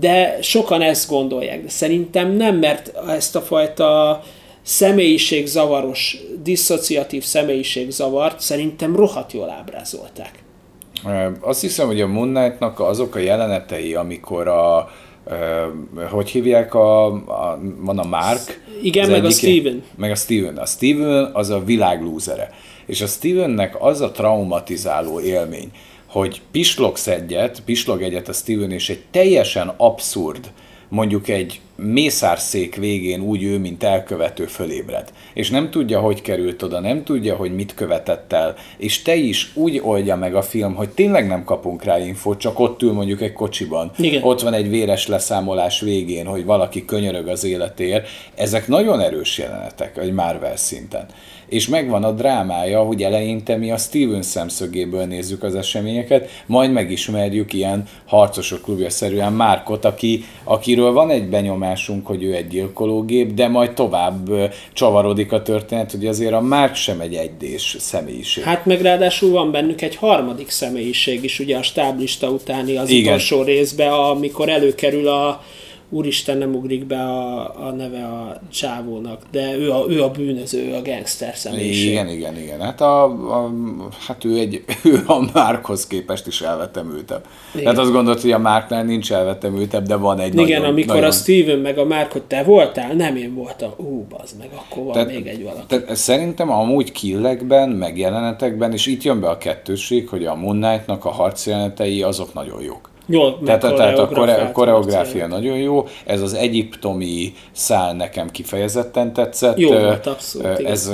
de 0.00 0.38
sokan 0.42 0.82
ezt 0.82 1.08
gondolják, 1.08 1.62
de 1.62 1.68
szerintem 1.68 2.30
nem, 2.30 2.56
mert 2.56 2.92
ezt 3.08 3.36
a 3.36 3.40
fajta 3.40 4.22
személyiségzavaros, 4.62 6.16
diszociatív 6.42 7.22
személyiségzavart 7.22 8.40
szerintem 8.40 8.96
rohadt 8.96 9.32
jól 9.32 9.50
ábrázolták. 9.50 10.30
Azt 11.40 11.60
hiszem, 11.60 11.86
hogy 11.86 12.00
a 12.00 12.06
Moon 12.06 12.34
Knight-nak 12.34 12.80
azok 12.80 13.14
a 13.14 13.18
jelenetei, 13.18 13.94
amikor 13.94 14.48
a 14.48 14.90
hogy 16.10 16.30
hívják 16.30 16.74
a, 16.74 17.06
a 17.06 17.60
van 17.80 17.98
a 17.98 18.04
Mark? 18.04 18.64
Igen, 18.82 19.10
meg 19.10 19.24
a 19.24 19.26
egyik- 19.26 19.38
Steven. 19.38 19.82
Meg 19.96 20.10
a 20.10 20.14
Steven. 20.14 20.56
A 20.56 20.66
Steven 20.66 21.30
az 21.32 21.50
a 21.50 21.64
világ 21.64 22.02
lúzere. 22.02 22.50
És 22.86 23.00
a 23.00 23.06
Stevennek 23.06 23.76
az 23.82 24.00
a 24.00 24.10
traumatizáló 24.10 25.20
élmény, 25.20 25.70
hogy 26.12 26.40
pislogsz 26.50 27.06
egyet, 27.06 27.62
pislog 27.64 28.02
egyet 28.02 28.28
a 28.28 28.32
Steven, 28.32 28.70
és 28.70 28.90
egy 28.90 29.02
teljesen 29.10 29.72
abszurd, 29.76 30.52
mondjuk 30.88 31.28
egy 31.28 31.60
mészárszék 31.76 32.76
végén 32.76 33.20
úgy 33.20 33.42
ő, 33.42 33.58
mint 33.58 33.82
elkövető 33.82 34.46
fölébred. 34.46 35.12
És 35.34 35.50
nem 35.50 35.70
tudja, 35.70 36.00
hogy 36.00 36.22
került 36.22 36.62
oda, 36.62 36.80
nem 36.80 37.04
tudja, 37.04 37.36
hogy 37.36 37.54
mit 37.54 37.74
követett 37.74 38.32
el, 38.32 38.54
és 38.76 39.02
te 39.02 39.14
is 39.14 39.50
úgy 39.54 39.80
oldja 39.82 40.16
meg 40.16 40.34
a 40.34 40.42
film, 40.42 40.74
hogy 40.74 40.88
tényleg 40.88 41.26
nem 41.26 41.44
kapunk 41.44 41.84
rá 41.84 41.98
infót, 41.98 42.38
csak 42.38 42.58
ott 42.58 42.82
ül 42.82 42.92
mondjuk 42.92 43.20
egy 43.20 43.32
kocsiban. 43.32 43.90
Igen. 43.98 44.22
Ott 44.22 44.40
van 44.40 44.54
egy 44.54 44.68
véres 44.68 45.06
leszámolás 45.06 45.80
végén, 45.80 46.26
hogy 46.26 46.44
valaki 46.44 46.84
könyörög 46.84 47.28
az 47.28 47.44
életéért. 47.44 48.08
Ezek 48.34 48.68
nagyon 48.68 49.00
erős 49.00 49.38
jelenetek 49.38 49.98
egy 49.98 50.12
Marvel 50.12 50.56
szinten. 50.56 51.06
És 51.52 51.68
megvan 51.68 52.04
a 52.04 52.12
drámája, 52.12 52.82
hogy 52.82 53.02
eleinte 53.02 53.56
mi 53.56 53.70
a 53.70 53.76
Steven 53.76 54.22
szemszögéből 54.22 55.04
nézzük 55.04 55.42
az 55.42 55.54
eseményeket, 55.54 56.28
majd 56.46 56.72
megismerjük 56.72 57.52
ilyen 57.52 57.84
harcosok 58.06 58.62
klubja 58.62 58.90
szerűen 58.90 59.32
Márkot, 59.32 59.84
aki, 59.84 60.24
akiről 60.44 60.92
van 60.92 61.10
egy 61.10 61.28
benyomásunk, 61.28 62.06
hogy 62.06 62.22
ő 62.22 62.34
egy 62.34 62.48
gyilkológép, 62.48 63.32
de 63.34 63.48
majd 63.48 63.72
tovább 63.72 64.30
csavarodik 64.72 65.32
a 65.32 65.42
történet, 65.42 65.90
hogy 65.90 66.06
azért 66.06 66.32
a 66.32 66.40
Márk 66.40 66.74
sem 66.74 67.00
egy 67.00 67.14
egydés 67.14 67.76
személyiség. 67.78 68.44
Hát 68.44 68.66
meg 68.66 68.80
ráadásul 68.80 69.30
van 69.30 69.50
bennük 69.50 69.82
egy 69.82 69.96
harmadik 69.96 70.50
személyiség 70.50 71.24
is, 71.24 71.38
ugye 71.38 71.56
a 71.56 71.62
stáblista 71.62 72.28
utáni 72.28 72.76
az 72.76 72.90
Igen. 72.90 73.04
utolsó 73.04 73.42
részbe, 73.42 73.94
amikor 73.94 74.48
előkerül 74.48 75.08
a 75.08 75.42
Úristen 75.94 76.38
nem 76.38 76.54
ugrik 76.54 76.86
be 76.86 77.02
a, 77.02 77.66
a 77.66 77.70
neve 77.70 78.04
a 78.04 78.40
csávónak, 78.52 79.22
de 79.30 79.56
ő 79.56 79.72
a, 79.72 79.84
ő 79.88 80.02
a 80.02 80.10
bűnöző, 80.10 80.64
ő 80.64 80.74
a 80.74 80.82
gangster 80.82 81.36
személyiség. 81.36 81.90
Igen, 81.90 82.08
igen, 82.08 82.38
igen. 82.38 82.60
Hát, 82.60 82.80
a, 82.80 83.04
a, 83.04 83.52
hát 84.06 84.24
ő, 84.24 84.38
egy, 84.38 84.64
ő 84.84 85.02
a 85.06 85.30
Márkhoz 85.32 85.86
képest 85.86 86.26
is 86.26 86.40
elvetemültebb. 86.40 87.24
Igen. 87.50 87.64
Tehát 87.64 87.78
azt 87.78 87.92
gondolod, 87.92 88.20
hogy 88.20 88.30
a 88.30 88.38
Márknál 88.38 88.84
nincs 88.84 89.12
elvetemültebb, 89.12 89.86
de 89.86 89.96
van 89.96 90.18
egy 90.18 90.34
Igen, 90.34 90.44
nagyon, 90.44 90.64
amikor 90.64 90.94
nagyon... 90.94 91.10
a 91.10 91.12
Steven 91.12 91.58
meg 91.58 91.78
a 91.78 91.84
Mark, 91.84 92.12
hogy 92.12 92.22
te 92.22 92.42
voltál, 92.42 92.92
nem 92.92 93.16
én 93.16 93.34
voltam. 93.34 93.70
Ú, 93.76 94.06
bazd 94.08 94.38
meg, 94.38 94.48
akkor 94.52 94.84
van 94.84 95.06
még 95.06 95.26
egy 95.26 95.42
valaki. 95.42 95.66
Tehát 95.66 95.96
szerintem 95.96 96.50
amúgy 96.50 96.92
killekben, 96.92 97.68
meg 97.68 97.98
jelenetekben, 97.98 98.72
és 98.72 98.86
itt 98.86 99.02
jön 99.02 99.20
be 99.20 99.28
a 99.28 99.38
kettősség, 99.38 100.08
hogy 100.08 100.24
a 100.24 100.34
Moon 100.34 100.60
Knight-nak 100.60 101.04
a 101.04 101.10
harcjelenetei 101.10 102.02
azok 102.02 102.34
nagyon 102.34 102.62
jók. 102.62 102.91
Jól 103.12 103.38
Tehát, 103.44 103.60
tehát 103.60 103.98
a 103.98 104.08
koreográfia 104.52 105.20
harc 105.20 105.32
nagyon 105.32 105.56
jó, 105.56 105.86
ez 106.04 106.20
az 106.20 106.34
egyiptomi 106.34 107.32
szál 107.52 107.94
nekem 107.94 108.30
kifejezetten 108.30 109.12
tetszett. 109.12 109.58
Jó 109.58 109.70
volt, 109.70 110.06
abszolút, 110.06 110.58
igen. 110.58 110.72
Ez, 110.72 110.92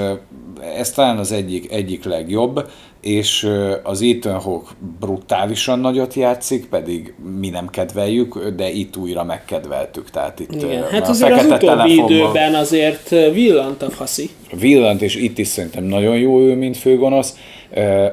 ez 0.77 0.91
talán 0.91 1.19
az 1.19 1.33
egyik, 1.33 1.73
egyik 1.73 2.05
legjobb, 2.05 2.69
és 3.01 3.49
az 3.83 4.03
Ethan 4.03 4.41
Hawke 4.41 4.71
brutálisan 5.01 5.79
nagyot 5.79 6.15
játszik, 6.15 6.69
pedig 6.69 7.15
mi 7.41 7.49
nem 7.49 7.69
kedveljük, 7.69 8.49
de 8.49 8.71
itt 8.71 8.97
újra 8.97 9.25
megkedveltük. 9.25 10.11
Tehát 10.11 10.41
itt 10.41 10.53
Igen, 10.53 10.83
hát 10.83 11.07
a 11.07 11.09
azért 11.09 11.33
az 11.33 11.45
utóbbi 11.45 11.65
telefonban- 11.67 12.11
időben 12.11 12.55
azért 12.55 13.09
villant 13.09 13.83
a 13.83 13.91
faszi. 13.91 14.31
villant, 14.53 15.03
és 15.03 15.17
itt 15.17 15.39
is 15.39 15.47
szerintem 15.47 15.85
nagyon 15.85 16.19
jó 16.19 16.41
ő, 16.41 16.55
mint 16.55 16.77
főgonosz, 16.77 17.37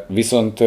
viszont 0.07 0.59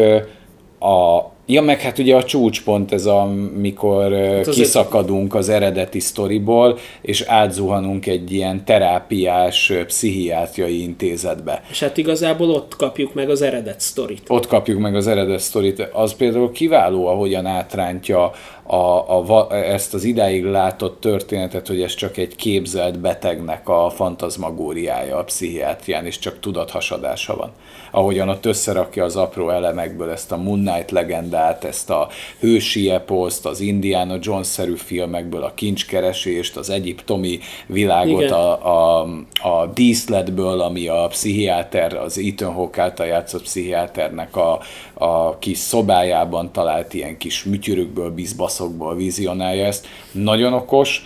a 0.79 1.31
Ja, 1.51 1.61
meg 1.61 1.81
hát 1.81 1.97
ugye 1.97 2.15
a 2.15 2.23
csúcspont 2.23 2.91
ez, 2.91 3.05
amikor 3.05 4.11
hát 4.13 4.49
kiszakadunk 4.49 5.35
az 5.35 5.49
eredeti 5.49 5.99
sztoriból, 5.99 6.77
és 7.01 7.21
átzuhanunk 7.21 8.05
egy 8.05 8.31
ilyen 8.31 8.65
terápiás, 8.65 9.73
pszichiátriai 9.85 10.81
intézetbe. 10.81 11.61
És 11.69 11.79
hát 11.79 11.97
igazából 11.97 12.49
ott 12.49 12.75
kapjuk 12.75 13.13
meg 13.13 13.29
az 13.29 13.41
eredet 13.41 13.79
sztorit. 13.79 14.21
Ott 14.27 14.47
kapjuk 14.47 14.79
meg 14.79 14.95
az 14.95 15.07
eredet 15.07 15.39
sztorit. 15.39 15.89
Az 15.93 16.13
például 16.13 16.51
kiváló, 16.51 17.07
ahogyan 17.07 17.45
átrántja 17.45 18.31
a, 18.71 19.29
a, 19.29 19.55
ezt 19.55 19.93
az 19.93 20.03
idáig 20.03 20.43
látott 20.43 20.99
történetet, 21.01 21.67
hogy 21.67 21.81
ez 21.81 21.93
csak 21.93 22.17
egy 22.17 22.35
képzelt 22.35 22.99
betegnek 22.99 23.69
a 23.69 23.89
fantazmagóriája 23.89 25.17
a 25.17 25.23
pszichiátrián, 25.23 26.05
és 26.05 26.19
csak 26.19 26.39
tudathasadása 26.39 27.35
van. 27.35 27.51
Ahogyan 27.91 28.29
ott 28.29 28.45
összerakja 28.45 29.03
az 29.03 29.15
apró 29.15 29.49
elemekből 29.49 30.09
ezt 30.09 30.31
a 30.31 30.37
Moon 30.37 30.59
Knight 30.59 30.91
legendát, 30.91 31.63
ezt 31.63 31.89
a 31.89 32.07
hősi 32.39 32.89
eposzt, 32.89 33.45
az 33.45 33.59
Indiana 33.59 34.17
Jones-szerű 34.21 34.75
filmekből 34.75 35.43
a 35.43 35.53
kincskeresést, 35.53 36.57
az 36.57 36.69
egyiptomi 36.69 37.39
világot, 37.67 38.21
Igen. 38.21 38.33
a, 38.33 38.99
a, 38.99 39.07
a 39.41 39.65
díszletből, 39.73 40.61
ami 40.61 40.87
a 40.87 41.07
pszichiáter, 41.09 41.93
az 41.93 42.17
Ethan 42.17 42.53
Hawke 42.53 42.81
által 42.81 43.05
játszott 43.05 43.41
pszichiáternek 43.41 44.35
a, 44.35 44.59
a 44.93 45.37
kis 45.37 45.57
szobájában 45.57 46.51
talált 46.51 46.93
ilyen 46.93 47.17
kis 47.17 47.43
műtyürökből, 47.43 48.11
bizbaszokból 48.59 48.95
vizionálja 48.95 49.65
ezt. 49.65 49.87
Nagyon 50.11 50.53
okos, 50.53 51.05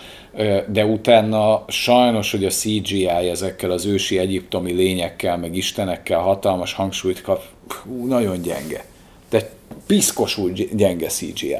de 0.67 0.85
utána 0.85 1.65
sajnos, 1.67 2.31
hogy 2.31 2.45
a 2.45 2.49
CGI 2.49 3.07
ezekkel 3.07 3.71
az 3.71 3.85
ősi 3.85 4.17
egyiptomi 4.17 4.71
lényekkel, 4.71 5.37
meg 5.37 5.55
istenekkel 5.55 6.19
hatalmas 6.19 6.73
hangsúlyt 6.73 7.21
kap, 7.21 7.43
hú, 7.83 8.07
nagyon 8.07 8.41
gyenge. 8.41 8.85
De 9.29 9.49
piszkosul 9.87 10.51
gy- 10.51 10.75
gyenge 10.75 11.07
CGI. 11.07 11.55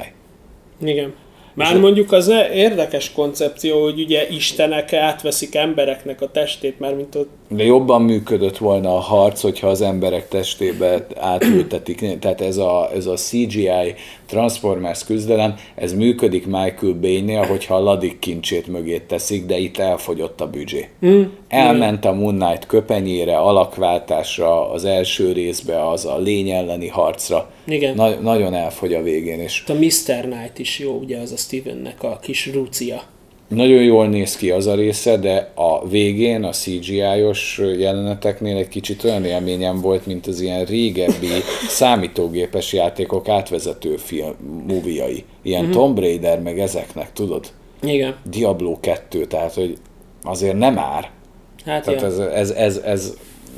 Igen. 0.84 1.14
Már 1.54 1.80
mondjuk 1.80 2.12
az 2.12 2.30
e- 2.30 2.50
érdekes 2.54 3.12
koncepció, 3.12 3.84
hogy 3.84 4.00
ugye 4.00 4.28
istenek 4.30 4.94
átveszik 4.94 5.56
embereknek 5.56 6.22
a 6.22 6.32
testét, 6.32 6.80
már 6.80 6.96
mint 6.96 7.16
ott 7.16 7.32
De 7.56 7.64
jobban 7.64 8.01
működött 8.01 8.58
volna 8.58 8.95
a 8.95 8.99
harc, 8.99 9.41
hogyha 9.41 9.68
az 9.68 9.82
emberek 9.82 10.28
testébe 10.28 11.08
átültetik. 11.16 12.20
Tehát 12.20 12.41
ez 12.41 12.58
a, 12.58 12.89
ez 12.95 13.06
a 13.06 13.14
CGI 13.14 13.95
Transformers 14.26 15.06
küzdelem, 15.06 15.56
ez 15.76 15.93
működik 15.93 16.45
Michael 16.45 16.93
Bay-nél, 17.01 17.43
hogyha 17.43 17.76
a 17.76 17.80
ladik 17.80 18.20
kincsét 18.20 18.68
mögé 18.68 18.97
teszik, 18.97 19.45
de 19.45 19.58
itt 19.58 19.78
elfogyott 19.78 20.41
a 20.41 20.49
büdzsé. 20.49 20.89
Mm. 21.06 21.22
Elment 21.47 22.06
a 22.06 22.14
Moon 22.14 22.36
Knight 22.39 22.66
köpenyére, 22.66 23.38
alakváltásra, 23.38 24.72
az 24.72 24.86
első 24.86 25.32
részbe, 25.32 25.89
az 25.89 26.06
a 26.06 26.18
lény 26.18 26.49
elleni 26.49 26.88
harcra. 26.88 27.51
Igen. 27.66 27.95
Na, 27.95 28.10
nagyon 28.10 28.54
elfogy 28.54 28.93
a 28.93 29.01
végén, 29.01 29.39
és 29.39 29.64
a 29.68 29.74
Mr. 29.74 30.22
Knight 30.22 30.60
is 30.60 30.80
jó, 30.80 30.91
ugye 30.91 31.18
az 31.18 31.32
a 31.32 31.38
Stevennek 31.38 32.04
a 32.04 32.20
kis 32.22 32.49
rucia. 32.54 33.01
Nagyon 33.48 33.84
jól 33.84 34.08
néz 34.08 34.36
ki 34.36 34.52
az 34.52 34.68
a 34.68 34.76
része, 34.76 35.18
de 35.18 35.52
a 35.56 35.88
végén 35.88 36.44
a 36.44 36.50
CGI-os 36.50 37.62
jeleneteknél 37.78 38.58
egy 38.58 38.68
kicsit 38.68 39.04
olyan 39.04 39.26
élményem 39.26 39.82
volt, 39.82 40.06
mint 40.06 40.28
az 40.28 40.41
ilyen 40.41 40.66
régebbi 40.66 41.28
számítógépes 41.68 42.74
játékok 42.74 43.28
átvezető 43.28 43.96
film 43.98 44.64
moviai. 44.68 45.24
Ilyen 45.41 45.66
uh-huh. 45.66 45.76
Tomb 45.76 46.00
Raider, 46.00 46.41
meg 46.41 46.60
ezeknek, 46.60 47.14
tudod? 47.14 47.52
Igen. 47.82 48.16
Diablo 48.30 48.80
2, 48.80 49.26
tehát 49.26 49.54
hogy 49.54 49.78
azért 50.24 50.58
nem 50.58 50.78
ár. 50.78 51.10
Hát 51.66 51.86
Tehát 51.86 52.02
ja. 52.02 52.08
ez, 52.08 52.18
ez, 52.18 52.50
ez, 52.50 52.78
ez, 52.78 53.14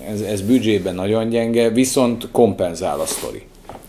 ez, 0.10 0.22
ez 0.22 0.42
büdzsében 0.42 0.96
nagyon 0.96 1.30
gyenge, 1.30 1.70
viszont 1.70 2.28
kompenzál 2.32 3.00
a 3.00 3.06
sztori. 3.06 3.42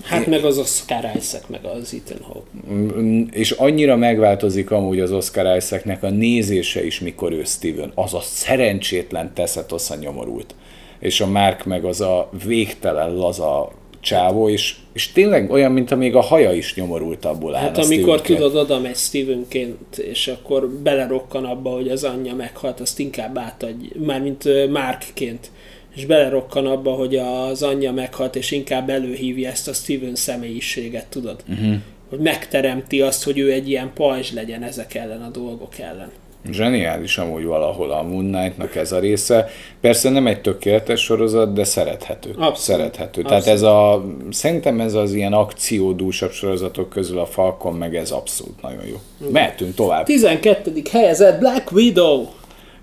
Hát 0.07 0.27
meg 0.27 0.45
az 0.45 0.59
Oscar 0.59 1.11
Isaac, 1.17 1.43
meg 1.47 1.65
az 1.65 1.95
Ethan 1.95 2.27
Hawke. 2.27 2.49
Mm, 2.73 3.23
És 3.31 3.51
annyira 3.51 3.97
megváltozik 3.97 4.71
amúgy 4.71 5.01
az 5.01 5.13
Oscar 5.13 5.57
Isaacnek 5.57 6.03
a 6.03 6.11
nézése 6.11 6.85
is, 6.85 7.01
mikor 7.01 7.33
ő 7.33 7.43
Steven. 7.45 7.93
Az 7.95 8.15
a 8.15 8.21
szerencsétlen 8.21 9.35
teszetosz 9.35 9.91
a 9.91 9.95
nyomorult. 9.95 10.55
És 10.99 11.21
a 11.21 11.27
Mark 11.27 11.65
meg 11.65 11.85
az 11.85 12.01
a 12.01 12.31
végtelen 12.45 13.15
laza 13.15 13.73
csávó, 14.01 14.49
és, 14.49 14.75
és 14.93 15.13
tényleg 15.13 15.51
olyan, 15.51 15.73
mint 15.73 15.91
amíg 15.91 16.15
a 16.15 16.21
haja 16.21 16.53
is 16.53 16.75
nyomorultabbul 16.75 17.55
áll. 17.55 17.63
Hát 17.63 17.79
a 17.79 17.83
amikor 17.83 18.21
tudod, 18.21 18.57
oda 18.57 18.81
megy 18.81 18.97
Stevenként, 18.97 19.99
és 19.99 20.29
akkor 20.29 20.69
belerokkan 20.69 21.45
abba, 21.45 21.71
hogy 21.71 21.89
az 21.89 22.05
anyja 22.05 22.35
meghalt, 22.35 22.81
azt 22.81 22.99
inkább 22.99 23.39
átadj, 23.39 23.87
mármint 23.99 24.71
Markként, 24.71 25.51
és 25.97 26.07
belerokkan 26.07 26.67
abba, 26.67 26.91
hogy 26.91 27.17
az 27.17 27.63
anyja 27.63 27.93
meghalt, 27.93 28.37
és 28.37 28.51
inkább 28.51 28.91
előhívja 28.91 29.51
ezt 29.51 29.69
a 29.69 29.73
Steven 29.73 30.15
személyiséget, 30.15 31.07
tudod? 31.07 31.43
Uh-huh. 31.49 31.75
Hogy 32.09 32.19
megteremti 32.19 33.01
azt, 33.01 33.25
hogy 33.25 33.39
ő 33.39 33.53
egy 33.53 33.69
ilyen 33.69 33.91
pajzs 33.95 34.33
legyen 34.33 34.63
ezek 34.63 34.95
ellen 34.95 35.23
a 35.23 35.29
dolgok 35.31 35.79
ellen. 35.79 36.11
Zseniális 36.51 37.19
amúgy 37.19 37.45
valahol 37.45 37.91
a 37.91 38.03
Moon 38.03 38.33
Knight-nak 38.33 38.75
ez 38.75 38.93
a 38.93 38.99
része. 38.99 39.49
Persze 39.81 40.11
nem 40.11 40.27
egy 40.27 40.41
tökéletes 40.41 41.01
sorozat, 41.01 41.53
de 41.53 41.65
szerethető. 41.65 42.31
Abszolút. 42.31 42.57
Szerethető. 42.57 43.21
Abszolút. 43.21 43.29
Tehát 43.29 43.47
ez 43.47 43.63
a, 43.63 44.05
szerintem 44.31 44.81
ez 44.81 44.95
az 44.95 45.13
ilyen 45.13 45.33
akciódúsabb 45.33 46.33
sorozatok 46.33 46.89
közül 46.89 47.19
a 47.19 47.27
Falcon 47.27 47.75
meg 47.75 47.97
ez 47.97 48.11
abszolút 48.11 48.63
nagyon 48.63 48.87
jó. 48.87 48.97
Mehetünk 49.31 49.75
tovább. 49.75 50.05
12. 50.05 50.83
helyezett 50.91 51.39
Black 51.39 51.73
Widow. 51.73 52.27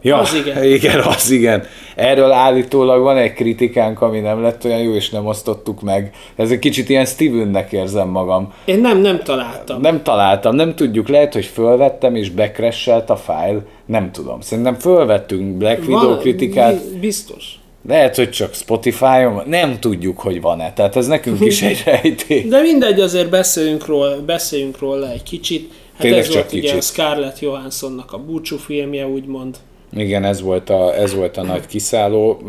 Ja, 0.05 0.17
Az 0.17 0.33
igen. 0.33 0.63
igen, 0.77 0.99
az 0.99 1.31
igen. 1.31 1.63
Erről 1.95 2.31
állítólag 2.31 3.01
van 3.01 3.17
egy 3.17 3.33
kritikánk, 3.33 4.01
ami 4.01 4.19
nem 4.19 4.41
lett 4.41 4.65
olyan 4.65 4.79
jó, 4.79 4.93
és 4.93 5.09
nem 5.09 5.25
osztottuk 5.25 5.81
meg. 5.81 6.11
Ez 6.35 6.51
egy 6.51 6.59
kicsit 6.59 6.89
ilyen 6.89 7.05
Stevennek 7.05 7.71
érzem 7.71 8.07
magam. 8.07 8.53
Én 8.65 8.79
nem, 8.79 8.97
nem 9.01 9.19
találtam. 9.23 9.81
Nem 9.81 10.03
találtam, 10.03 10.55
nem 10.55 10.75
tudjuk, 10.75 11.07
lehet, 11.07 11.33
hogy 11.33 11.45
fölvettem 11.45 12.15
és 12.15 12.29
bekresselt 12.29 13.09
a 13.09 13.15
file, 13.15 13.61
nem 13.85 14.11
tudom. 14.11 14.41
Szerintem 14.41 14.73
fölvettünk 14.75 15.57
Black 15.57 15.81
Widow 15.87 16.17
kritikát, 16.17 16.91
bi- 16.91 16.99
Biztos. 16.99 17.45
lehet, 17.87 18.15
hogy 18.15 18.29
csak 18.29 18.53
Spotify-on, 18.53 19.33
van, 19.33 19.43
nem 19.47 19.79
tudjuk, 19.79 20.19
hogy 20.19 20.41
van-e. 20.41 20.73
Tehát 20.73 20.95
ez 20.95 21.07
nekünk 21.07 21.39
is 21.45 21.61
egy 21.71 21.81
rejtély. 21.85 22.41
De 22.47 22.61
mindegy, 22.61 22.99
azért 22.99 23.29
beszéljünk 23.29 23.85
róla, 23.85 24.21
beszéljünk 24.25 24.79
róla 24.79 25.11
egy 25.11 25.23
kicsit. 25.23 25.71
Hát 25.93 26.01
Tényleg 26.01 26.19
ez 26.19 26.25
csak 26.25 26.35
volt 26.35 26.51
ugye 26.51 26.61
kicsit. 26.61 26.77
a 26.77 26.81
Scarlett 26.81 27.39
Johanssonnak 27.39 28.13
a 28.13 28.17
búcsú 28.17 28.57
filmje, 28.57 29.07
úgymond. 29.07 29.55
Igen, 29.95 30.23
ez 30.23 30.41
volt, 30.41 30.69
a, 30.69 30.95
ez 30.95 31.13
volt 31.13 31.37
a 31.37 31.43
nagy 31.43 31.65
kiszálló. 31.65 32.41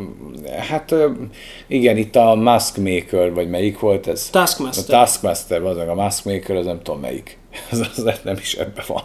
Hát 0.68 0.94
igen, 1.66 1.96
itt 1.96 2.16
a 2.16 2.34
Mask 2.34 2.76
Maker, 2.76 3.32
vagy 3.32 3.48
melyik 3.50 3.78
volt 3.78 4.06
ez? 4.06 4.30
Taskmaster. 4.30 4.94
A 4.94 4.98
Taskmaster, 4.98 5.62
az 5.62 5.76
a 5.76 5.94
Mask 5.94 6.24
Maker, 6.24 6.56
az 6.56 6.64
nem 6.64 6.82
tudom 6.82 7.00
melyik. 7.00 7.38
Az, 7.70 7.90
az 7.96 8.20
nem 8.24 8.36
is 8.40 8.54
ebbe 8.54 8.84
van. 8.86 9.02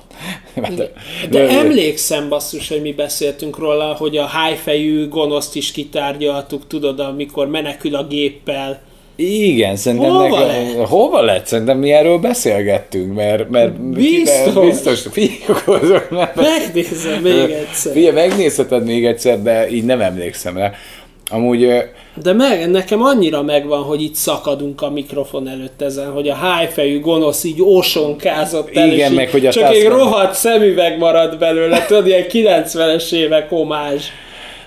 De, 0.76 0.92
De 1.30 1.50
emlékszem 1.50 2.30
basszus, 2.30 2.70
hogy 2.70 2.82
mi 2.82 2.94
beszéltünk 2.94 3.58
róla, 3.58 3.94
hogy 3.94 4.18
a 4.18 4.26
hájfejű 4.26 5.08
gonoszt 5.08 5.56
is 5.56 5.72
kitárgyaltuk, 5.72 6.68
tudod, 6.68 7.00
amikor 7.00 7.48
menekül 7.48 7.96
a 7.96 8.08
géppel. 8.08 8.82
Igen, 9.22 9.76
szerintem 9.76 10.09
Hova 10.09 10.24
nekem- 10.28 10.47
lett? 10.47 10.88
hova 10.88 11.22
lett? 11.22 11.45
Szerintem 11.45 11.78
mi 11.78 11.91
erről 11.91 12.17
beszélgettünk, 12.17 13.15
mert, 13.15 13.49
mert 13.49 13.82
Biztos. 13.82 14.65
biztos 14.65 15.01
fiúk, 15.11 15.63
nem, 16.09 16.30
Megnézem 16.36 17.22
még 17.22 17.49
egyszer. 17.51 17.93
Figyelj, 17.93 18.13
megnézheted 18.13 18.86
még 18.86 19.05
egyszer, 19.05 19.41
de 19.41 19.70
így 19.70 19.84
nem 19.84 20.01
emlékszem 20.01 20.57
rá. 20.57 20.72
Amúgy 21.32 21.67
De 22.24 22.34
meg, 22.34 22.70
nekem 22.70 23.01
annyira 23.01 23.43
megvan, 23.43 23.84
hogy 23.84 24.01
itt 24.01 24.15
szakadunk 24.15 24.82
a 24.82 24.89
mikrofon 24.89 25.47
előtt 25.47 25.82
ezen, 25.82 26.11
hogy 26.11 26.30
a 26.30 26.34
hájfejű 26.34 26.99
gonosz 26.99 27.43
így 27.43 27.61
ósonkázott 27.61 28.76
el, 28.76 28.91
Igen, 28.91 29.11
meg 29.11 29.30
hogy 29.30 29.45
a 29.45 29.51
csak 29.51 29.74
egy 29.74 29.86
rohadt 29.86 30.34
szemüveg 30.36 30.97
maradt 30.97 31.38
belőle, 31.38 31.86
tudod, 31.88 32.07
ilyen 32.07 32.26
90-es 32.32 33.11
évek 33.13 33.49
homázs. 33.49 34.03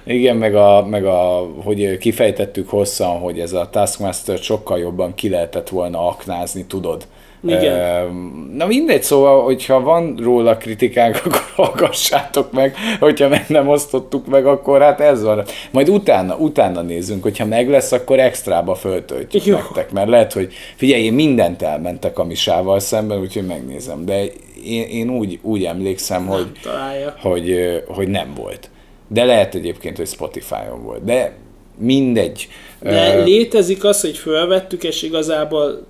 Igen, 0.05 0.37
meg, 0.37 0.55
a, 0.55 0.87
meg 0.87 1.05
a, 1.05 1.49
hogy 1.65 1.99
kifejtettük 1.99 2.69
hosszan, 2.69 3.19
hogy 3.19 3.41
ez 3.41 3.53
a 3.53 3.69
Taskmaster 3.71 4.39
sokkal 4.39 4.79
jobban 4.79 5.15
ki 5.15 5.29
lehetett 5.29 5.69
volna 5.69 6.07
aknázni, 6.07 6.65
tudod. 6.65 7.07
Igen. 7.47 8.13
Na 8.57 8.67
mindegy, 8.67 9.03
szóval, 9.03 9.43
hogyha 9.43 9.81
van 9.81 10.17
róla 10.23 10.57
kritikánk, 10.57 11.21
akkor 11.25 11.43
hallgassátok 11.55 12.53
meg, 12.53 12.77
hogyha 13.01 13.29
meg 13.29 13.45
nem 13.49 13.69
osztottuk 13.69 14.27
meg, 14.27 14.47
akkor 14.47 14.81
hát 14.81 15.01
ez 15.01 15.23
van. 15.23 15.45
Majd 15.71 15.89
utána, 15.89 16.37
utána 16.37 16.81
nézzünk, 16.81 17.23
hogyha 17.23 17.45
meg 17.45 17.69
lesz, 17.69 17.93
akkor 17.93 18.19
extrába 18.19 18.75
föltöltjük 18.75 19.45
Jó. 19.45 19.57
nektek, 19.57 19.93
mert 19.93 20.09
lehet, 20.09 20.33
hogy 20.33 20.53
figyelj, 20.77 21.03
én 21.03 21.13
mindent 21.13 21.63
elmentek 21.63 22.19
a 22.19 22.25
misával 22.25 22.81
szemben, 22.81 23.21
úgyhogy 23.21 23.47
megnézem, 23.47 24.05
de 24.05 24.25
én, 24.65 24.83
én 24.83 25.11
úgy, 25.11 25.39
úgy 25.43 25.65
emlékszem, 25.65 26.27
hogy, 26.27 26.47
Találja. 26.63 27.15
hogy, 27.21 27.55
hogy 27.87 28.09
nem 28.09 28.33
volt. 28.37 28.71
De 29.13 29.25
lehet 29.25 29.55
egyébként, 29.55 29.97
hogy 29.97 30.09
Spotify-on 30.09 30.83
volt. 30.83 31.05
De 31.05 31.33
mindegy. 31.79 32.49
De 32.81 33.23
létezik 33.23 33.85
az, 33.85 34.01
hogy 34.01 34.17
fölvettük, 34.17 34.85
és 34.85 35.03
igazából 35.03 35.87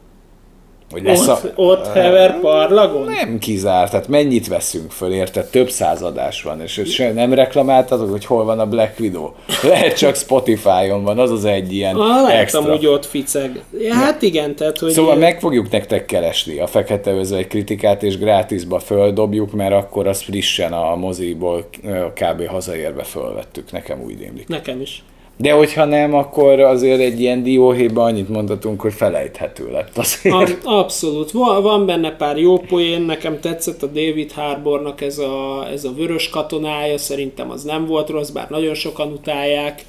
hogy 0.92 1.02
lesz 1.02 1.28
ott, 1.28 1.44
a... 1.44 1.62
ott 1.62 1.86
hever 1.86 2.40
parlagon? 2.40 3.04
Nem 3.04 3.38
kizárt, 3.38 3.90
tehát 3.90 4.08
mennyit 4.08 4.48
veszünk 4.48 4.90
föl, 4.90 5.12
érted? 5.12 5.46
Több 5.46 5.70
századás 5.70 6.42
van, 6.42 6.60
és 6.60 6.82
se 6.84 7.12
nem 7.12 7.34
reklamáltatok, 7.34 8.10
hogy 8.10 8.24
hol 8.24 8.44
van 8.44 8.60
a 8.60 8.66
Black 8.66 8.98
Widow. 9.00 9.30
Lehet 9.62 9.96
csak 9.98 10.16
Spotify-on 10.16 11.02
van, 11.04 11.18
az 11.18 11.30
az 11.30 11.44
egy 11.44 11.74
ilyen 11.74 11.96
Ah, 11.96 12.38
extra. 12.40 12.60
amúgy 12.60 12.86
ott 12.86 13.06
ficeg. 13.06 13.62
Ja, 13.78 13.94
hát 13.94 14.22
igen, 14.22 14.54
tehát 14.54 14.78
hogy... 14.78 14.90
Szóval 14.90 15.16
meg 15.16 15.40
fogjuk 15.40 15.70
nektek 15.70 16.06
keresni 16.06 16.58
a 16.58 16.66
Fekete 16.66 17.10
Özvegy 17.10 17.46
kritikát, 17.46 18.02
és 18.02 18.18
grátisba 18.18 18.78
földobjuk, 18.78 19.52
mert 19.52 19.72
akkor 19.72 20.06
azt 20.06 20.22
frissen 20.22 20.72
a 20.72 20.96
moziból 20.96 21.68
kb. 22.14 22.46
hazaérve 22.46 23.02
fölvettük, 23.02 23.72
nekem 23.72 24.02
úgy 24.02 24.18
rémlik. 24.18 24.48
Nekem 24.48 24.80
is. 24.80 25.02
De 25.36 25.52
hogyha 25.52 25.84
nem, 25.84 26.14
akkor 26.14 26.60
azért 26.60 27.00
egy 27.00 27.20
ilyen 27.20 27.42
dióhéjban 27.42 28.04
annyit 28.04 28.28
mondhatunk, 28.28 28.80
hogy 28.80 28.92
felejthető 28.92 29.70
lett 29.70 29.98
azért. 29.98 30.34
Ab, 30.34 30.50
abszolút. 30.64 31.30
Van, 31.30 31.62
van 31.62 31.86
benne 31.86 32.10
pár 32.16 32.38
jó 32.38 32.58
poén, 32.58 33.00
nekem 33.00 33.40
tetszett 33.40 33.82
a 33.82 33.86
David 33.86 34.32
Harbornak 34.32 35.00
ez 35.00 35.18
a, 35.18 35.66
ez 35.72 35.84
a 35.84 35.92
vörös 35.92 36.28
katonája, 36.28 36.98
szerintem 36.98 37.50
az 37.50 37.62
nem 37.62 37.86
volt 37.86 38.08
rossz, 38.08 38.28
bár 38.28 38.50
nagyon 38.50 38.74
sokan 38.74 39.12
utálják 39.12 39.84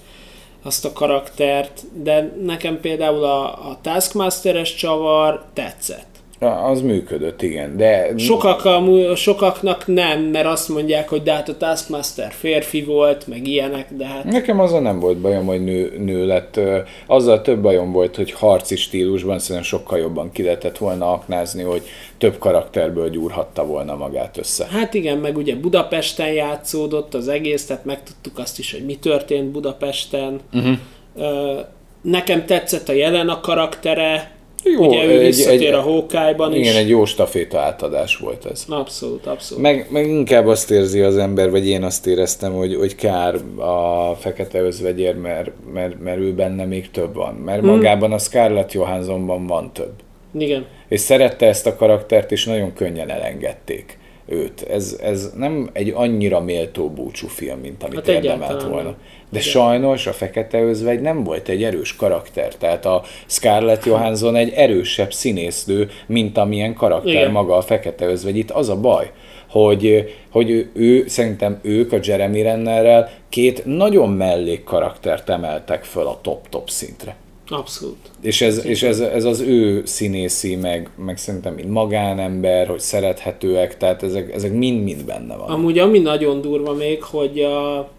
azt 0.63 0.85
a 0.85 0.93
karaktert, 0.93 1.83
de 2.03 2.35
nekem 2.43 2.79
például 2.79 3.23
a, 3.23 3.43
a 3.43 3.77
Taskmasteres 3.81 4.75
csavar 4.75 5.45
tetszett. 5.53 6.12
Az 6.43 6.81
működött, 6.81 7.41
igen, 7.41 7.77
de 7.77 8.17
Sokak, 8.17 8.65
amú- 8.65 9.15
sokaknak 9.15 9.87
nem, 9.87 10.21
mert 10.21 10.45
azt 10.45 10.69
mondják, 10.69 11.09
hogy 11.09 11.23
de 11.23 11.33
hát 11.33 11.49
a 11.49 11.57
Taskmaster 11.57 12.31
férfi 12.31 12.83
volt, 12.83 13.27
meg 13.27 13.47
ilyenek, 13.47 13.87
de 13.89 14.05
hát 14.05 14.23
nekem 14.23 14.59
azzal 14.59 14.81
nem 14.81 14.99
volt 14.99 15.17
bajom, 15.17 15.45
hogy 15.45 15.63
nő, 15.63 15.97
nő 15.99 16.25
lett. 16.25 16.59
Azzal 17.07 17.41
több 17.41 17.61
bajom 17.61 17.91
volt, 17.91 18.15
hogy 18.15 18.31
harci 18.31 18.75
stílusban 18.75 19.39
szerintem 19.39 19.65
sokkal 19.65 19.99
jobban 19.99 20.31
ki 20.31 20.43
lehetett 20.43 20.77
volna 20.77 21.11
aknázni, 21.11 21.63
hogy 21.63 21.81
több 22.17 22.37
karakterből 22.37 23.09
gyúrhatta 23.09 23.65
volna 23.65 23.95
magát 23.95 24.37
össze. 24.37 24.67
Hát 24.71 24.93
igen, 24.93 25.17
meg 25.17 25.37
ugye 25.37 25.55
Budapesten 25.55 26.33
játszódott 26.33 27.13
az 27.13 27.27
egész, 27.27 27.65
tehát 27.65 27.85
megtudtuk 27.85 28.37
azt 28.37 28.59
is, 28.59 28.71
hogy 28.71 28.85
mi 28.85 28.95
történt 28.95 29.51
Budapesten. 29.51 30.39
Uh-huh. 30.53 30.77
Nekem 32.01 32.45
tetszett 32.45 32.89
a 32.89 32.93
jelen 32.93 33.29
a 33.29 33.39
karaktere, 33.39 34.32
Jó, 34.63 34.85
ugye 34.87 35.05
ő 35.05 35.19
egy- 35.19 35.39
egy- 35.47 35.63
a 35.73 35.81
is. 36.53 36.67
Igen, 36.67 36.75
egy 36.75 36.89
jó 36.89 37.05
staféta 37.05 37.59
átadás 37.59 38.17
volt 38.17 38.45
ez. 38.45 38.65
Abszolút, 38.69 39.25
abszolút. 39.25 39.63
Meg, 39.63 39.87
meg 39.89 40.07
inkább 40.07 40.47
azt 40.47 40.71
érzi 40.71 40.99
az 41.01 41.17
ember, 41.17 41.49
vagy 41.51 41.67
én 41.67 41.83
azt 41.83 42.07
éreztem, 42.07 42.53
hogy, 42.53 42.75
hogy 42.75 42.95
kár 42.95 43.35
a 43.57 44.15
fekete 44.19 44.61
özvegyér, 44.61 45.15
mert, 45.15 45.51
mert, 45.73 45.99
mert 46.03 46.17
ő 46.19 46.33
benne 46.33 46.65
még 46.65 46.91
több 46.91 47.13
van. 47.13 47.33
Mert 47.33 47.61
magában 47.61 48.11
a 48.11 48.17
Scarlett 48.17 48.71
Johanssonban 48.71 49.47
van 49.47 49.73
több. 49.73 49.93
Igen. 50.37 50.65
És 50.87 50.99
szerette 50.99 51.47
ezt 51.47 51.67
a 51.67 51.75
karaktert, 51.75 52.31
és 52.31 52.45
nagyon 52.45 52.73
könnyen 52.73 53.09
elengedték 53.09 53.97
őt. 54.25 54.61
Ez, 54.61 54.99
ez 55.03 55.31
nem 55.37 55.69
egy 55.73 55.91
annyira 55.95 56.41
méltó 56.41 56.89
búcsú 56.89 57.27
film, 57.27 57.59
mint 57.59 57.83
amit 57.83 57.95
Hát 57.95 58.07
érdemelt 58.07 58.63
volna. 58.63 58.83
nem. 58.83 58.95
De 59.33 59.39
sajnos 59.39 60.07
a 60.07 60.13
Fekete 60.13 60.61
Özvegy 60.61 61.01
nem 61.01 61.23
volt 61.23 61.47
egy 61.47 61.63
erős 61.63 61.95
karakter. 61.95 62.55
Tehát 62.55 62.85
a 62.85 63.03
Scarlett 63.25 63.85
Johansson 63.85 64.35
egy 64.35 64.49
erősebb 64.49 65.13
színésznő, 65.13 65.89
mint 66.05 66.37
amilyen 66.37 66.73
karakter 66.73 67.13
Igen. 67.13 67.31
maga 67.31 67.55
a 67.55 67.61
Fekete 67.61 68.05
Özvegy. 68.05 68.37
Itt 68.37 68.51
az 68.51 68.69
a 68.69 68.79
baj, 68.79 69.11
hogy, 69.49 70.13
hogy 70.31 70.49
ő, 70.49 70.71
ő, 70.73 71.07
szerintem 71.07 71.59
ők 71.61 71.91
a 71.91 71.97
Jeremy 72.03 72.41
Rennerrel 72.41 73.09
két 73.29 73.65
nagyon 73.65 74.09
mellék 74.09 74.63
karaktert 74.63 75.29
emeltek 75.29 75.83
föl 75.83 76.07
a 76.07 76.19
top-top 76.21 76.69
szintre. 76.69 77.15
Abszolút. 77.47 77.97
És 78.21 78.41
ez, 78.41 78.65
és 78.65 78.83
ez, 78.83 78.99
ez 78.99 79.23
az 79.23 79.39
ő 79.39 79.81
színészi, 79.85 80.55
meg, 80.55 80.89
meg 81.05 81.17
szerintem 81.17 81.53
mint 81.53 81.69
magánember, 81.69 82.67
hogy 82.67 82.79
szerethetőek, 82.79 83.77
tehát 83.77 84.03
ezek, 84.03 84.33
ezek 84.33 84.53
mind-mind 84.53 85.05
benne 85.05 85.35
van. 85.35 85.49
Amúgy 85.49 85.79
ami 85.79 85.99
nagyon 85.99 86.41
durva 86.41 86.73
még, 86.73 87.03
hogy 87.03 87.39
a, 87.39 87.89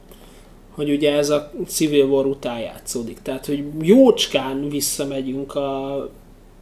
hogy 0.74 0.90
ugye 0.90 1.12
ez 1.12 1.30
a 1.30 1.50
Civil 1.66 2.04
War 2.04 2.26
után 2.26 2.58
játszódik. 2.58 3.18
Tehát, 3.22 3.46
hogy 3.46 3.64
jócskán 3.80 4.68
visszamegyünk 4.68 5.54
a 5.54 6.10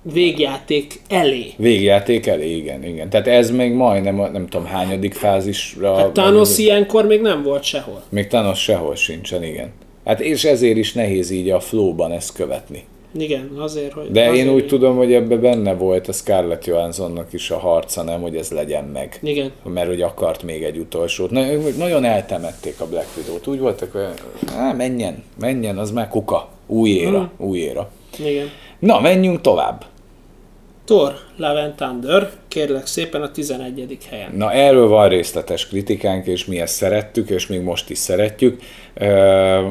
végjáték 0.02 1.00
elé. 1.08 1.52
Végjáték 1.56 2.26
elé, 2.26 2.56
igen, 2.56 2.84
igen. 2.84 3.10
Tehát 3.10 3.26
ez 3.26 3.50
még 3.50 3.72
majdnem, 3.72 4.16
nem 4.16 4.46
tudom, 4.46 4.66
hányadik 4.66 5.14
fázisra... 5.14 5.96
Hát 5.96 6.12
Thanos 6.12 6.58
ilyenkor 6.58 7.06
még 7.06 7.20
nem 7.20 7.42
volt 7.42 7.62
sehol. 7.62 8.02
Még 8.08 8.26
Thanos 8.26 8.62
sehol 8.62 8.96
sincsen, 8.96 9.42
igen. 9.42 9.72
Hát 10.04 10.20
és 10.20 10.44
ezért 10.44 10.76
is 10.76 10.92
nehéz 10.92 11.30
így 11.30 11.50
a 11.50 11.60
flowban 11.60 12.12
ezt 12.12 12.34
követni. 12.34 12.84
Igen, 13.18 13.50
azért, 13.58 13.92
hogy... 13.92 14.10
De 14.10 14.28
azért, 14.28 14.46
én 14.46 14.52
úgy 14.52 14.66
tudom, 14.66 14.96
hogy 14.96 15.12
ebbe 15.12 15.36
benne 15.36 15.74
volt 15.74 16.08
a 16.08 16.12
Scarlett 16.12 16.64
Johanssonnak 16.64 17.32
is 17.32 17.50
a 17.50 17.58
harca, 17.58 18.02
nem, 18.02 18.20
hogy 18.20 18.36
ez 18.36 18.50
legyen 18.50 18.84
meg. 18.84 19.18
Igen. 19.22 19.52
Mert 19.64 19.88
hogy 19.88 20.02
akart 20.02 20.42
még 20.42 20.62
egy 20.62 20.78
utolsót. 20.78 21.30
Na, 21.30 21.44
nagyon 21.78 22.04
eltemették 22.04 22.80
a 22.80 22.86
Black 22.86 23.08
Widow-t. 23.16 23.46
Úgy 23.46 23.58
voltak, 23.58 23.92
hogy 23.92 24.02
á, 24.56 24.72
menjen, 24.72 25.22
menjen, 25.40 25.78
az 25.78 25.90
már 25.90 26.08
kuka. 26.08 26.48
Új 26.66 26.90
éra, 26.90 27.20
Mm. 27.20 27.46
új 27.46 27.58
éra. 27.58 27.90
Igen. 28.18 28.50
Na, 28.78 29.00
menjünk 29.00 29.40
tovább. 29.40 29.84
Thor, 30.84 31.14
Love 31.36 31.60
and 31.60 31.74
Thunder, 31.74 32.30
kérlek 32.52 32.86
szépen 32.86 33.22
a 33.22 33.30
11. 33.30 33.98
helyen. 34.10 34.32
Na, 34.36 34.52
erről 34.52 34.88
van 34.88 35.08
részletes 35.08 35.68
kritikánk, 35.68 36.26
és 36.26 36.44
mi 36.44 36.60
ezt 36.60 36.74
szerettük, 36.74 37.30
és 37.30 37.46
még 37.46 37.60
most 37.60 37.90
is 37.90 37.98
szeretjük. 37.98 38.60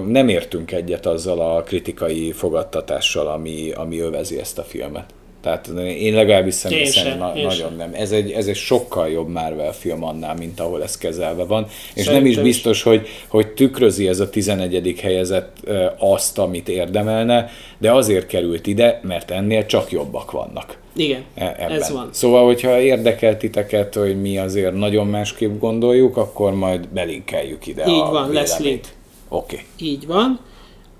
Nem 0.06 0.28
értünk 0.28 0.72
egyet 0.72 1.06
azzal 1.06 1.40
a 1.40 1.64
kritikai 1.64 2.32
fogadtatással, 2.32 3.28
ami, 3.28 3.72
ami 3.72 4.00
övezi 4.00 4.40
ezt 4.40 4.58
a 4.58 4.64
filmet. 4.64 5.14
Tehát 5.42 5.68
én 5.98 6.14
legalábbis 6.14 6.54
személy 6.54 6.84
szerint 6.86 7.18
na- 7.18 7.28
nagyon 7.34 7.50
sem. 7.50 7.76
nem. 7.76 7.90
Ez 7.94 8.12
egy, 8.12 8.32
ez 8.32 8.48
egy 8.48 8.56
sokkal 8.56 9.10
jobb 9.10 9.28
Marvel 9.30 9.74
film 9.74 10.04
annál, 10.04 10.36
mint 10.36 10.60
ahol 10.60 10.84
ez 10.84 10.98
kezelve 10.98 11.44
van. 11.44 11.66
És 11.70 11.94
nem 11.96 12.04
Szerintem 12.04 12.26
is 12.32 12.36
is. 12.38 12.42
biztos, 12.44 12.84
hogy, 12.84 13.08
hogy 13.28 13.48
tükrözi 13.48 14.08
ez 14.08 14.20
a 14.20 14.30
11. 14.30 15.00
helyezett 15.02 15.58
azt, 15.98 16.38
amit 16.38 16.70
érdemelne, 16.70 17.50
de 17.78 17.92
azért 17.92 18.26
került 18.26 18.68
ide, 18.68 19.00
mert 19.04 19.32
ennél 19.32 19.66
csak 19.66 19.92
jobbak 19.92 20.32
vannak. 20.32 20.78
Igen, 20.96 21.24
e- 21.36 21.56
ebben. 21.60 21.72
ez 21.72 21.92
van. 21.92 22.10
Szóval, 22.12 22.46
hogyha 22.46 22.80
érdekel 22.82 23.38
titeket, 23.38 23.94
hogy 23.96 24.22
mi 24.22 24.38
azért 24.38 24.74
nagyon 24.74 25.08
másképp 25.08 25.60
gondoljuk, 25.60 26.18
akkor 26.18 26.54
majd 26.54 26.88
belinkeljük 26.88 27.68
ide 27.68 27.84
Így 27.88 28.00
a 28.00 28.10
van, 28.12 28.32
lesz 28.32 28.58
véleményt. 28.58 28.84
link. 28.86 28.96
Oké. 29.30 29.60
Így 29.80 30.08
van. 30.08 30.40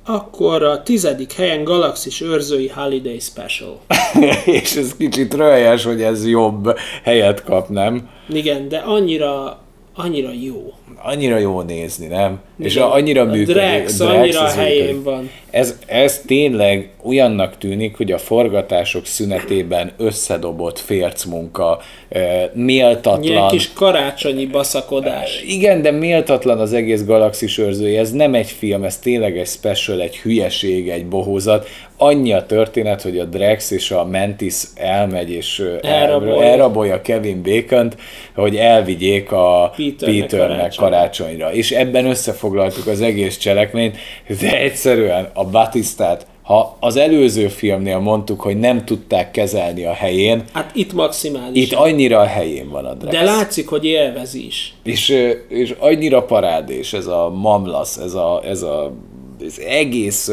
Akkor 0.06 0.64
a 0.64 0.84
tizedik 0.84 1.34
helyen 1.34 1.64
Galaxis 1.64 2.22
őrzői 2.22 2.68
Holiday 2.68 3.20
Special. 3.20 3.80
És 4.46 4.76
ez 4.76 4.96
kicsit 4.98 5.34
rölyes, 5.34 5.84
hogy 5.84 6.02
ez 6.02 6.28
jobb 6.28 6.78
helyet 7.04 7.44
kap, 7.44 7.70
nem? 7.70 8.10
Igen, 8.30 8.68
de 8.68 8.78
annyira, 8.78 9.60
annyira 9.96 10.32
jó. 10.32 10.74
Annyira 11.04 11.38
jó 11.38 11.62
nézni, 11.62 12.08
nem? 12.08 12.40
És 12.60 12.76
Igen. 12.76 12.88
a, 12.88 12.94
annyira 12.94 13.22
A 13.22 13.26
működik. 13.26 13.56
Drax 13.56 13.98
Drax 13.98 14.12
annyira 14.14 14.42
az 14.42 14.56
helyén 14.56 14.84
működik. 14.84 15.04
van. 15.04 15.30
Ez, 15.52 15.78
ez 15.86 16.22
tényleg 16.26 16.90
olyannak 17.04 17.58
tűnik, 17.58 17.98
hogy 17.98 18.12
a 18.12 18.18
forgatások 18.18 19.06
szünetében 19.06 19.92
összedobott 19.98 20.80
fércmunka, 20.80 21.80
eh, 22.10 22.50
méltatlan. 22.54 23.24
Ilyen 23.24 23.48
kis 23.48 23.74
karácsonyi 23.74 24.46
baszakodás. 24.46 25.44
Igen, 25.48 25.82
de 25.82 25.92
méltatlan 25.92 26.60
az 26.60 26.74
egész 26.74 27.06
galaxis 27.06 27.58
őrzője. 27.58 28.00
Ez 28.00 28.12
nem 28.12 28.34
egy 28.34 28.50
film, 28.50 28.84
ez 28.84 28.98
tényleg 28.98 29.38
egy 29.38 29.48
special, 29.48 30.02
egy 30.02 30.18
hülyeség, 30.18 30.90
egy 30.90 31.06
bohózat. 31.06 31.68
Annyi 31.98 32.34
a 32.34 32.46
történet, 32.46 33.02
hogy 33.02 33.20
a 33.20 33.26
Drex 33.26 33.72
és 33.72 33.92
a 33.92 34.06
Mantis 34.06 34.56
elmegy 34.76 35.32
és 35.32 35.60
ö, 35.60 35.76
Elrabolja. 35.82 36.44
elrabolja 36.44 37.02
Kevin 37.02 37.42
bacon 37.42 37.92
hogy 38.36 38.56
elvigyék 38.56 39.32
a 39.32 39.74
Peternek 39.76 40.20
Peternek 40.22 40.74
karácsonyra. 40.82 41.54
És 41.54 41.72
ebben 41.72 42.06
összefoglaltuk 42.06 42.88
az 42.88 43.02
egész 43.02 43.38
cselekményt, 43.38 43.98
de 44.40 44.60
egyszerűen 44.60 45.30
a 45.34 45.46
Batistát, 45.46 46.26
ha 46.42 46.78
az 46.80 46.96
előző 46.96 47.48
filmnél 47.48 48.00
mondtuk, 48.00 48.42
hogy 48.42 48.60
nem 48.60 48.86
tudták 48.86 49.32
kezelni 49.32 49.86
a 49.86 49.94
helyén, 49.94 50.44
Hát 50.54 50.72
itt 50.76 50.94
maximális. 50.94 51.64
itt 51.64 51.74
annyira 51.74 52.20
a 52.20 52.26
helyén 52.26 52.70
van 52.70 52.86
a 52.86 52.94
Drex. 52.94 53.14
De 53.18 53.24
látszik, 53.24 53.68
hogy 53.68 53.86
élvezi 53.86 54.46
is. 54.46 54.74
És, 54.84 55.10
és 55.50 55.76
annyira 55.80 56.24
parádés 56.24 56.94
ez 56.94 57.08
a 57.08 57.30
mamlasz, 57.30 57.98
ez 57.98 58.14
a, 58.14 58.42
ez 58.46 58.62
a 58.62 58.94
ez 59.46 59.58
egész, 59.68 60.32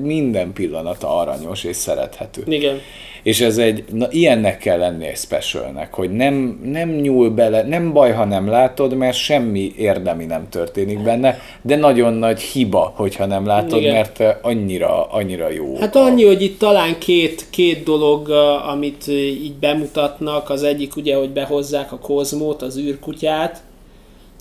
minden 0.00 0.52
pillanata 0.52 1.16
aranyos 1.16 1.64
és 1.64 1.76
szerethető. 1.76 2.42
Igen. 2.46 2.80
És 3.22 3.40
ez 3.40 3.58
egy, 3.58 3.84
na 3.92 4.06
ilyennek 4.10 4.58
kell 4.58 4.78
lenni 4.78 5.06
egy 5.06 5.16
specialnek, 5.16 5.94
hogy 5.94 6.10
nem, 6.10 6.60
nem 6.64 6.90
nyúl 6.90 7.30
bele, 7.30 7.62
nem 7.62 7.92
baj, 7.92 8.12
ha 8.12 8.24
nem 8.24 8.48
látod, 8.48 8.94
mert 8.94 9.16
semmi 9.16 9.72
érdemi 9.76 10.24
nem 10.24 10.48
történik 10.48 11.02
benne, 11.02 11.38
de 11.62 11.76
nagyon 11.76 12.12
nagy 12.12 12.40
hiba, 12.40 12.92
hogyha 12.96 13.26
nem 13.26 13.46
látod, 13.46 13.80
Igen. 13.80 13.94
mert 13.94 14.22
annyira, 14.42 15.04
annyira 15.10 15.50
jó. 15.50 15.76
Hát 15.76 15.96
annyi, 15.96 16.24
hogy 16.24 16.42
itt 16.42 16.58
talán 16.58 16.98
két, 16.98 17.46
két 17.50 17.82
dolog, 17.82 18.30
amit 18.70 19.08
így 19.08 19.54
bemutatnak. 19.54 20.50
Az 20.50 20.62
egyik 20.62 20.96
ugye, 20.96 21.16
hogy 21.16 21.30
behozzák 21.30 21.92
a 21.92 21.98
kozmót, 21.98 22.62
az 22.62 22.78
űrkutyát, 22.78 23.62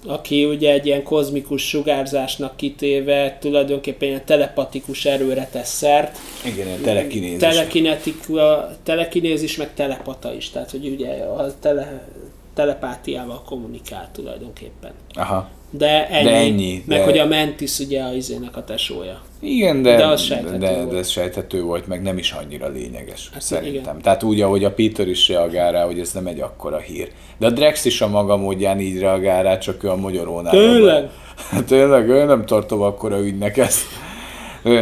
aki 0.07 0.45
ugye 0.45 0.71
egy 0.71 0.85
ilyen 0.85 1.03
kozmikus 1.03 1.67
sugárzásnak 1.67 2.55
kitéve 2.55 3.37
tulajdonképpen 3.39 4.07
ilyen 4.07 4.25
telepatikus 4.25 5.05
erőre 5.05 5.47
tesz 5.51 5.73
szert. 5.73 6.17
Igen, 6.45 6.67
ilyen 6.67 6.81
telekinézis. 6.81 7.39
Telekinetika, 7.39 8.69
telekinézis, 8.83 9.57
meg 9.57 9.73
telepata 9.73 10.33
is, 10.33 10.49
tehát 10.49 10.71
hogy 10.71 10.87
ugye 10.87 11.09
a 11.23 11.59
tele, 11.59 12.07
telepátiával 12.53 13.41
kommunikál 13.45 14.09
tulajdonképpen. 14.11 14.91
Aha. 15.13 15.49
De 15.69 16.07
ennyi, 16.09 16.23
De 16.29 16.35
ennyi, 16.35 16.83
meg 16.85 16.97
de- 16.97 17.03
hogy 17.03 17.17
a 17.17 17.25
Mentis 17.25 17.79
ugye 17.79 18.03
a 18.03 18.13
izének 18.13 18.57
a 18.57 18.63
tesója. 18.63 19.21
Igen, 19.39 19.81
de, 19.81 19.95
De 19.95 20.05
az 20.07 20.21
sejthető 20.21 20.57
de, 20.57 20.73
volt. 20.75 20.89
de 20.91 20.97
ez 20.97 21.09
sejthető 21.09 21.61
volt, 21.61 21.87
meg 21.87 22.01
nem 22.01 22.17
is 22.17 22.31
annyira 22.31 22.67
lényeges, 22.67 23.29
hát 23.33 23.41
szerintem. 23.41 23.81
igen. 23.83 24.01
Tehát 24.01 24.23
úgy, 24.23 24.41
ahogy 24.41 24.63
a 24.63 24.71
Peter 24.71 25.07
is 25.07 25.27
reagál 25.27 25.71
rá, 25.71 25.85
hogy 25.85 25.99
ez 25.99 26.11
nem 26.11 26.27
egy 26.27 26.39
akkora 26.39 26.77
hír. 26.77 27.11
De 27.37 27.45
a 27.45 27.49
Drex 27.49 27.85
is 27.85 28.01
a 28.01 28.07
maga 28.07 28.37
módján 28.37 28.79
így 28.79 28.99
reagál 28.99 29.43
rá, 29.43 29.57
csak 29.57 29.83
ő 29.83 29.89
a 29.89 29.95
magyarónál. 29.95 30.51
Tényleg? 30.51 31.09
Tényleg, 31.67 32.09
ő 32.09 32.23
nem 32.25 32.45
tartom 32.45 32.81
akkora 32.81 33.19
ügynek 33.19 33.57
ezt. 33.57 33.81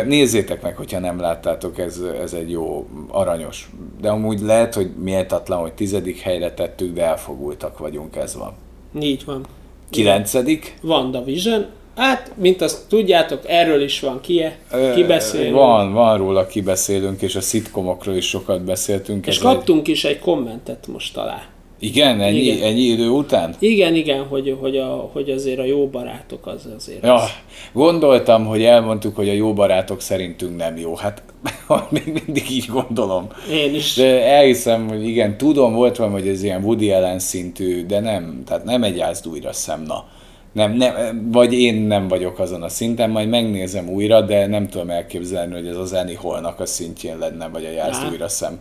Nézzétek 0.05 0.61
meg, 0.61 0.75
hogyha 0.75 0.99
nem 0.99 1.19
láttátok, 1.19 1.79
ez, 1.79 2.01
ez 2.21 2.33
egy 2.33 2.51
jó, 2.51 2.87
aranyos. 3.07 3.69
De 4.01 4.09
amúgy 4.09 4.39
lehet, 4.41 4.73
hogy 4.73 4.89
méltatlan, 5.03 5.59
hogy 5.59 5.73
tizedik 5.73 6.19
helyre 6.19 6.51
tettük, 6.53 6.93
de 6.93 7.03
elfogultak 7.03 7.77
vagyunk, 7.77 8.15
ez 8.15 8.35
van. 8.35 8.53
Így 8.99 9.25
van. 9.25 9.45
Kilencedik? 9.89 10.77
WandaVision. 10.83 11.65
Hát, 11.95 12.31
mint 12.35 12.61
azt 12.61 12.87
tudjátok, 12.87 13.41
erről 13.47 13.81
is 13.81 13.99
van 13.99 14.21
kie, 14.21 14.57
kibeszélünk. 14.95 15.55
Van, 15.55 15.93
van 15.93 16.17
róla 16.17 16.47
kibeszélünk, 16.47 17.21
és 17.21 17.35
a 17.35 17.41
szitkomokról 17.41 18.15
is 18.15 18.27
sokat 18.27 18.63
beszéltünk. 18.63 19.27
És 19.27 19.35
ez 19.35 19.41
kaptunk 19.41 19.87
is 19.87 20.03
egy 20.03 20.19
kommentet 20.19 20.87
most 20.87 21.17
alá. 21.17 21.43
Igen, 21.79 22.21
ennyi, 22.21 22.37
Igen. 22.37 22.63
ennyi 22.63 22.81
idő 22.81 23.09
után? 23.09 23.55
Igen, 23.59 23.95
igen, 23.95 24.23
hogy, 24.23 24.57
hogy, 24.59 24.77
a, 24.77 25.09
hogy 25.13 25.29
azért 25.29 25.59
a 25.59 25.63
jó 25.63 25.87
barátok 25.87 26.47
az 26.47 26.67
azért. 26.77 27.03
Ja, 27.03 27.13
az. 27.13 27.29
gondoltam, 27.73 28.45
hogy 28.45 28.63
elmondtuk, 28.63 29.15
hogy 29.15 29.29
a 29.29 29.33
jó 29.33 29.53
barátok 29.53 30.01
szerintünk 30.01 30.57
nem 30.57 30.77
jó. 30.77 30.95
Hát 30.95 31.23
még 31.89 32.21
mindig 32.25 32.51
így 32.51 32.65
gondolom. 32.65 33.27
Én 33.51 33.75
is. 33.75 33.95
De 33.95 34.25
elhiszem, 34.25 34.87
hogy 34.87 35.07
igen, 35.07 35.37
tudom, 35.37 35.73
volt 35.73 35.95
van, 35.95 36.11
hogy 36.11 36.27
ez 36.27 36.43
ilyen 36.43 36.63
Woody 36.63 36.91
Allen 36.91 37.19
szintű, 37.19 37.85
de 37.85 37.99
nem, 37.99 38.43
tehát 38.45 38.63
nem 38.63 38.83
egy 38.83 38.99
ázd 38.99 39.27
újra 39.27 39.53
szemna. 39.53 40.05
Nem, 40.51 40.73
nem, 40.73 41.29
vagy 41.31 41.53
én 41.53 41.75
nem 41.75 42.07
vagyok 42.07 42.39
azon 42.39 42.63
a 42.63 42.69
szinten, 42.69 43.09
majd 43.09 43.29
megnézem 43.29 43.89
újra, 43.89 44.21
de 44.21 44.47
nem 44.47 44.67
tudom 44.67 44.89
elképzelni, 44.89 45.53
hogy 45.53 45.67
ez 45.67 45.77
az 45.77 45.93
Annie 45.93 46.17
Hallnak 46.17 46.59
a 46.59 46.65
szintjén 46.65 47.17
lenne, 47.17 47.47
vagy 47.47 47.65
a 47.65 47.71
Jázd 47.71 48.11
újra 48.11 48.27
szem. 48.27 48.57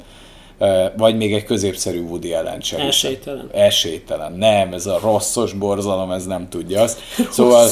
Vagy 0.96 1.16
még 1.16 1.34
egy 1.34 1.44
középszerű 1.44 2.00
Woody 2.00 2.32
Allen 2.32 2.60
sem. 2.60 2.80
Esélytelen. 2.80 3.48
Esélytelen. 3.52 4.32
Nem, 4.32 4.72
ez 4.72 4.86
a 4.86 4.98
rosszos 5.02 5.52
borzalom, 5.52 6.10
ez 6.10 6.26
nem 6.26 6.48
tudja 6.48 6.82
azt. 6.82 7.00
Szóval, 7.30 7.68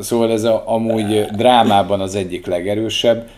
szóval 0.00 0.30
ez 0.30 0.44
a, 0.44 0.62
amúgy 0.66 1.24
drámában 1.24 2.00
az 2.00 2.14
egyik 2.14 2.46
legerősebb, 2.46 3.28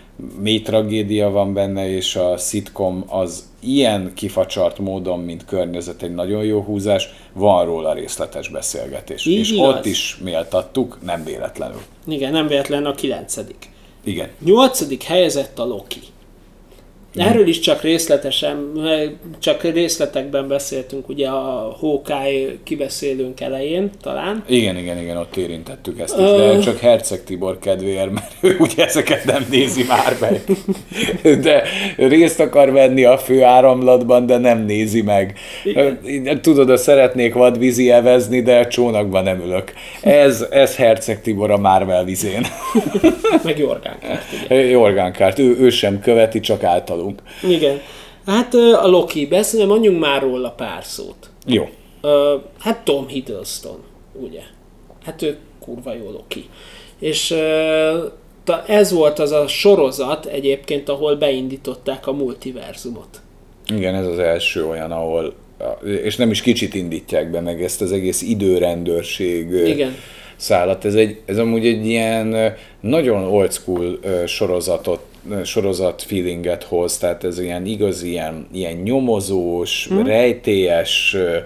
mély 0.40 0.62
tragédia 0.62 1.30
van 1.30 1.54
benne, 1.54 1.88
és 1.88 2.16
a 2.16 2.36
sitcom 2.36 3.04
az 3.08 3.44
ilyen 3.60 4.12
kifacsart 4.14 4.78
módon, 4.78 5.20
mint 5.20 5.44
környezet 5.44 6.02
egy 6.02 6.14
nagyon 6.14 6.44
jó 6.44 6.60
húzás, 6.60 7.08
van 7.32 7.64
róla 7.64 7.92
részletes 7.92 8.48
beszélgetés. 8.48 9.26
Így 9.26 9.38
és 9.38 9.50
igaz. 9.50 9.68
ott 9.68 9.84
is 9.84 10.18
méltattuk, 10.22 10.98
nem 11.02 11.24
véletlenül. 11.24 11.80
Igen, 12.06 12.32
nem 12.32 12.46
véletlen 12.46 12.86
a 12.86 12.94
kilencedik. 12.94 13.70
Igen. 14.04 14.28
Nyolcadik 14.44 15.02
helyezett 15.02 15.58
a 15.58 15.64
Loki. 15.64 16.00
Erről 17.16 17.46
is 17.46 17.58
csak 17.58 17.82
részletesen, 17.82 18.72
csak 19.38 19.62
részletekben 19.62 20.48
beszéltünk, 20.48 21.08
ugye 21.08 21.28
a 21.28 21.76
Hawkeye 21.80 22.48
kibeszélünk 22.62 23.40
elején 23.40 23.90
talán. 24.02 24.44
Igen, 24.48 24.76
igen, 24.76 24.98
igen, 24.98 25.16
ott 25.16 25.36
érintettük 25.36 26.00
ezt 26.00 26.18
is, 26.18 26.24
de 26.24 26.58
csak 26.58 26.78
Herceg 26.78 27.24
Tibor 27.24 27.58
kedvéért, 27.58 28.12
mert 28.12 28.32
ő 28.40 28.56
ugye 28.58 28.84
ezeket 28.84 29.24
nem 29.24 29.46
nézi 29.50 29.84
már 29.88 30.16
meg. 30.20 30.44
De 31.40 31.62
részt 31.96 32.40
akar 32.40 32.72
venni 32.72 33.04
a 33.04 33.18
fő 33.18 33.42
áramlatban, 33.42 34.26
de 34.26 34.38
nem 34.38 34.64
nézi 34.64 35.02
meg. 35.02 35.38
Tudod, 36.40 36.68
hogy 36.68 36.78
szeretnék 36.78 37.34
vadvízi 37.34 37.90
evezni, 37.90 38.42
de 38.42 38.58
a 38.58 38.66
csónakban 38.66 39.22
nem 39.22 39.40
ülök. 39.40 39.72
Ez, 40.00 40.46
ez 40.50 40.76
Herceg 40.76 41.20
Tibor 41.20 41.50
a 41.50 41.58
Marvel 41.58 42.04
vizén. 42.04 42.46
Meg 43.42 43.58
Jorgán. 43.58 43.98
Kert, 44.48 44.70
Jorgánkárt, 44.70 45.38
ő, 45.38 45.56
ő 45.58 45.70
sem 45.70 46.00
követi, 46.00 46.40
csak 46.40 46.62
általunk. 47.06 47.22
Igen. 47.42 47.80
Hát 48.26 48.54
a 48.54 48.86
Loki, 48.86 49.26
beszélni, 49.26 49.66
mondjunk 49.66 50.00
már 50.00 50.22
róla 50.22 50.50
pár 50.50 50.84
szót. 50.84 51.30
Jó. 51.46 51.68
Hát 52.58 52.84
Tom 52.84 53.06
Hiddleston, 53.06 53.82
ugye? 54.12 54.40
Hát 55.04 55.22
ő 55.22 55.36
kurva 55.60 55.94
jó 55.94 56.10
Loki. 56.10 56.48
És 56.98 57.34
ez 58.66 58.92
volt 58.92 59.18
az 59.18 59.30
a 59.30 59.46
sorozat 59.46 60.26
egyébként, 60.26 60.88
ahol 60.88 61.16
beindították 61.16 62.06
a 62.06 62.12
multiverzumot. 62.12 63.20
Igen, 63.74 63.94
ez 63.94 64.06
az 64.06 64.18
első 64.18 64.66
olyan, 64.66 64.90
ahol 64.90 65.34
és 66.02 66.16
nem 66.16 66.30
is 66.30 66.40
kicsit 66.40 66.74
indítják 66.74 67.30
be 67.30 67.40
meg 67.40 67.62
ezt 67.62 67.80
az 67.80 67.92
egész 67.92 68.22
időrendőrség 68.22 69.50
Igen. 69.50 69.94
szállat. 70.36 70.84
Ez, 70.84 70.94
egy, 70.94 71.20
ez 71.24 71.38
amúgy 71.38 71.66
egy 71.66 71.86
ilyen 71.86 72.54
nagyon 72.80 73.24
old 73.24 73.52
school 73.52 73.98
sorozatot, 74.26 75.00
sorozat 75.44 76.02
feelinget 76.02 76.62
hoz, 76.62 76.98
tehát 76.98 77.24
ez 77.24 77.38
ilyen 77.38 77.66
igazi, 77.66 78.08
ilyen, 78.08 78.46
ilyen 78.52 78.76
nyomozós, 78.76 79.86
hmm. 79.86 80.06
rejtélyes, 80.06 81.14
ö, 81.14 81.38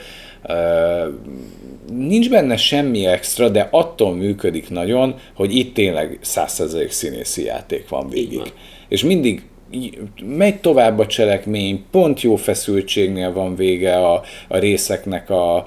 nincs 1.93 2.31
benne 2.31 2.57
semmi 2.57 3.07
extra, 3.07 3.49
de 3.49 3.69
attól 3.71 4.15
működik 4.15 4.71
nagyon, 4.71 5.15
hogy 5.35 5.57
itt 5.57 5.75
tényleg 5.75 6.19
százszerzelék 6.21 6.91
színészi 6.91 7.45
játék 7.45 7.89
van 7.89 8.09
végig. 8.09 8.39
van. 8.39 8.49
És 8.89 9.05
mindig 9.05 9.43
megy 10.25 10.61
tovább 10.61 10.99
a 10.99 11.07
cselekmény, 11.07 11.85
pont 11.91 12.21
jó 12.21 12.37
feszültségnél 12.37 13.33
van 13.33 13.57
vége 13.57 13.97
a, 13.97 14.23
a 14.49 14.59
részeknek 14.59 15.31
a, 15.31 15.67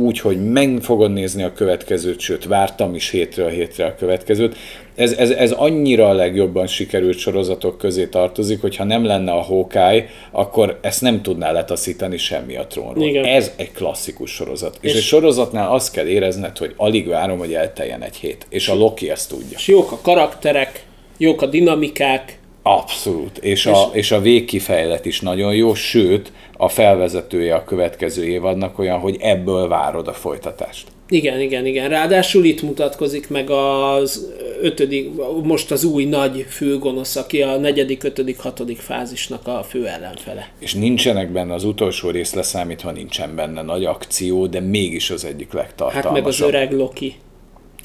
úgy, 0.00 0.20
hogy 0.20 0.50
meg 0.50 0.78
fogod 0.80 1.12
nézni 1.12 1.42
a 1.42 1.52
következőt, 1.52 2.20
sőt, 2.20 2.44
vártam 2.44 2.94
is 2.94 3.10
hétről 3.10 3.48
hétre 3.48 3.84
a 3.84 3.94
következőt. 3.94 4.56
Ez, 4.94 5.12
ez, 5.12 5.30
ez 5.30 5.50
annyira 5.50 6.08
a 6.08 6.12
legjobban 6.12 6.66
sikerült 6.66 7.18
sorozatok 7.18 7.78
közé 7.78 8.06
tartozik, 8.06 8.60
hogy 8.60 8.76
ha 8.76 8.84
nem 8.84 9.04
lenne 9.04 9.32
a 9.32 9.40
Hawkeye, 9.40 10.06
akkor 10.30 10.78
ezt 10.82 11.00
nem 11.00 11.22
tudná 11.22 11.52
letaszítani 11.52 12.16
semmi 12.16 12.56
a 12.56 12.66
trónról. 12.66 13.06
Igen. 13.06 13.24
Ez 13.24 13.52
egy 13.56 13.72
klasszikus 13.72 14.30
sorozat. 14.30 14.78
És, 14.80 14.90
és 14.90 14.96
egy 14.96 15.02
sorozatnál 15.02 15.70
azt 15.70 15.92
kell 15.92 16.06
érezned, 16.06 16.58
hogy 16.58 16.74
alig 16.76 17.08
várom, 17.08 17.38
hogy 17.38 17.54
elteljen 17.54 18.02
egy 18.02 18.16
hét. 18.16 18.46
És 18.48 18.68
a 18.68 18.74
Loki 18.74 19.10
ezt 19.10 19.28
tudja. 19.28 19.56
És 19.56 19.68
jók 19.68 19.92
a 19.92 19.98
karakterek, 20.02 20.84
jók 21.16 21.42
a 21.42 21.46
dinamikák, 21.46 22.38
Abszolút, 22.62 23.38
és, 23.38 23.64
és, 23.64 23.66
a, 23.66 23.90
és 23.92 24.10
a 24.10 24.20
végkifejlet 24.20 25.06
is 25.06 25.20
nagyon 25.20 25.54
jó, 25.54 25.74
sőt, 25.74 26.32
a 26.56 26.68
felvezetője 26.68 27.54
a 27.54 27.64
következő 27.64 28.24
évadnak 28.24 28.78
olyan, 28.78 28.98
hogy 28.98 29.16
ebből 29.20 29.68
várod 29.68 30.08
a 30.08 30.12
folytatást. 30.12 30.86
Igen, 31.08 31.40
igen, 31.40 31.66
igen. 31.66 31.88
Ráadásul 31.88 32.44
itt 32.44 32.62
mutatkozik 32.62 33.28
meg 33.28 33.50
az 33.50 34.32
ötödik, 34.60 35.10
most 35.42 35.70
az 35.70 35.84
új 35.84 36.04
nagy 36.04 36.46
főgonosz, 36.48 37.16
aki 37.16 37.42
a 37.42 37.56
negyedik, 37.56 38.02
ötödik, 38.02 38.38
hatodik 38.38 38.78
fázisnak 38.78 39.46
a 39.46 39.62
fő 39.68 39.86
ellenfele. 39.86 40.48
És 40.58 40.74
nincsenek 40.74 41.32
benne, 41.32 41.54
az 41.54 41.64
utolsó 41.64 42.10
rész 42.10 42.34
leszámítva 42.34 42.90
nincsen 42.90 43.34
benne 43.34 43.62
nagy 43.62 43.84
akció, 43.84 44.46
de 44.46 44.60
mégis 44.60 45.10
az 45.10 45.24
egyik 45.24 45.52
legtartalmasabb. 45.52 46.04
Hát 46.04 46.12
meg 46.12 46.26
az 46.26 46.40
öreg 46.40 46.72
Loki. 46.72 47.14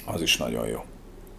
Az 0.05 0.21
is 0.21 0.37
nagyon 0.37 0.67
jó. 0.67 0.79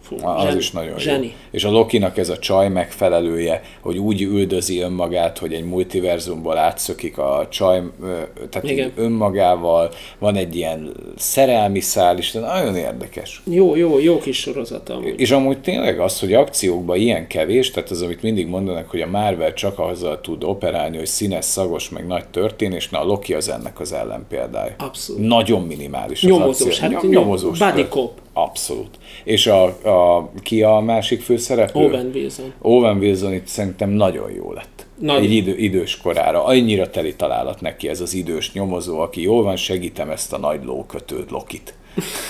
Fú, 0.09 0.27
az 0.27 0.43
zseni, 0.43 0.57
is 0.57 0.71
nagyon 0.71 0.99
zseni. 0.99 1.25
jó. 1.25 1.31
És 1.51 1.63
a 1.63 1.71
Lokinak 1.71 2.17
ez 2.17 2.29
a 2.29 2.37
csaj 2.37 2.69
megfelelője, 2.69 3.61
hogy 3.81 3.97
úgy 3.97 4.21
üldözi 4.21 4.79
önmagát, 4.79 5.37
hogy 5.37 5.53
egy 5.53 5.63
multiverzumból 5.65 6.57
átszökik 6.57 7.17
a 7.17 7.47
csaj, 7.49 7.81
tehát 8.49 8.69
Igen. 8.69 8.91
önmagával, 8.95 9.91
van 10.19 10.35
egy 10.35 10.55
ilyen 10.55 10.93
szerelmi 11.17 11.79
szál 11.79 12.17
de 12.33 12.39
nagyon 12.39 12.75
érdekes. 12.75 13.41
Jó, 13.45 13.75
jó, 13.75 13.99
jó 13.99 14.17
kis 14.17 14.39
sorozat 14.39 14.89
amúgy. 14.89 15.13
És 15.17 15.31
amúgy 15.31 15.61
tényleg 15.61 15.99
az, 15.99 16.19
hogy 16.19 16.33
akciókban 16.33 16.97
ilyen 16.97 17.27
kevés, 17.27 17.71
tehát 17.71 17.89
az, 17.89 18.01
amit 18.01 18.21
mindig 18.21 18.47
mondanak, 18.47 18.89
hogy 18.89 19.01
a 19.01 19.07
Marvel 19.07 19.53
csak 19.53 19.79
azzal 19.79 20.21
tud 20.21 20.43
operálni, 20.43 20.97
hogy 20.97 21.05
színes, 21.05 21.45
szagos, 21.45 21.89
meg 21.89 22.07
nagy 22.07 22.25
történés, 22.25 22.89
na 22.89 22.99
a 23.01 23.03
Loki 23.03 23.33
az 23.33 23.49
ennek 23.49 23.79
az 23.79 23.93
ellenpéldája. 23.93 24.75
Abszolút. 24.77 25.27
Nagyon 25.27 25.61
minimális 25.61 26.23
nyomozós, 26.23 26.79
az 26.79 26.83
akció. 26.83 26.97
Hát 26.97 27.09
nyomozós. 27.09 27.59
Body 27.59 27.85
cop. 27.89 28.11
Abszolút. 28.33 28.97
És 29.23 29.47
a, 29.47 29.63
a, 29.65 30.31
ki 30.41 30.63
a 30.63 30.79
másik 30.79 31.21
főszereplő? 31.21 31.85
Owen 31.85 32.11
Wilson. 32.13 32.53
Owen 32.61 32.97
Wilson 32.97 33.33
itt 33.33 33.47
szerintem 33.47 33.89
nagyon 33.89 34.31
jó 34.31 34.53
lett. 34.53 34.85
Nagy. 34.99 35.23
Egy 35.23 35.31
idő, 35.31 35.57
idős 35.57 35.97
korára. 35.97 36.43
Annyira 36.43 36.89
teli 36.89 37.15
találat 37.15 37.61
neki 37.61 37.87
ez 37.87 38.01
az 38.01 38.13
idős 38.13 38.53
nyomozó, 38.53 38.99
aki 38.99 39.21
jól 39.21 39.43
van, 39.43 39.55
segítem 39.55 40.09
ezt 40.09 40.33
a 40.33 40.37
nagy 40.37 40.63
lókötőd 40.63 41.31
Lokit. 41.31 41.73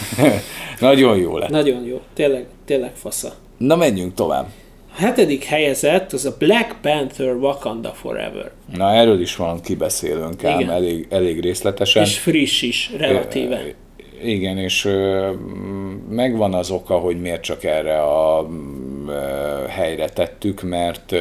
nagyon 0.80 1.18
jó 1.18 1.38
lett. 1.38 1.50
Nagyon 1.50 1.84
jó. 1.84 2.02
Tényleg, 2.14 2.46
tényleg 2.66 2.96
fasza. 2.96 3.34
Na 3.58 3.76
menjünk 3.76 4.14
tovább. 4.14 4.48
A 4.94 5.02
hetedik 5.02 5.44
helyezett 5.44 6.14
az 6.14 6.26
a 6.26 6.36
Black 6.38 6.76
Panther 6.82 7.36
Wakanda 7.36 7.90
Forever. 7.90 8.52
Na 8.76 8.94
erről 8.94 9.22
is 9.22 9.36
van 9.36 9.62
kibeszélőnk 9.62 10.44
ám 10.44 10.70
elég, 10.70 11.08
elég 11.10 11.40
részletesen. 11.42 12.04
És 12.04 12.18
friss 12.18 12.62
is, 12.62 12.92
relatíven. 12.98 13.74
Igen, 14.24 14.58
és 14.58 14.90
megvan 16.10 16.54
az 16.54 16.72
oka, 16.72 16.98
hogy 16.98 17.22
miért 17.22 17.42
csak 17.42 17.64
erre 17.64 18.02
a 18.02 18.48
helyre 19.68 20.10
tettük, 20.10 20.62
mert 20.62 21.16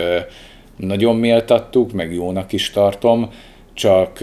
nagyon 0.76 1.16
méltattuk, 1.16 1.92
meg 1.92 2.14
jónak 2.14 2.53
is 2.53 2.70
tartom, 2.70 3.30
csak 3.74 4.18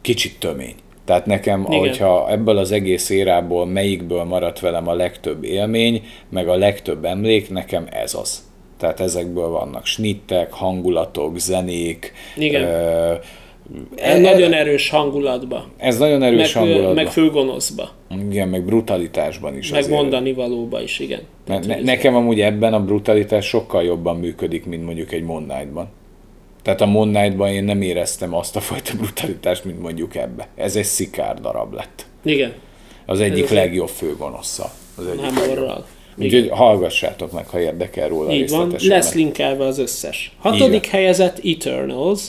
kicsit 0.00 0.38
tömény. 0.38 0.74
Tehát 1.04 1.26
nekem, 1.26 1.60
Igen. 1.60 1.72
ahogyha 1.72 2.30
ebből 2.30 2.56
az 2.56 2.72
egész 2.72 3.10
érából 3.10 3.66
melyikből 3.66 4.24
maradt 4.24 4.60
velem 4.60 4.88
a 4.88 4.94
legtöbb 4.94 5.44
élmény, 5.44 6.02
meg 6.28 6.48
a 6.48 6.54
legtöbb 6.54 7.04
emlék, 7.04 7.50
nekem 7.50 7.86
ez 7.90 8.14
az. 8.14 8.44
Tehát 8.78 9.00
ezekből 9.00 9.48
vannak 9.48 9.86
snittek, 9.86 10.52
hangulatok, 10.52 11.38
zenék, 11.38 12.12
Igen. 12.36 12.62
Ö, 12.62 13.14
ez 13.94 14.20
nagyon 14.20 14.52
erős 14.52 14.88
hangulatba. 14.88 15.66
Ez 15.76 15.98
nagyon 15.98 16.22
erős 16.22 16.54
meg, 16.54 16.62
hangulatba. 16.62 16.94
Meg 16.94 17.10
főgonoszba. 17.10 17.90
Igen, 18.30 18.48
meg 18.48 18.64
brutalitásban 18.64 19.56
is. 19.56 19.70
Meg 19.70 19.80
azért. 19.80 19.96
mondani 19.96 20.32
valóba 20.32 20.82
is, 20.82 20.98
igen. 20.98 21.20
Ne, 21.46 21.58
ne, 21.58 21.80
nekem 21.80 22.14
amúgy 22.14 22.40
ebben 22.40 22.74
a 22.74 22.84
brutalitás 22.84 23.46
sokkal 23.46 23.82
jobban 23.82 24.16
működik, 24.16 24.66
mint 24.66 24.84
mondjuk 24.84 25.12
egy 25.12 25.22
Moon 25.22 25.46
Knight-ban. 25.46 25.88
Tehát 26.62 26.80
a 26.80 26.86
Moon 26.86 27.12
Knight-ban 27.12 27.48
én 27.48 27.64
nem 27.64 27.82
éreztem 27.82 28.34
azt 28.34 28.56
a 28.56 28.60
fajta 28.60 28.92
brutalitást, 28.96 29.64
mint 29.64 29.80
mondjuk 29.80 30.14
ebbe. 30.14 30.48
Ez 30.56 30.76
egy 30.76 30.84
szikár 30.84 31.40
darab 31.40 31.74
lett. 31.74 32.06
Igen. 32.24 32.52
Az 33.06 33.20
egyik 33.20 33.44
Ez 33.44 33.50
legjobb 33.50 33.88
főgonosza. 33.88 34.70
Az 34.96 35.06
egyik 35.06 35.20
nem 35.20 35.50
orral. 35.50 35.86
Úgyhogy 36.18 36.48
hallgassátok 36.50 37.32
meg, 37.32 37.48
ha 37.48 37.60
érdekel 37.60 38.08
róla 38.08 38.32
Így 38.32 38.50
van, 38.50 38.74
lesz 38.78 39.14
linkelve 39.14 39.64
az 39.64 39.78
összes. 39.78 40.32
Hatodik 40.38 40.86
helyezett 40.86 41.40
Eternals, 41.44 42.20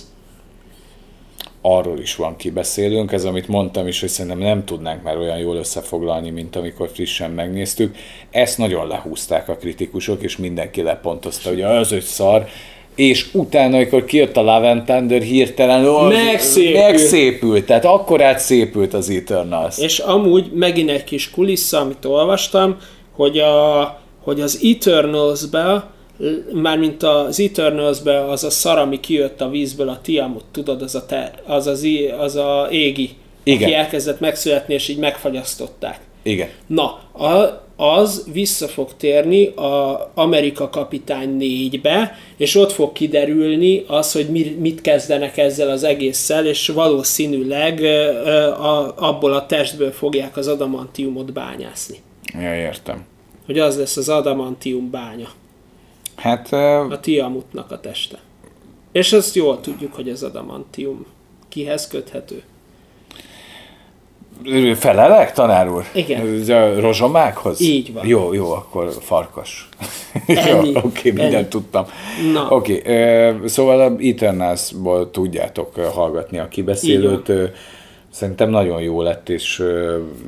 arról 1.62 1.99
is 1.99 2.16
van 2.16 2.36
kibeszélünk, 2.36 3.12
ez 3.12 3.26
amit 3.26 3.47
mondtam 3.47 3.88
is, 3.88 3.99
hogy 3.99 4.10
szerintem 4.10 4.39
nem 4.39 4.66
tudnánk 4.66 5.03
már 5.03 5.18
olyan 5.18 5.38
jól 5.38 5.55
összefoglalni, 5.55 6.30
mint 6.30 6.55
amikor 6.55 6.89
frissen 6.93 7.32
megnéztük. 7.32 7.95
Ezt 8.32 8.58
nagyon 8.58 8.88
lehúzták 8.88 9.49
a 9.49 9.55
kritikusok, 9.55 10.24
és 10.24 10.38
mindenki 10.38 10.82
lepontozta, 10.82 11.49
hogy 11.49 11.62
az 11.62 11.91
egy 11.91 12.03
szar, 12.03 12.47
és 12.95 13.30
utána, 13.34 13.76
amikor 13.76 14.05
kijött 14.05 14.38
a 14.38 14.41
Love 14.41 14.84
Thunder, 14.86 15.22
hirtelen 15.22 15.82
megszépült. 16.08 16.84
megszépült, 16.84 17.66
tehát 17.66 17.86
akkor 17.86 18.22
átszépült 18.22 18.93
az 18.93 19.10
Eternals. 19.10 19.78
És 19.78 19.99
amúgy 19.99 20.51
megint 20.53 20.89
egy 20.89 21.03
kis 21.03 21.30
kulissza, 21.30 21.80
amit 21.80 22.05
olvastam, 22.05 22.78
hogy, 23.16 23.38
a, 23.38 23.99
hogy 24.24 24.41
az 24.41 24.60
Eternals-be 24.64 25.89
mármint 26.53 27.03
az 27.03 27.39
eternals 27.39 27.97
az 28.30 28.43
a 28.43 28.49
szar, 28.49 28.78
ami 28.78 28.99
kijött 28.99 29.41
a 29.41 29.49
vízből, 29.49 29.89
a 29.89 30.01
Tiamut, 30.01 30.45
tudod, 30.51 30.82
az 30.82 30.95
a, 30.95 31.05
te, 31.05 31.34
az, 31.45 31.68
az, 31.68 31.88
az 32.20 32.36
a 32.36 32.68
égi, 32.72 33.09
Igen. 33.43 33.63
aki 33.63 33.74
elkezdett 33.74 34.20
megszületni, 34.20 34.74
és 34.74 34.88
így 34.88 34.97
megfagyasztották. 34.97 35.99
Igen. 36.24 36.47
Na, 36.68 36.84
a, 37.26 37.65
az 37.76 38.28
vissza 38.32 38.68
fog 38.68 38.89
térni 38.97 39.45
a 39.45 40.11
Amerika 40.13 40.70
Kapitány 40.70 41.38
4-be, 41.39 42.18
és 42.38 42.55
ott 42.55 42.72
fog 42.72 42.91
kiderülni 42.91 43.84
az, 43.88 44.11
hogy 44.11 44.30
mi, 44.30 44.55
mit 44.59 44.82
kezdenek 44.82 45.38
ezzel 45.38 45.70
az 45.70 45.84
egésszel, 45.84 46.45
és 46.45 46.68
valószínűleg 46.68 47.84
a, 48.59 48.93
abból 48.95 49.34
a 49.34 49.45
testből 49.45 49.91
fogják 49.91 50.38
az 50.38 50.47
adamantiumot 50.47 51.34
bányászni. 51.34 51.97
Ja, 52.34 52.55
értem. 52.55 53.05
Hogy 53.45 53.59
az 53.59 53.78
lesz 53.78 53.97
az 53.97 54.09
adamantium 54.09 54.89
bánya. 54.89 55.28
Hát... 56.18 56.53
A 56.53 56.99
Tiamutnak 57.01 57.72
a 57.72 57.80
teste. 57.80 58.20
És 58.91 59.13
azt 59.13 59.36
jól 59.36 59.59
tudjuk, 59.59 59.93
hogy 59.93 60.09
ez 60.09 60.24
adamantium 60.24 61.05
kihez 61.49 61.88
köthető. 61.88 62.43
Felelek, 64.76 65.34
tanár 65.34 65.70
úr? 65.70 65.84
Igen. 65.93 66.51
A 66.51 66.80
rozsomákhoz? 66.80 67.61
Így 67.61 67.93
van. 67.93 68.07
Jó, 68.07 68.34
jó, 68.34 68.51
akkor 68.51 68.93
farkas. 68.99 69.70
jó, 70.28 70.57
oké, 70.59 70.78
okay, 70.78 71.11
mindent 71.11 71.49
tudtam. 71.49 71.86
Na. 72.34 72.47
Oké, 72.49 72.80
okay, 72.80 73.47
szóval 73.47 73.80
a 73.80 73.95
Eternals-ból 73.99 75.11
tudjátok 75.11 75.76
hallgatni 75.76 76.38
a 76.39 76.47
kibeszélőt. 76.47 77.32
Szerintem 78.09 78.49
nagyon 78.49 78.82
jó 78.82 79.01
lett, 79.01 79.30
és, 79.30 79.63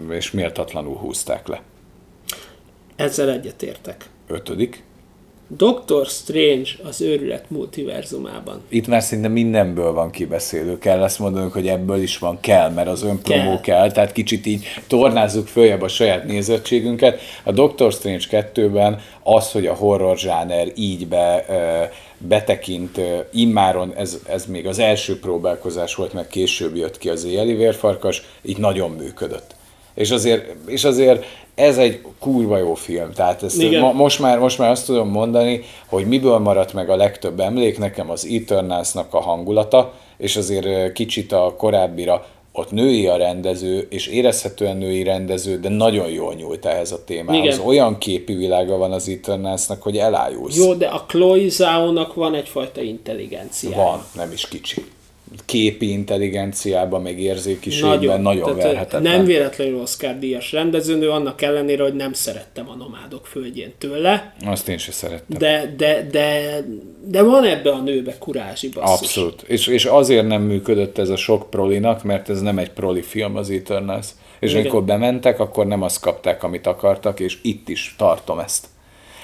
és 0.10 0.32
méltatlanul 0.32 0.96
húzták 0.96 1.48
le. 1.48 1.62
Ezzel 2.96 3.30
egyetértek. 3.30 4.10
Ötödik. 4.28 4.84
Doctor 5.58 6.06
Strange 6.06 6.70
az 6.84 7.02
őrület 7.02 7.50
multiverzumában. 7.50 8.62
Itt 8.68 8.88
már 8.88 9.02
szinte 9.02 9.28
mindenből 9.28 9.94
van 9.94 10.12
kibeszélő. 10.12 10.78
Kell 10.78 11.02
azt 11.02 11.20
mondanunk, 11.20 11.54
hogy 11.54 11.68
ebből 11.68 12.02
is 12.02 12.18
van 12.18 12.40
kell, 12.40 12.70
mert 12.70 12.88
az 12.88 13.04
önpromó 13.04 13.60
kell. 13.60 13.62
kell. 13.62 13.92
Tehát 13.92 14.12
kicsit 14.12 14.46
így 14.46 14.66
tornázzuk 14.88 15.48
följebb 15.48 15.82
a 15.82 15.88
saját 15.88 16.26
nézettségünket. 16.26 17.20
A 17.44 17.52
Doctor 17.52 17.92
Strange 17.92 18.52
2-ben 18.54 19.00
az, 19.24 19.52
hogy 19.52 19.66
a 19.66 19.74
horror 19.74 20.18
zsáner 20.18 20.68
így 20.76 21.08
be, 21.08 21.46
betekint, 22.18 23.02
immáron 23.34 23.94
ez, 23.96 24.20
ez 24.28 24.46
még 24.46 24.68
az 24.68 24.80
első 24.80 25.20
próbálkozás 25.20 25.96
volt, 25.96 26.14
mert 26.14 26.30
később 26.30 26.76
jött 26.76 26.98
ki 26.98 27.10
az 27.10 27.26
éjjeli 27.26 27.54
vérfarkas, 27.54 28.24
így 28.42 28.58
nagyon 28.58 28.92
működött. 28.92 29.58
És 30.00 30.12
azért, 30.12 30.56
és 30.66 30.84
azért 30.84 31.26
ez 31.56 31.78
egy 31.78 32.02
kurva 32.20 32.58
jó 32.58 32.74
film. 32.74 33.12
Tehát 33.12 33.44
ezt 33.44 33.80
mo- 33.80 33.94
most, 33.94 34.20
már, 34.20 34.40
most 34.40 34.58
már 34.58 34.70
azt 34.70 34.86
tudom 34.86 35.10
mondani, 35.10 35.62
hogy 35.88 36.06
miből 36.08 36.38
maradt 36.38 36.74
meg 36.74 36.90
a 36.90 36.96
legtöbb 36.96 37.40
emlék, 37.40 37.78
nekem 37.78 38.10
az 38.10 38.28
Eternals-nak 38.32 39.14
a 39.14 39.20
hangulata, 39.20 39.94
és 40.18 40.36
azért 40.36 40.94
kicsit 40.94 41.32
a 41.32 41.56
korábbira 41.58 42.26
ott 42.52 42.72
női 42.72 43.08
a 43.08 43.16
rendező, 43.16 43.88
és 43.90 44.08
érezhetően 44.08 44.78
női 44.78 45.04
rendező, 45.04 45.60
de 45.60 45.70
nagyon 45.70 46.10
jól 46.10 46.34
nyújt 46.34 46.66
ehhez 46.66 46.92
a 46.92 47.04
témához. 47.04 47.56
Igen. 47.56 47.68
Olyan 47.68 47.98
képi 47.98 48.34
világa 48.34 48.78
van 48.78 48.92
az 48.92 49.10
Eternalsnak, 49.10 49.82
hogy 49.82 49.98
elájulsz. 49.98 50.58
Jó, 50.58 50.74
de 50.74 50.88
a 50.88 51.06
Chloe 51.08 51.50
Zhao-nak 51.50 52.14
van 52.14 52.36
egyfajta 52.36 52.82
intelligencia. 52.82 53.76
Van, 53.76 54.04
nem 54.16 54.32
is 54.32 54.48
kicsi 54.48 54.86
képi 55.46 55.92
intelligenciában, 55.92 57.02
meg 57.02 57.20
érzékiségben 57.20 58.00
nagyon, 58.00 58.22
nagyon 58.22 58.56
verhetetlen. 58.56 59.02
Nem 59.02 59.26
véletlenül 59.26 59.82
Oscar 59.82 60.20
díjas 60.20 60.52
rendezőnő, 60.52 61.10
annak 61.10 61.42
ellenére, 61.42 61.84
hogy 61.84 61.94
nem 61.94 62.14
szerettem 62.14 62.70
a 62.70 62.76
nomádok 62.76 63.28
földjén 63.28 63.74
tőle. 63.78 64.34
Azt 64.46 64.68
én 64.68 64.78
se 64.78 64.92
szerettem. 64.92 65.38
De, 65.38 65.74
de, 65.78 66.08
de, 66.12 66.60
de 67.06 67.22
van 67.22 67.44
ebbe 67.44 67.72
a 67.72 67.82
nőbe 67.82 68.18
kurázsi 68.18 68.70
basszus. 68.70 69.00
Abszolút. 69.00 69.42
És, 69.42 69.68
és 69.68 69.86
azért 69.86 70.28
nem 70.28 70.42
működött 70.42 70.98
ez 70.98 71.10
a 71.10 71.16
sok 71.16 71.50
prolinak, 71.50 72.04
mert 72.04 72.30
ez 72.30 72.42
nem 72.42 72.58
egy 72.58 72.72
proli 72.72 73.02
film 73.02 73.36
az 73.36 73.50
Eternals. 73.50 74.08
És 74.40 74.50
Igen. 74.50 74.62
amikor 74.62 74.84
bementek, 74.84 75.40
akkor 75.40 75.68
nem 75.68 75.82
azt 75.82 76.00
kapták, 76.00 76.44
amit 76.44 76.68
akartak, 76.68 77.20
és 77.20 77.38
itt 77.42 77.70
is 77.70 77.96
tartom 77.98 78.40
ezt. 78.40 78.68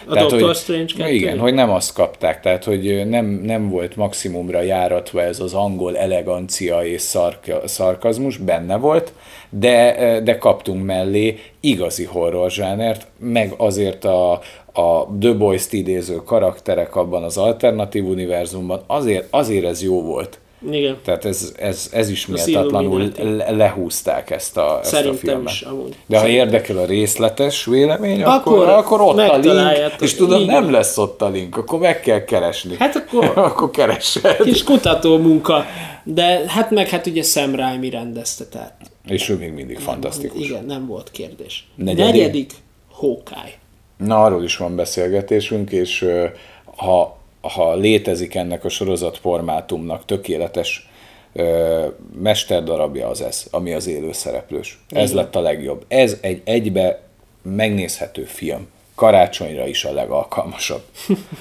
A 0.08 0.14
tehát, 0.14 0.30
Doctor 0.30 0.47
hogy, 0.47 0.58
Strange 0.58 0.93
2? 0.97 1.12
Igen, 1.12 1.39
hogy 1.39 1.53
nem 1.53 1.70
azt 1.70 1.93
kapták, 1.93 2.41
tehát 2.41 2.64
hogy 2.64 3.08
nem, 3.08 3.26
nem 3.26 3.70
volt 3.70 3.95
maximumra 3.95 4.62
járatva 4.62 5.22
ez 5.22 5.39
az 5.39 5.53
angol 5.53 5.97
elegancia 5.97 6.86
és 6.86 7.01
szark, 7.01 7.51
szarkazmus, 7.66 8.38
benne 8.38 8.78
volt, 8.78 9.14
de, 9.49 10.20
de 10.24 10.38
kaptunk 10.38 10.86
mellé 10.86 11.39
igazi 11.60 12.03
horror 12.03 12.51
zsánert, 12.51 13.08
meg 13.20 13.53
azért 13.58 14.06
a, 14.06 14.32
a 14.74 15.08
The 15.20 15.34
Boys-t 15.34 15.74
idéző 15.74 16.16
karakterek 16.16 16.95
abban 16.95 17.24
az 17.24 17.38
alternatív 17.38 18.06
univerzumban, 18.06 18.84
azért, 18.88 19.28
azért 19.30 19.66
ez 19.66 19.84
jó 19.84 20.01
volt. 20.01 20.39
Igen. 20.72 20.97
Tehát 21.03 21.26
ez, 21.26 21.53
ez, 21.57 21.89
ez 21.93 22.09
is 22.09 22.28
méltatlanul 22.28 23.11
lehúzták 23.49 24.30
ezt 24.30 24.57
a, 24.57 24.80
ezt 24.82 24.89
Szerintem 24.89 25.16
a 25.16 25.34
filmet. 25.34 25.53
is, 25.53 25.61
amúgy. 25.61 25.95
De 26.05 26.20
ha 26.20 26.28
érdekel 26.28 26.78
a 26.78 26.86
részletes 26.86 27.66
vélemény, 27.66 28.24
akkor, 28.24 28.53
akkor, 28.53 28.70
akkor 28.70 29.01
ott 29.01 29.18
a 29.18 29.38
link, 29.38 30.01
és 30.01 30.13
tudod, 30.13 30.39
így. 30.39 30.47
nem 30.47 30.72
lesz 30.72 30.97
ott 30.97 31.22
a 31.22 31.30
link, 31.30 31.57
akkor 31.57 31.80
meg 31.80 31.99
kell 31.99 32.24
keresni. 32.24 32.76
Hát 32.80 32.95
akkor, 32.95 33.32
akkor 33.49 33.70
keresed. 33.70 34.38
Kis 34.38 34.63
kutató 34.63 35.18
munka. 35.18 35.66
De 36.03 36.43
hát 36.47 36.72
meg 36.72 36.89
hát 36.89 37.07
ugye 37.07 37.24
Sam 37.24 37.55
Raimi 37.55 37.89
rendezte, 37.89 38.45
tehát. 38.45 38.74
És 39.07 39.30
ő 39.30 39.38
még 39.38 39.51
mindig 39.51 39.76
nem, 39.76 39.86
fantasztikus. 39.86 40.49
Igen, 40.49 40.66
nem 40.66 40.88
volt 40.88 41.11
kérdés. 41.11 41.68
Negyedik, 41.76 42.05
Negyedik 42.05 42.51
Hawkeye. 42.91 43.53
Na, 43.97 44.24
arról 44.24 44.43
is 44.43 44.57
van 44.57 44.76
beszélgetésünk, 44.76 45.72
és 45.72 46.05
ha 46.76 47.18
ha 47.48 47.76
létezik 47.76 48.36
ennek 48.36 48.64
a 48.66 48.70
sorozat 48.70 49.18
formátumnak 49.18 50.06
tökéletes 50.06 50.89
ö, 51.34 51.86
mesterdarabja 52.22 53.08
az 53.08 53.22
ez, 53.22 53.46
ami 53.52 53.74
az 53.74 53.88
élő 53.88 54.12
szereplős. 54.12 54.80
Ez 54.89 55.14
lett 55.14 55.36
a 55.36 55.41
legjobb. 55.41 55.86
Ez 55.88 56.18
egy 56.22 56.41
egybe 56.43 57.02
megnézhető 57.41 58.24
film. 58.24 58.68
Karácsonyra 58.96 59.68
is 59.68 59.86
a 59.86 59.93
legalkalmasabb. 59.93 60.84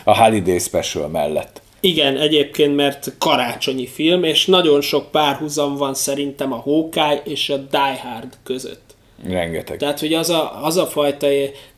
A 0.04 0.22
Holiday 0.22 0.58
Special 0.58 1.08
mellett. 1.08 1.62
Igen, 1.80 2.16
egyébként, 2.16 2.76
mert 2.76 3.12
karácsonyi 3.18 3.86
film, 3.86 4.24
és 4.24 4.46
nagyon 4.46 4.80
sok 4.80 5.10
párhuzam 5.10 5.76
van 5.76 5.94
szerintem 5.94 6.52
a 6.52 6.56
Hawkeye 6.56 7.22
és 7.24 7.50
a 7.50 7.56
Die 7.56 8.00
Hard 8.02 8.32
között. 8.44 8.94
Rengeteg. 9.28 9.78
Tehát, 9.78 10.00
hogy 10.00 10.14
az 10.14 10.30
a, 10.30 10.64
az 10.64 10.76
a 10.76 10.86
fajta, 10.86 11.26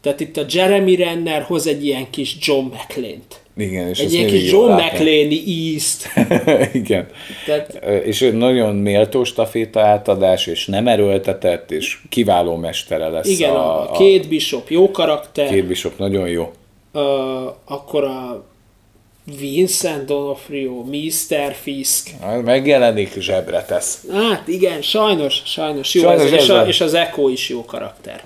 tehát 0.00 0.20
itt 0.20 0.36
a 0.36 0.44
Jeremy 0.48 0.96
Renner 0.96 1.42
hoz 1.42 1.66
egy 1.66 1.84
ilyen 1.84 2.10
kis 2.10 2.36
John 2.40 2.64
McClane-t. 2.64 3.40
Igen, 3.56 3.88
és 3.88 3.98
egy 3.98 4.12
ilyen 4.12 4.26
kis 4.26 4.50
John 4.50 4.72
McLean 4.72 5.30
East. 5.46 6.08
Igen. 6.82 7.06
Tehát... 7.46 7.84
És 8.04 8.30
nagyon 8.32 8.76
méltó 8.76 9.24
staféta 9.24 9.80
átadás, 9.80 10.46
és 10.46 10.66
nem 10.66 10.88
erőltetett, 10.88 11.70
és 11.70 11.98
kiváló 12.08 12.56
mestere 12.56 13.08
lesz. 13.08 13.28
Igen, 13.28 13.50
a, 13.50 13.90
a 13.90 13.96
két 13.96 14.28
Bishop 14.28 14.68
jó 14.68 14.90
karakter. 14.90 15.48
Két 15.48 15.66
Bishop 15.66 15.98
nagyon 15.98 16.28
jó. 16.28 16.52
Uh, 16.92 17.02
akkor 17.64 18.04
a 18.04 18.44
Vincent 19.38 20.10
D'Onofrio, 20.10 20.84
Mr. 20.84 21.54
Fisk. 21.54 22.10
Megjelenik, 22.44 23.20
zsebre 23.20 23.62
tesz. 23.62 24.04
Hát 24.12 24.48
igen, 24.48 24.82
sajnos, 24.82 25.42
sajnos 25.44 25.94
jó. 25.94 26.02
Sajnos 26.02 26.30
ez, 26.30 26.42
és, 26.42 26.48
a, 26.48 26.66
és 26.66 26.80
az 26.80 26.94
Echo 26.94 27.28
is 27.28 27.48
jó 27.48 27.64
karakter. 27.64 28.24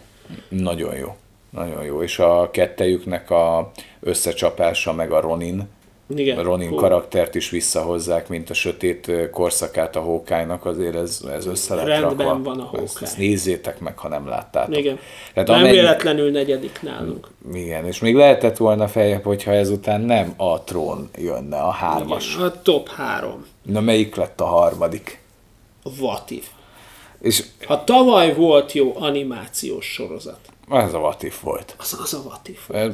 Nagyon 0.49 0.97
jó. 0.97 1.17
Nagyon 1.51 1.85
jó, 1.85 2.03
és 2.03 2.19
a 2.19 2.51
kettejüknek 2.51 3.31
a 3.31 3.71
összecsapása, 4.01 4.93
meg 4.93 5.13
a 5.13 5.21
Ronin, 5.21 5.69
igen, 6.17 6.39
a 6.39 6.43
Ronin 6.43 6.69
cool. 6.69 6.81
karaktert 6.81 7.35
is 7.35 7.51
visszahozzák, 7.51 8.29
mint 8.29 8.51
a 8.51 8.55
sötét 8.55 9.13
korszakát 9.31 9.97
a 9.97 10.01
hókájnak, 10.01 10.65
azért 10.65 10.95
ez, 10.95 11.21
ez 11.35 11.47
össze 11.47 11.75
lett 11.75 11.87
Rendben 11.87 12.27
rakva. 12.27 12.43
van 12.43 12.61
a 12.61 12.63
hókály. 12.63 12.85
Ezt, 12.85 13.03
ezt 13.03 13.19
nézzétek 13.19 13.81
meg, 13.81 13.99
ha 13.99 14.09
nem 14.09 14.29
láttátok. 14.29 14.77
Igen. 14.77 14.99
Tehát 15.35 15.49
nem 15.49 15.59
amennyi... 15.59 15.75
véletlenül 15.77 16.31
negyedik 16.31 16.79
nálunk. 16.83 17.29
Igen, 17.53 17.87
és 17.87 18.01
még 18.01 18.15
lehetett 18.15 18.57
volna 18.57 18.89
feljebb, 18.89 19.23
hogyha 19.23 19.51
ezután 19.51 20.01
nem 20.01 20.35
a 20.37 20.61
trón 20.65 21.11
jönne, 21.19 21.59
a 21.59 21.71
hármas. 21.71 22.35
Igen, 22.35 22.47
a 22.47 22.63
top 22.63 22.89
három. 22.89 23.47
Na 23.63 23.81
melyik 23.81 24.15
lett 24.15 24.41
a 24.41 24.47
harmadik? 24.47 25.21
What 25.99 26.31
if? 26.31 26.47
És... 27.21 27.45
Ha 27.67 27.85
tavaly 27.85 28.35
volt 28.35 28.73
jó 28.73 28.93
animációs 28.97 29.93
sorozat, 29.93 30.41
ez 30.71 30.95
a 30.95 30.99
Vatif 30.99 31.41
volt. 31.41 31.75
Az, 31.79 31.99
az 32.03 32.15
a 32.15 32.23
Vatif. 32.29 32.69
E, 32.71 32.91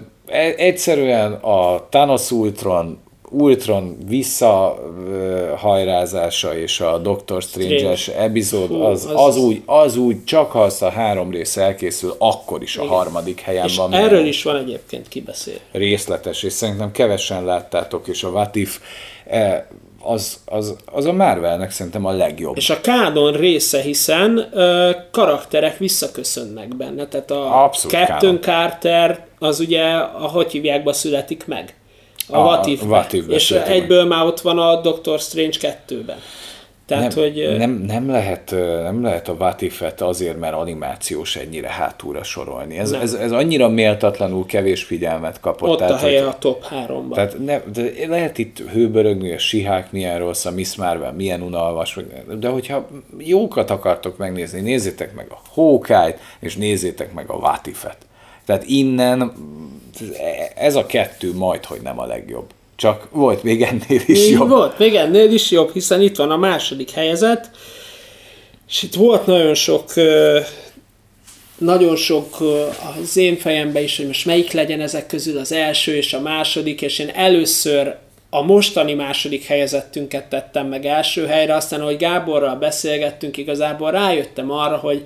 egyszerűen 0.57 1.33
a 1.33 1.87
Thanos 1.89 2.31
Ultron 2.31 2.99
Ultron 3.31 3.97
visszahajrázása 4.09 6.57
és 6.57 6.81
a 6.81 6.99
Doctor 6.99 7.43
Strange-es 7.43 8.09
epizód, 8.09 8.71
az, 8.71 9.05
az, 9.05 9.13
az, 9.15 9.37
úgy, 9.37 9.63
az 9.67 9.97
úgy, 9.97 10.25
csak 10.25 10.51
ha 10.51 10.63
azt 10.63 10.83
a 10.83 10.91
három 10.91 11.31
rész 11.31 11.57
elkészül, 11.57 12.15
akkor 12.19 12.63
is 12.63 12.77
a 12.77 12.83
Igen. 12.83 12.95
harmadik 12.95 13.41
helyen 13.41 13.67
és 13.67 13.77
van. 13.77 13.93
erről 13.93 14.27
is 14.27 14.43
van 14.43 14.57
egyébként 14.57 15.09
kibeszél. 15.09 15.59
Részletes, 15.73 16.43
és 16.43 16.53
szerintem 16.53 16.91
kevesen 16.91 17.45
láttátok, 17.45 18.09
és 18.09 18.25
a 18.25 18.31
Vatif 18.31 18.81
az, 20.07 20.41
az, 20.45 20.77
az 20.85 21.05
a 21.05 21.13
Marvelnek 21.13 21.71
szerintem 21.71 22.05
a 22.05 22.11
legjobb. 22.11 22.57
És 22.57 22.71
a 22.71 22.81
kánon 22.81 23.33
része, 23.33 23.81
hiszen 23.81 24.49
ö, 24.53 24.91
karakterek 25.11 25.79
visszaköszönnek 25.79 26.77
benne. 26.77 27.07
Tehát 27.07 27.31
a 27.31 27.65
Abszolút 27.65 27.97
Captain 27.97 28.41
kánon. 28.41 28.41
Carter 28.41 29.27
az 29.39 29.61
ugye, 29.61 29.85
a 29.97 30.27
hogy 30.29 30.53
hívjákba 30.53 30.93
születik 30.93 31.47
meg? 31.47 31.75
A, 32.29 32.37
a 32.37 32.45
What 32.45 33.13
És 33.13 33.51
egyből 33.51 34.05
meg. 34.05 34.17
már 34.19 34.27
ott 34.27 34.41
van 34.41 34.59
a 34.59 34.81
Doctor 34.81 35.19
Strange 35.19 35.57
2-ben. 35.89 36.19
Tehát, 36.87 37.15
nem, 37.15 37.25
hogy, 37.25 37.57
nem, 37.59 37.71
nem, 37.71 38.11
lehet, 38.11 38.51
nem 38.83 39.03
lehet 39.03 39.29
a 39.29 39.37
Vatifet 39.37 40.01
azért, 40.01 40.39
mert 40.39 40.55
animációs 40.55 41.37
ennyire 41.37 41.69
hátúra 41.69 42.23
sorolni. 42.23 42.79
Ez, 42.79 42.93
ez, 42.93 43.13
ez 43.13 43.33
annyira 43.33 43.69
méltatlanul 43.69 44.47
kevés 44.47 44.85
figyelmet 44.85 45.41
kapott. 45.41 45.69
Ott 45.69 45.79
tehát, 45.79 45.93
a 45.93 45.97
helye 45.97 46.21
hogy, 46.21 46.29
a 46.29 46.39
top 46.39 46.65
3-ban. 46.71 47.15
Tehát 47.15 47.39
ne, 47.45 47.61
de 47.73 48.07
lehet 48.09 48.39
itt 48.39 48.59
hőbörögni, 48.59 49.33
a 49.33 49.39
sihák 49.39 49.93
milyen 49.93 50.19
rossz, 50.19 50.45
a 50.45 50.51
Miss 50.51 50.75
Marvel 50.75 51.13
milyen 51.13 51.43
unalmas, 51.43 51.99
de 52.39 52.49
hogyha 52.49 52.89
jókat 53.19 53.71
akartok 53.71 54.17
megnézni, 54.17 54.61
nézzétek 54.61 55.15
meg 55.15 55.27
a 55.31 55.41
Hawkeye-t, 55.55 56.19
és 56.41 56.57
nézzétek 56.57 57.13
meg 57.13 57.31
a 57.31 57.39
Vatifet. 57.39 57.99
Tehát 58.45 58.65
innen 58.65 59.33
ez 60.55 60.77
a 60.77 60.87
kettő 60.87 61.35
majd, 61.35 61.65
hogy 61.65 61.81
nem 61.83 61.99
a 61.99 62.07
legjobb. 62.07 62.51
Csak 62.77 63.09
volt 63.11 63.43
még 63.43 63.63
ennél 63.63 64.03
is 64.07 64.19
Így 64.19 64.31
jobb. 64.31 64.49
Volt 64.49 64.79
még 64.79 64.95
ennél 64.95 65.33
is 65.33 65.51
jobb, 65.51 65.73
hiszen 65.73 66.01
itt 66.01 66.17
van 66.17 66.31
a 66.31 66.37
második 66.37 66.91
helyzet, 66.91 67.51
és 68.69 68.83
itt 68.83 68.95
volt 68.95 69.27
nagyon 69.27 69.55
sok 69.55 69.93
nagyon 71.59 71.97
sok 71.97 72.37
az 73.01 73.17
én 73.17 73.37
fejemben 73.37 73.83
is, 73.83 73.97
hogy 73.97 74.07
most 74.07 74.27
melyik 74.27 74.53
legyen 74.53 74.81
ezek 74.81 75.07
közül 75.07 75.39
az 75.39 75.53
első 75.53 75.97
és 75.97 76.13
a 76.13 76.21
második, 76.21 76.83
és 76.83 76.99
én 76.99 77.09
először 77.09 77.97
a 78.31 78.43
mostani 78.43 78.95
második 78.95 79.45
helyezettünket 79.45 80.29
tettem 80.29 80.67
meg 80.67 80.87
első 80.87 81.27
helyre, 81.27 81.55
aztán, 81.55 81.81
hogy 81.81 81.97
Gáborral 81.97 82.57
beszélgettünk, 82.57 83.37
igazából 83.37 83.91
rájöttem 83.91 84.51
arra, 84.51 84.77
hogy 84.77 85.05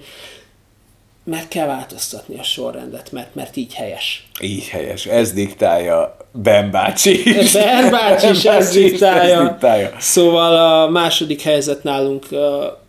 meg 1.31 1.49
kell 1.49 1.67
változtatni 1.67 2.39
a 2.39 2.43
sorrendet, 2.43 3.13
mert, 3.13 3.35
mert 3.35 3.57
így 3.57 3.75
helyes. 3.75 4.29
Így 4.41 4.69
helyes. 4.69 5.07
Ez 5.07 5.33
diktálja 5.33 6.17
Ben 6.33 6.71
bácsi. 6.71 7.23
Ben 7.53 7.91
bácsi 8.01 8.29
is 8.29 8.45
ez 8.45 8.73
diktálja. 8.73 9.41
ez 9.41 9.49
diktálja. 9.49 9.91
Szóval 9.99 10.57
a 10.57 10.89
második 10.89 11.43
helyzet 11.43 11.83
nálunk 11.83 12.27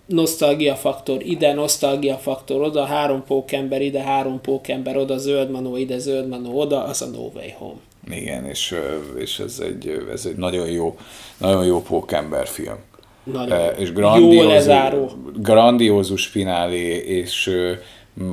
nosztalgia 0.06 0.76
faktor 0.76 1.26
ide, 1.26 1.54
nosztalgia 1.54 2.18
faktor 2.18 2.62
oda, 2.62 2.86
három 2.86 3.24
pókember 3.24 3.82
ide, 3.82 4.02
három 4.02 4.42
pókember 4.42 4.98
oda, 4.98 5.18
zöld 5.18 5.52
manó 5.52 5.78
ide, 5.78 5.98
zöld 5.98 6.28
manó 6.28 6.60
oda, 6.60 6.84
az 6.84 7.02
a 7.02 7.06
No 7.06 7.30
Way 7.36 7.52
Home. 7.58 7.80
Igen, 8.12 8.46
és, 8.46 8.76
és 9.18 9.40
ez, 9.40 9.60
egy, 9.60 10.06
ez 10.14 10.26
egy 10.26 10.36
nagyon 10.36 10.68
jó, 10.68 10.98
nagyon 11.38 11.66
jó 11.66 11.82
pókember 11.82 12.48
film. 12.48 12.78
Nagyon 13.24 13.76
és 13.78 13.94
grandiózus, 13.94 14.44
jó 14.44 14.50
lezáró. 14.50 15.12
Grandiózus 15.36 16.26
finálé, 16.26 16.98
és 16.98 17.50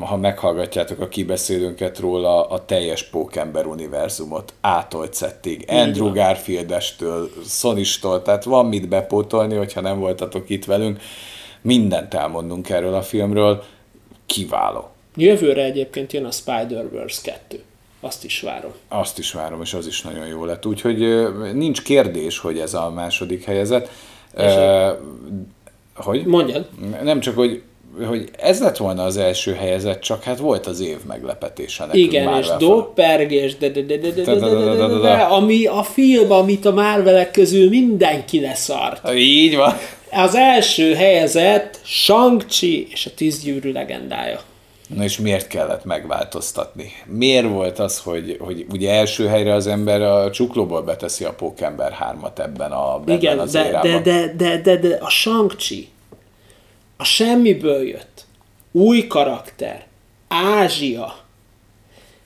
ha 0.01 0.17
meghallgatjátok 0.17 1.01
a 1.01 1.09
kibeszélőnket 1.09 1.99
róla, 1.99 2.49
a 2.49 2.65
teljes 2.65 3.03
Pókember 3.03 3.67
univerzumot 3.67 4.53
átolt 4.61 5.15
szettig. 5.15 5.65
Andrew 5.69 6.13
Garfieldestől, 6.13 7.31
Sonistól, 7.45 8.23
tehát 8.23 8.45
van 8.45 8.67
mit 8.67 8.89
bepótolni, 8.89 9.55
hogyha 9.55 9.81
nem 9.81 9.99
voltatok 9.99 10.51
itt 10.51 10.65
velünk. 10.65 11.01
mindent 11.63 12.15
elmondunk 12.15 12.69
erről 12.69 12.95
a 12.95 13.03
filmről, 13.03 13.65
kiváló. 14.27 14.89
Jövőre 15.17 15.65
egyébként 15.65 16.13
jön 16.13 16.25
a 16.25 16.31
Spider-Verse 16.31 17.21
2. 17.23 17.63
Azt 18.01 18.25
is 18.25 18.41
várom. 18.41 18.73
Azt 18.89 19.19
is 19.19 19.33
várom, 19.33 19.61
és 19.61 19.75
az 19.75 19.87
is 19.87 20.03
nagyon 20.03 20.27
jó 20.27 20.45
lett. 20.45 20.67
Úgyhogy 20.67 20.99
nincs 21.55 21.83
kérdés, 21.83 22.39
hogy 22.39 22.59
ez 22.59 22.75
a 22.75 22.91
második 22.91 23.45
helyezett. 23.45 23.91
Uh, 24.35 24.89
hogy? 25.95 26.27
Mondjad. 26.27 26.69
Nem 27.03 27.21
csak, 27.21 27.35
hogy 27.35 27.63
hogy 28.07 28.31
ez 28.39 28.61
lett 28.61 28.77
volna 28.77 29.05
az 29.05 29.17
első 29.17 29.53
helyezett, 29.55 30.01
csak 30.01 30.23
hát 30.23 30.39
volt 30.39 30.67
az 30.67 30.81
év 30.81 30.97
meglepetése 31.07 31.87
nekünk 31.87 32.05
Igen, 32.05 32.25
Marvel 32.25 32.41
és 32.41 32.67
doppergés, 32.67 33.57
ami 35.29 35.67
a 35.67 35.83
film, 35.83 36.33
amit 36.33 36.65
a 36.65 36.73
Marvelek 36.73 37.31
közül 37.31 37.69
mindenki 37.69 38.41
leszart. 38.41 39.15
Így 39.15 39.57
van. 39.57 39.75
Az 40.11 40.35
első 40.35 40.95
helyezett 40.95 41.81
shang 41.85 42.45
és 42.93 43.07
a 43.07 43.11
Tízgyűrű 43.17 43.73
legendája. 43.73 44.41
Na 44.97 45.05
és 45.05 45.19
miért 45.19 45.47
kellett 45.47 45.85
megváltoztatni? 45.85 46.93
Miért 47.07 47.49
volt 47.49 47.79
az, 47.79 47.99
hogy, 47.99 48.37
hogy 48.41 48.67
ugye 48.73 48.93
első 48.93 49.27
helyre 49.27 49.55
az 49.55 49.67
ember 49.67 50.03
a 50.03 50.31
csuklóból 50.31 50.83
beteszi 50.83 51.25
a 51.25 51.33
Pókember 51.33 51.97
3-at 52.13 52.39
ebben 52.39 52.71
a 52.71 52.95
ebben 53.01 53.17
Igen, 53.17 53.39
az 53.39 53.53
de, 53.53 53.67
érában? 53.67 53.91
de, 53.91 54.01
de, 54.01 54.33
de, 54.37 54.61
de, 54.61 54.77
de 54.77 54.99
a 55.01 55.11
Shang-Chi 55.11 55.89
a 57.01 57.05
semmiből 57.05 57.89
jött. 57.89 58.25
Új 58.73 59.07
karakter. 59.07 59.87
Ázsia. 60.29 61.17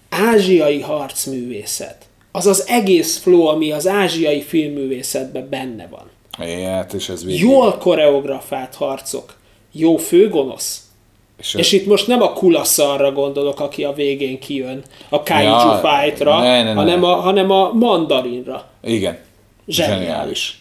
Ázsiai 0.09 0.81
harcművészet. 0.81 2.07
Az 2.33 2.47
az 2.47 2.69
egész 2.69 3.19
flow, 3.19 3.45
ami 3.47 3.73
az 3.73 3.87
ázsiai 3.87 4.43
filmművészetben 4.43 5.49
benne 5.49 5.87
van. 5.87 6.11
Hát 6.65 6.93
és 6.93 7.09
ez 7.09 7.25
végig. 7.25 7.41
Jól 7.41 7.77
koreografált 7.79 8.75
harcok. 8.75 9.35
Jó 9.73 9.97
főgonosz. 9.97 10.87
És, 11.39 11.55
És 11.55 11.73
itt 11.73 11.87
most 11.87 12.07
nem 12.07 12.23
a 12.23 12.33
kulaszarra 12.33 13.13
gondolok, 13.13 13.61
aki 13.61 13.85
a 13.85 13.93
végén 13.93 14.39
kijön 14.39 14.83
a 15.09 15.23
kaiju 15.23 15.49
Ja, 15.49 15.81
fightra, 15.83 16.39
ne, 16.41 16.63
ne, 16.63 16.63
ne. 16.63 16.73
hanem, 16.73 17.05
a, 17.05 17.15
hanem 17.15 17.51
a 17.51 17.73
mandarinra. 17.73 18.71
Igen. 18.83 19.19
Zseniális. 19.67 20.61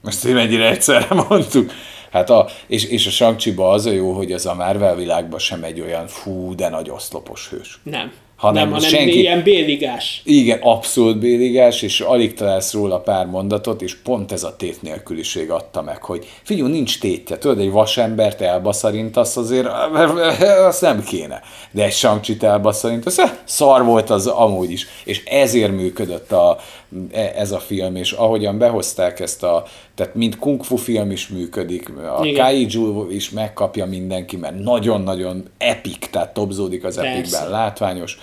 Most 0.00 0.22
hogy 0.22 0.32
mennyire 0.32 0.70
egyszerre 0.70 1.14
mondtuk. 1.28 1.72
Hát 2.16 2.30
a, 2.30 2.46
és, 2.66 2.84
és 2.84 3.06
a 3.06 3.10
shang 3.10 3.36
az 3.56 3.86
a 3.86 3.90
jó, 3.90 4.12
hogy 4.12 4.32
az 4.32 4.46
a 4.46 4.54
Marvel 4.54 4.94
világban 4.94 5.38
sem 5.38 5.62
egy 5.62 5.80
olyan 5.80 6.06
fú, 6.06 6.54
de 6.54 6.68
nagy 6.68 6.90
oszlopos 6.90 7.48
hős. 7.48 7.80
Nem. 7.82 8.12
Hanem 8.36 8.62
nem, 8.62 8.72
hanem 8.72 8.88
senki- 8.88 9.18
ilyen 9.18 9.42
béligás. 9.42 10.22
Igen, 10.24 10.58
abszolút 10.62 11.18
béligás, 11.18 11.82
és 11.82 12.00
alig 12.00 12.34
találsz 12.34 12.72
róla 12.72 13.00
pár 13.00 13.26
mondatot, 13.26 13.82
és 13.82 13.94
pont 13.94 14.32
ez 14.32 14.42
a 14.42 14.56
tét 14.56 14.82
nélküliség 14.82 15.50
adta 15.50 15.82
meg, 15.82 16.02
hogy 16.02 16.26
figyelj, 16.42 16.70
nincs 16.70 17.00
tétje, 17.00 17.38
tudod, 17.38 17.58
egy 17.58 17.70
vasembert 17.70 18.40
elbaszarintasz 18.40 19.36
azért, 19.36 19.66
azt 20.68 20.80
nem 20.80 21.04
kéne. 21.04 21.40
De 21.70 21.84
egy 21.84 21.92
sancsit 21.92 22.42
elbaszarintasz, 22.42 23.18
eh, 23.18 23.30
szar 23.44 23.84
volt 23.84 24.10
az 24.10 24.26
amúgy 24.26 24.70
is. 24.70 24.86
És 25.04 25.24
ezért 25.24 25.72
működött 25.72 26.32
a, 26.32 26.58
ez 27.12 27.52
a 27.52 27.58
film, 27.58 27.96
és 27.96 28.12
ahogyan 28.12 28.58
behozták 28.58 29.20
ezt 29.20 29.42
a, 29.42 29.64
tehát 29.94 30.14
mint 30.14 30.38
kung 30.38 30.64
fu 30.64 30.76
film 30.76 31.10
is 31.10 31.28
működik, 31.28 31.90
a 31.96 32.24
Igen. 32.24 32.44
kaiju 32.44 33.10
is 33.10 33.30
megkapja 33.30 33.86
mindenki, 33.86 34.36
mert 34.36 34.58
nagyon-nagyon 34.58 35.48
epic, 35.58 36.10
tehát 36.10 36.34
topzódik 36.34 36.84
az 36.84 36.94
Persze. 36.94 37.10
epicben, 37.10 37.50
látványos, 37.50 38.18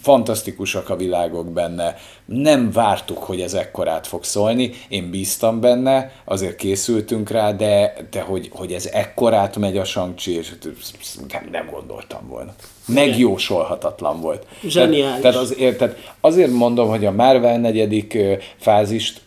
fantasztikusak 0.00 0.90
a 0.90 0.96
világok 0.96 1.52
benne, 1.52 1.96
nem 2.24 2.70
vártuk, 2.70 3.18
hogy 3.18 3.40
ez 3.40 3.54
ekkorát 3.54 4.06
fog 4.06 4.24
szólni, 4.24 4.70
én 4.88 5.10
bíztam 5.10 5.60
benne, 5.60 6.12
azért 6.24 6.56
készültünk 6.56 7.30
rá, 7.30 7.52
de, 7.52 7.94
de 8.10 8.20
hogy, 8.20 8.50
hogy 8.52 8.72
ez 8.72 8.86
ekkorát 8.86 9.56
megy 9.56 9.76
a 9.76 9.84
Shang-Chi, 9.84 10.36
és 10.36 10.52
nem, 11.28 11.48
nem 11.50 11.68
gondoltam 11.70 12.28
volna. 12.28 12.54
Megjósolhatatlan 12.86 14.20
volt. 14.20 14.46
Zseniális. 14.66 15.04
Tehát, 15.04 15.20
tehát, 15.20 15.36
azért, 15.36 15.78
tehát 15.78 16.14
azért 16.20 16.50
mondom, 16.50 16.88
hogy 16.88 17.04
a 17.04 17.10
Marvel 17.12 17.58
negyedik 17.58 18.18
fázist, 18.56 19.20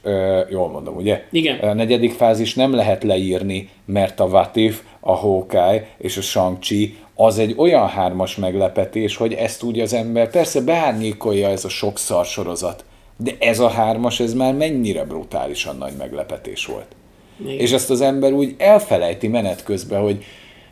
jól 0.50 0.70
mondom, 0.70 0.96
ugye? 0.96 1.24
Igen. 1.32 1.58
A 1.58 1.74
negyedik 1.74 2.14
fázis 2.14 2.54
nem 2.54 2.74
lehet 2.74 3.04
leírni, 3.04 3.70
mert 3.86 4.20
a 4.20 4.26
What 4.26 4.56
If, 4.56 4.82
a 5.00 5.16
Hawkeye 5.16 5.88
és 5.98 6.18
a 6.18 6.22
Shang-Chi 6.22 6.98
az 7.16 7.40
egy 7.40 7.54
olyan 7.58 7.88
hármas 7.88 8.36
meglepetés, 8.36 9.16
hogy 9.16 9.34
ezt 9.34 9.64
úgy 9.64 9.80
az 9.80 9.94
ember, 9.94 10.30
persze 10.30 10.62
beárnyékolja 10.62 11.50
ez 11.50 11.66
a 11.66 11.70
sok 11.70 11.98
szar 11.98 12.26
sorozat, 12.26 12.86
de 13.18 13.32
ez 13.40 13.60
a 13.60 13.70
hármas, 13.70 14.20
ez 14.20 14.34
már 14.34 14.54
mennyire 14.54 15.04
brutálisan 15.04 15.78
nagy 15.78 15.94
meglepetés 15.98 16.66
volt. 16.66 16.96
Igen. 17.42 17.60
És 17.60 17.72
ezt 17.72 17.90
az 17.90 18.02
ember 18.02 18.32
úgy 18.32 18.56
elfelejti 18.58 19.28
menet 19.28 19.64
közben, 19.64 20.02
hogy 20.02 20.24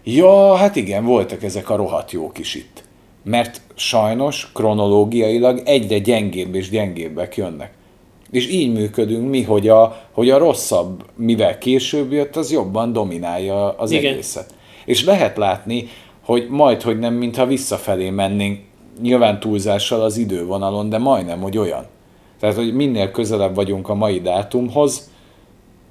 ja, 0.05 0.55
hát 0.55 0.75
igen, 0.75 1.05
voltak 1.05 1.43
ezek 1.43 1.69
a 1.69 1.75
rohadt 1.75 2.11
jók 2.11 2.37
is 2.37 2.55
itt. 2.55 2.83
Mert 3.23 3.61
sajnos 3.75 4.51
kronológiailag 4.53 5.61
egyre 5.65 5.97
gyengébb 5.97 6.55
és 6.55 6.69
gyengébbek 6.69 7.37
jönnek. 7.37 7.73
És 8.31 8.49
így 8.49 8.73
működünk 8.73 9.29
mi, 9.29 9.41
hogy 9.41 9.67
a, 9.67 10.01
hogy 10.11 10.29
a 10.29 10.37
rosszabb, 10.37 11.05
mivel 11.15 11.57
később 11.57 12.11
jött, 12.11 12.35
az 12.35 12.51
jobban 12.51 12.93
dominálja 12.93 13.69
az 13.77 13.91
Igen. 13.91 14.11
egészet. 14.11 14.53
És 14.85 15.03
lehet 15.03 15.37
látni, 15.37 15.87
hogy 16.25 16.47
majd, 16.49 16.81
hogy 16.81 16.99
nem, 16.99 17.13
mintha 17.13 17.45
visszafelé 17.45 18.09
mennénk, 18.09 18.59
nyilván 19.01 19.39
túlzással 19.39 20.01
az 20.01 20.17
idővonalon, 20.17 20.89
de 20.89 20.97
majdnem, 20.97 21.41
hogy 21.41 21.57
olyan. 21.57 21.85
Tehát, 22.39 22.55
hogy 22.55 22.73
minél 22.73 23.11
közelebb 23.11 23.55
vagyunk 23.55 23.89
a 23.89 23.93
mai 23.93 24.21
dátumhoz, 24.21 25.09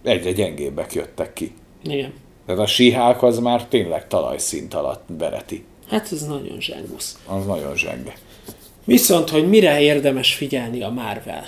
egyre 0.03 0.33
gyengébbek 0.33 0.93
jöttek 0.93 1.33
ki. 1.33 1.53
Igen. 1.85 2.13
Tehát 2.47 2.61
a 2.61 2.67
síhák 2.67 3.23
az 3.23 3.39
már 3.39 3.67
tényleg 3.67 4.09
talajszint 4.09 4.75
alatt 4.75 5.13
bereti. 5.13 5.65
Hát 5.89 6.13
ez 6.13 6.27
nagyon 6.27 6.61
zsengusz. 6.61 7.19
Az 7.27 7.47
nagyon 7.47 7.77
zsenge. 7.77 8.15
Viszont, 8.85 9.31
hogy 9.31 9.49
mire 9.49 9.81
érdemes 9.81 10.35
figyelni 10.35 10.83
a 10.83 10.89
Marvel 10.89 11.45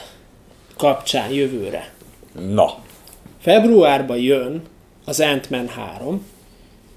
kapcsán 0.77 1.31
jövőre. 1.31 1.93
Na, 2.49 2.75
Februárban 3.41 4.19
jön 4.19 4.63
az 5.05 5.21
Ant-Man 5.21 5.69
3, 5.69 6.27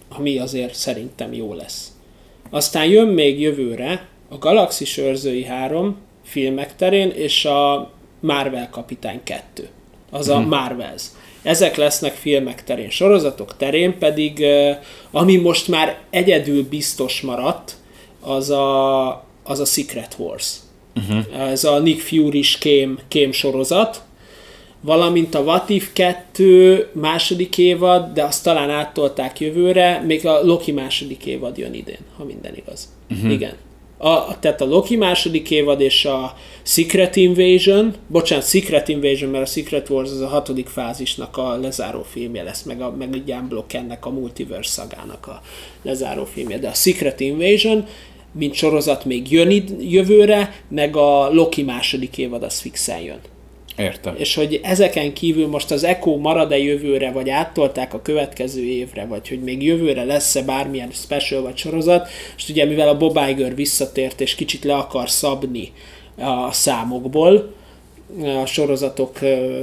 ami 0.10 0.38
azért 0.38 0.74
szerintem 0.74 1.34
jó 1.34 1.54
lesz. 1.54 1.92
Aztán 2.50 2.86
jön 2.86 3.08
még 3.08 3.40
jövőre 3.40 4.08
a 4.30 4.38
Galaxis 4.38 4.98
őrzői 4.98 5.44
3 5.44 5.98
filmek 6.24 6.76
terén, 6.76 7.10
és 7.10 7.46
a 7.46 7.92
Marvel 8.20 8.70
Kapitány 8.70 9.20
2. 9.24 9.70
Az 10.10 10.30
a 10.30 10.40
Marvels. 10.40 11.04
Ezek 11.42 11.76
lesznek 11.76 12.14
filmek 12.14 12.64
terén. 12.64 12.90
Sorozatok 12.90 13.58
terén 13.58 13.98
pedig, 13.98 14.46
ami 15.12 15.36
most 15.36 15.68
már 15.68 15.98
egyedül 16.10 16.68
biztos 16.70 17.22
maradt, 17.22 17.78
az 18.22 18.50
a, 18.50 19.10
az 19.44 19.60
a 19.60 19.66
Secret 19.66 20.16
Wars. 20.18 20.54
Uh-huh. 20.96 21.50
Ez 21.50 21.64
a 21.64 21.80
Nick 21.80 22.00
Fury-s 22.00 22.58
kém, 22.58 23.00
kém 23.08 23.32
sorozat, 23.32 24.02
valamint 24.82 25.36
a 25.36 25.40
What 25.40 25.70
If 25.70 25.90
2 25.94 26.90
második 26.94 27.58
évad, 27.58 28.14
de 28.14 28.24
azt 28.24 28.44
talán 28.44 28.70
áttolták 28.70 29.40
jövőre, 29.40 30.04
még 30.08 30.26
a 30.26 30.44
Loki 30.44 30.72
második 30.72 31.26
évad 31.26 31.58
jön 31.58 31.74
idén, 31.74 32.00
ha 32.18 32.24
minden 32.24 32.56
igaz. 32.56 32.94
Uh-huh. 33.10 33.32
Igen. 33.32 33.54
A, 34.02 34.40
tehát 34.40 34.62
a 34.62 34.66
Loki 34.66 34.96
második 34.96 35.52
évad 35.52 35.82
és 35.82 36.06
a 36.06 36.36
Secret 36.64 37.16
Invasion, 37.16 37.94
bocsánat, 38.08 38.48
Secret 38.48 38.88
Invasion, 38.88 39.30
mert 39.30 39.44
a 39.44 39.50
Secret 39.52 39.90
Wars 39.90 40.10
az 40.10 40.22
a 40.22 40.28
hatodik 40.28 40.68
fázisnak 40.68 41.38
a 41.38 41.58
lezáró 41.58 42.04
filmje 42.04 42.44
lesz, 42.44 42.64
meg, 42.64 42.82
a, 42.82 42.92
meg 42.92 43.14
egy 43.14 43.36
blokk 43.50 43.74
ennek 43.74 44.06
a 44.06 44.10
Multiverse 44.10 44.70
szagának 44.70 45.28
a 45.28 45.42
lezáró 45.82 46.26
filmje, 46.26 46.58
de 46.58 46.68
a 46.68 46.74
Secret 46.74 47.20
Invasion, 47.20 47.86
mint 48.32 48.54
sorozat 48.54 49.06
még 49.06 49.32
jön 49.32 49.50
id, 49.50 49.76
jövőre, 49.80 50.64
meg 50.68 50.96
a 50.96 51.30
Loki 51.34 51.64
második 51.64 52.18
évad 52.18 52.44
az 52.44 52.60
fixen 52.60 53.00
jön 53.00 53.20
értem. 53.80 54.16
és 54.18 54.36
hogy 54.36 54.60
ezeken 54.64 55.14
kívül 55.14 55.48
most 55.48 55.72
az 55.72 55.84
Echo 55.84 56.18
marad-e 56.18 56.58
jövőre, 56.58 57.12
vagy 57.12 57.30
áttolták 57.30 57.94
a 57.94 58.02
következő 58.02 58.64
évre, 58.64 59.06
vagy 59.06 59.30
hogy 59.30 59.42
még 59.42 59.64
jövőre 59.64 60.04
lesz-e 60.04 60.42
bármilyen 60.42 60.92
special 60.92 61.42
vagy 61.42 61.58
sorozat, 61.58 62.10
és 62.38 62.50
ugye 62.50 62.66
mivel 62.66 62.88
a 62.88 62.98
Bob 62.98 63.20
Iger 63.30 63.56
visszatért, 63.56 64.22
és 64.22 64.36
kicsit 64.36 64.64
le 64.64 64.76
akar 64.76 65.10
szabni 65.10 65.72
a 66.18 66.52
számokból, 66.52 67.54
a 68.42 68.46
sorozatok 68.46 69.20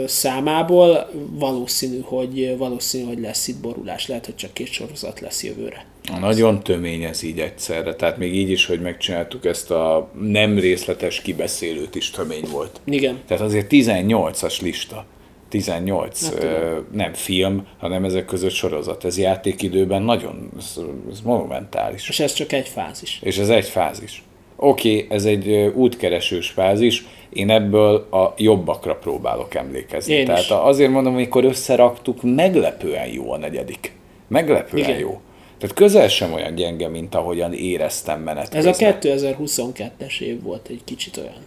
számából, 0.06 1.10
valószínű, 1.30 2.00
hogy, 2.04 2.56
valószínű, 2.58 3.04
hogy 3.04 3.20
lesz 3.20 3.48
itt 3.48 3.60
borulás. 3.60 4.06
Lehet, 4.06 4.24
hogy 4.24 4.36
csak 4.36 4.52
két 4.52 4.72
sorozat 4.72 5.20
lesz 5.20 5.44
jövőre. 5.44 5.86
Nagyon 6.20 6.62
tömény 6.62 7.02
ez 7.02 7.22
így 7.22 7.40
egyszerre. 7.40 7.94
Tehát 7.94 8.18
még 8.18 8.34
így 8.34 8.50
is, 8.50 8.66
hogy 8.66 8.80
megcsináltuk 8.80 9.44
ezt 9.44 9.70
a 9.70 10.10
nem 10.20 10.58
részletes 10.58 11.22
kibeszélőt 11.22 11.94
is 11.94 12.10
tömény 12.10 12.44
volt. 12.50 12.80
Igen. 12.84 13.18
Tehát 13.26 13.42
azért 13.42 13.66
18-as 13.70 14.60
lista. 14.60 15.06
18 15.48 16.28
Hát 16.28 16.44
nem 16.92 17.12
film, 17.12 17.66
hanem 17.78 18.04
ezek 18.04 18.24
között 18.24 18.50
sorozat. 18.50 19.04
Ez 19.04 19.18
játékidőben 19.18 20.02
nagyon 20.02 20.50
ez, 20.58 20.74
ez 21.10 21.20
monumentális. 21.20 22.08
És 22.08 22.20
ez 22.20 22.32
csak 22.32 22.52
egy 22.52 22.68
fázis. 22.68 23.18
És 23.22 23.38
ez 23.38 23.48
egy 23.48 23.68
fázis. 23.68 24.22
Oké, 24.56 24.94
okay, 24.94 25.16
ez 25.16 25.24
egy 25.24 25.72
útkeresős 25.74 26.48
fázis, 26.48 27.04
én 27.32 27.50
ebből 27.50 27.94
a 28.10 28.34
jobbakra 28.36 28.94
próbálok 28.94 29.54
emlékezni. 29.54 30.14
Én 30.14 30.24
Tehát 30.24 30.40
is. 30.40 30.50
azért 30.50 30.90
mondom, 30.90 31.14
amikor 31.14 31.44
összeraktuk, 31.44 32.22
meglepően 32.22 33.06
jó 33.08 33.32
a 33.32 33.36
negyedik. 33.36 33.92
Meglepően 34.28 34.88
Igen. 34.88 34.98
jó. 34.98 35.20
Tehát 35.58 35.76
közel 35.76 36.08
sem 36.08 36.32
olyan 36.32 36.54
gyenge, 36.54 36.88
mint 36.88 37.14
ahogyan 37.14 37.52
éreztem 37.52 38.20
menet 38.20 38.54
Ez 38.54 38.66
a 38.66 38.70
közben. 38.70 38.98
2022-es 39.00 40.20
év 40.20 40.42
volt 40.42 40.68
egy 40.68 40.80
kicsit 40.84 41.16
olyan. 41.16 41.44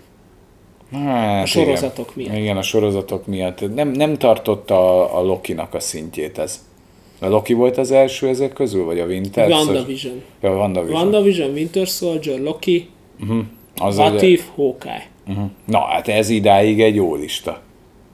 Hát, 1.06 1.44
A 1.44 1.46
sorozatok 1.46 2.12
igen. 2.16 2.32
miatt. 2.32 2.44
Igen, 2.44 2.58
a 2.58 2.62
sorozatok 2.62 3.28
miatt. 3.28 3.74
Nem, 3.74 3.90
nem 3.90 4.18
tartotta 4.18 4.76
a, 4.76 5.18
a 5.20 5.24
Loki-nak 5.24 5.74
a 5.74 5.80
szintjét 5.80 6.38
ez. 6.38 6.68
A 7.20 7.28
Loki 7.28 7.54
volt 7.54 7.78
az 7.78 7.92
első 7.92 8.28
ezek 8.28 8.54
közül, 8.54 8.86
vagy 8.86 9.00
a 9.00 9.06
Winter? 9.06 9.50
WandaVision. 9.50 10.22
Ja, 10.42 10.56
WandaVision. 10.56 11.02
WandaVision, 11.02 11.52
Winter 11.52 11.88
Soldier, 11.88 12.40
Loki, 12.40 12.90
Az 13.76 13.98
What 13.98 14.22
egy- 14.22 14.30
If, 14.30 14.48
Hawkeye. 14.56 15.08
Mhm. 15.28 15.42
Na, 15.66 15.80
hát 15.80 16.08
ez 16.08 16.30
idáig 16.30 16.82
egy 16.82 16.96
jó 16.96 17.16
lista. 17.16 17.62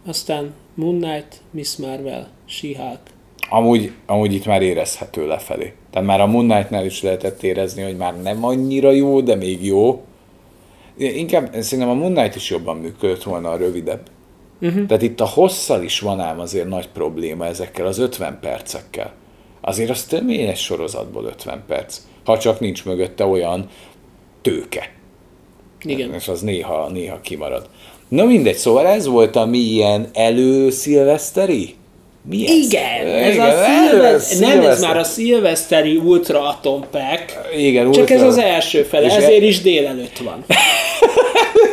Aztán 0.05 0.53
Moon 0.73 0.99
Knight, 0.99 1.41
Miss 1.51 1.75
Marvel, 1.75 2.27
She-Hulk. 2.45 2.99
Amúgy, 3.49 3.91
amúgy 4.05 4.33
itt 4.33 4.45
már 4.45 4.61
érezhető 4.61 5.27
lefelé. 5.27 5.73
Tehát 5.91 6.07
már 6.07 6.21
a 6.21 6.25
Moon 6.27 6.47
Knight-nál 6.47 6.85
is 6.85 7.01
lehetett 7.01 7.43
érezni, 7.43 7.81
hogy 7.81 7.97
már 7.97 8.21
nem 8.21 8.43
annyira 8.45 8.91
jó, 8.91 9.21
de 9.21 9.35
még 9.35 9.65
jó. 9.65 10.03
Inkább 10.97 11.53
szerintem 11.59 11.89
a 11.89 11.93
Moon 11.99 12.13
Knight 12.13 12.35
is 12.35 12.49
jobban 12.49 12.77
működött 12.77 13.23
volna 13.23 13.49
a 13.49 13.57
rövidebb. 13.57 14.01
Uh-huh. 14.61 14.85
Tehát 14.85 15.03
itt 15.03 15.19
a 15.21 15.25
hosszal 15.27 15.83
is 15.83 15.99
van 15.99 16.19
ám 16.19 16.39
azért 16.39 16.67
nagy 16.67 16.87
probléma 16.89 17.45
ezekkel 17.45 17.85
az 17.85 17.97
50 17.97 18.37
percekkel. 18.41 19.13
Azért 19.61 19.89
az 19.89 20.03
tömény 20.03 20.47
egy 20.47 20.57
sorozatból 20.57 21.23
50 21.25 21.63
perc, 21.67 21.99
ha 22.23 22.37
csak 22.37 22.59
nincs 22.59 22.85
mögötte 22.85 23.25
olyan 23.25 23.69
tőke. 24.41 24.91
Igen. 25.85 26.13
És 26.13 26.27
az 26.27 26.41
néha, 26.41 26.89
néha 26.89 27.19
kimarad. 27.21 27.69
Na 28.07 28.23
mindegy, 28.23 28.55
szóval 28.55 28.87
ez 28.87 29.07
volt 29.07 29.35
a 29.35 29.45
mi 29.45 29.57
ilyen 29.57 30.09
előszilveszteri? 30.13 31.75
Mi 32.29 32.47
ez? 32.47 32.65
Igen, 32.65 33.07
ez 33.07 33.33
Igen, 33.33 33.49
a 33.49 33.53
szilvesz... 33.63 34.39
nem 34.39 34.61
ez 34.61 34.81
már 34.81 34.97
a 34.97 35.03
szilveszteri 35.03 35.95
Ultra 35.95 36.47
Atom 36.47 36.85
Pack, 36.91 37.39
Igen, 37.57 37.91
csak 37.91 38.01
ultra- 38.01 38.15
ez 38.15 38.21
az 38.21 38.37
első 38.37 38.83
fele, 38.83 39.05
És 39.05 39.13
ezért 39.13 39.43
is 39.43 39.61
délelőtt 39.61 40.17
van. 40.17 40.45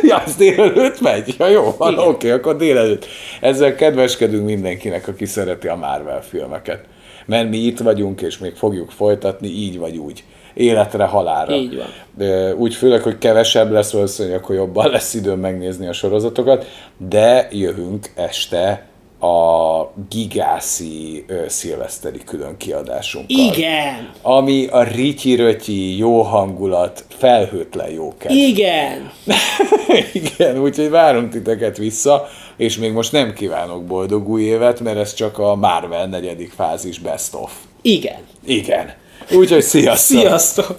Ja, 0.07 0.23
az 0.25 0.35
délelőtt 0.35 1.01
megy? 1.01 1.35
Ja, 1.37 1.47
jó, 1.47 1.75
van, 1.77 1.93
oké, 1.93 2.07
okay, 2.07 2.29
akkor 2.29 2.55
délelőtt. 2.55 3.05
Ezzel 3.41 3.75
kedveskedünk 3.75 4.45
mindenkinek, 4.45 5.07
aki 5.07 5.25
szereti 5.25 5.67
a 5.67 5.75
Marvel 5.75 6.23
filmeket. 6.29 6.83
Mert 7.25 7.49
mi 7.49 7.57
itt 7.57 7.79
vagyunk, 7.79 8.21
és 8.21 8.37
még 8.37 8.53
fogjuk 8.55 8.91
folytatni, 8.91 9.47
így 9.47 9.77
vagy 9.77 9.97
úgy. 9.97 10.23
Életre, 10.53 11.05
halálra. 11.05 11.53
Így 11.55 11.75
van. 11.75 11.87
De 12.17 12.55
úgy 12.55 12.75
főleg, 12.75 13.01
hogy 13.01 13.17
kevesebb 13.17 13.71
lesz 13.71 13.91
valószínűleg, 13.91 14.37
akkor 14.37 14.55
jobban 14.55 14.89
lesz 14.89 15.13
időm 15.13 15.39
megnézni 15.39 15.87
a 15.87 15.93
sorozatokat, 15.93 16.65
de 16.97 17.47
jövünk 17.51 18.11
este 18.15 18.87
a 19.19 19.91
gigászi 20.09 21.23
ö, 21.27 21.43
szilveszteri 21.47 22.19
külön 22.25 22.57
kiadásunkkal. 22.57 23.37
Igen, 23.37 24.09
Ami 24.21 24.67
a 24.67 24.83
rityi 24.83 25.97
jó 25.97 26.21
hangulat, 26.21 27.05
felhőtlen 27.09 27.89
jó 27.89 28.13
kedv. 28.17 28.33
igen. 28.35 29.11
Igen, 30.13 30.59
úgyhogy 30.59 30.89
várunk 30.89 31.29
titeket 31.29 31.77
vissza, 31.77 32.27
és 32.57 32.77
még 32.77 32.91
most 32.91 33.11
nem 33.11 33.33
kívánok 33.33 33.83
boldog 33.85 34.29
új 34.29 34.41
évet, 34.41 34.79
mert 34.79 34.97
ez 34.97 35.13
csak 35.13 35.37
a 35.37 35.55
Marvel 35.55 36.07
negyedik 36.07 36.51
fázis 36.51 36.99
best 36.99 37.33
of. 37.33 37.51
Igen. 37.81 38.19
Igen. 38.45 38.93
Úgyhogy 39.31 39.63
sziasztok! 39.63 40.19
Sziasztok! 40.19 40.75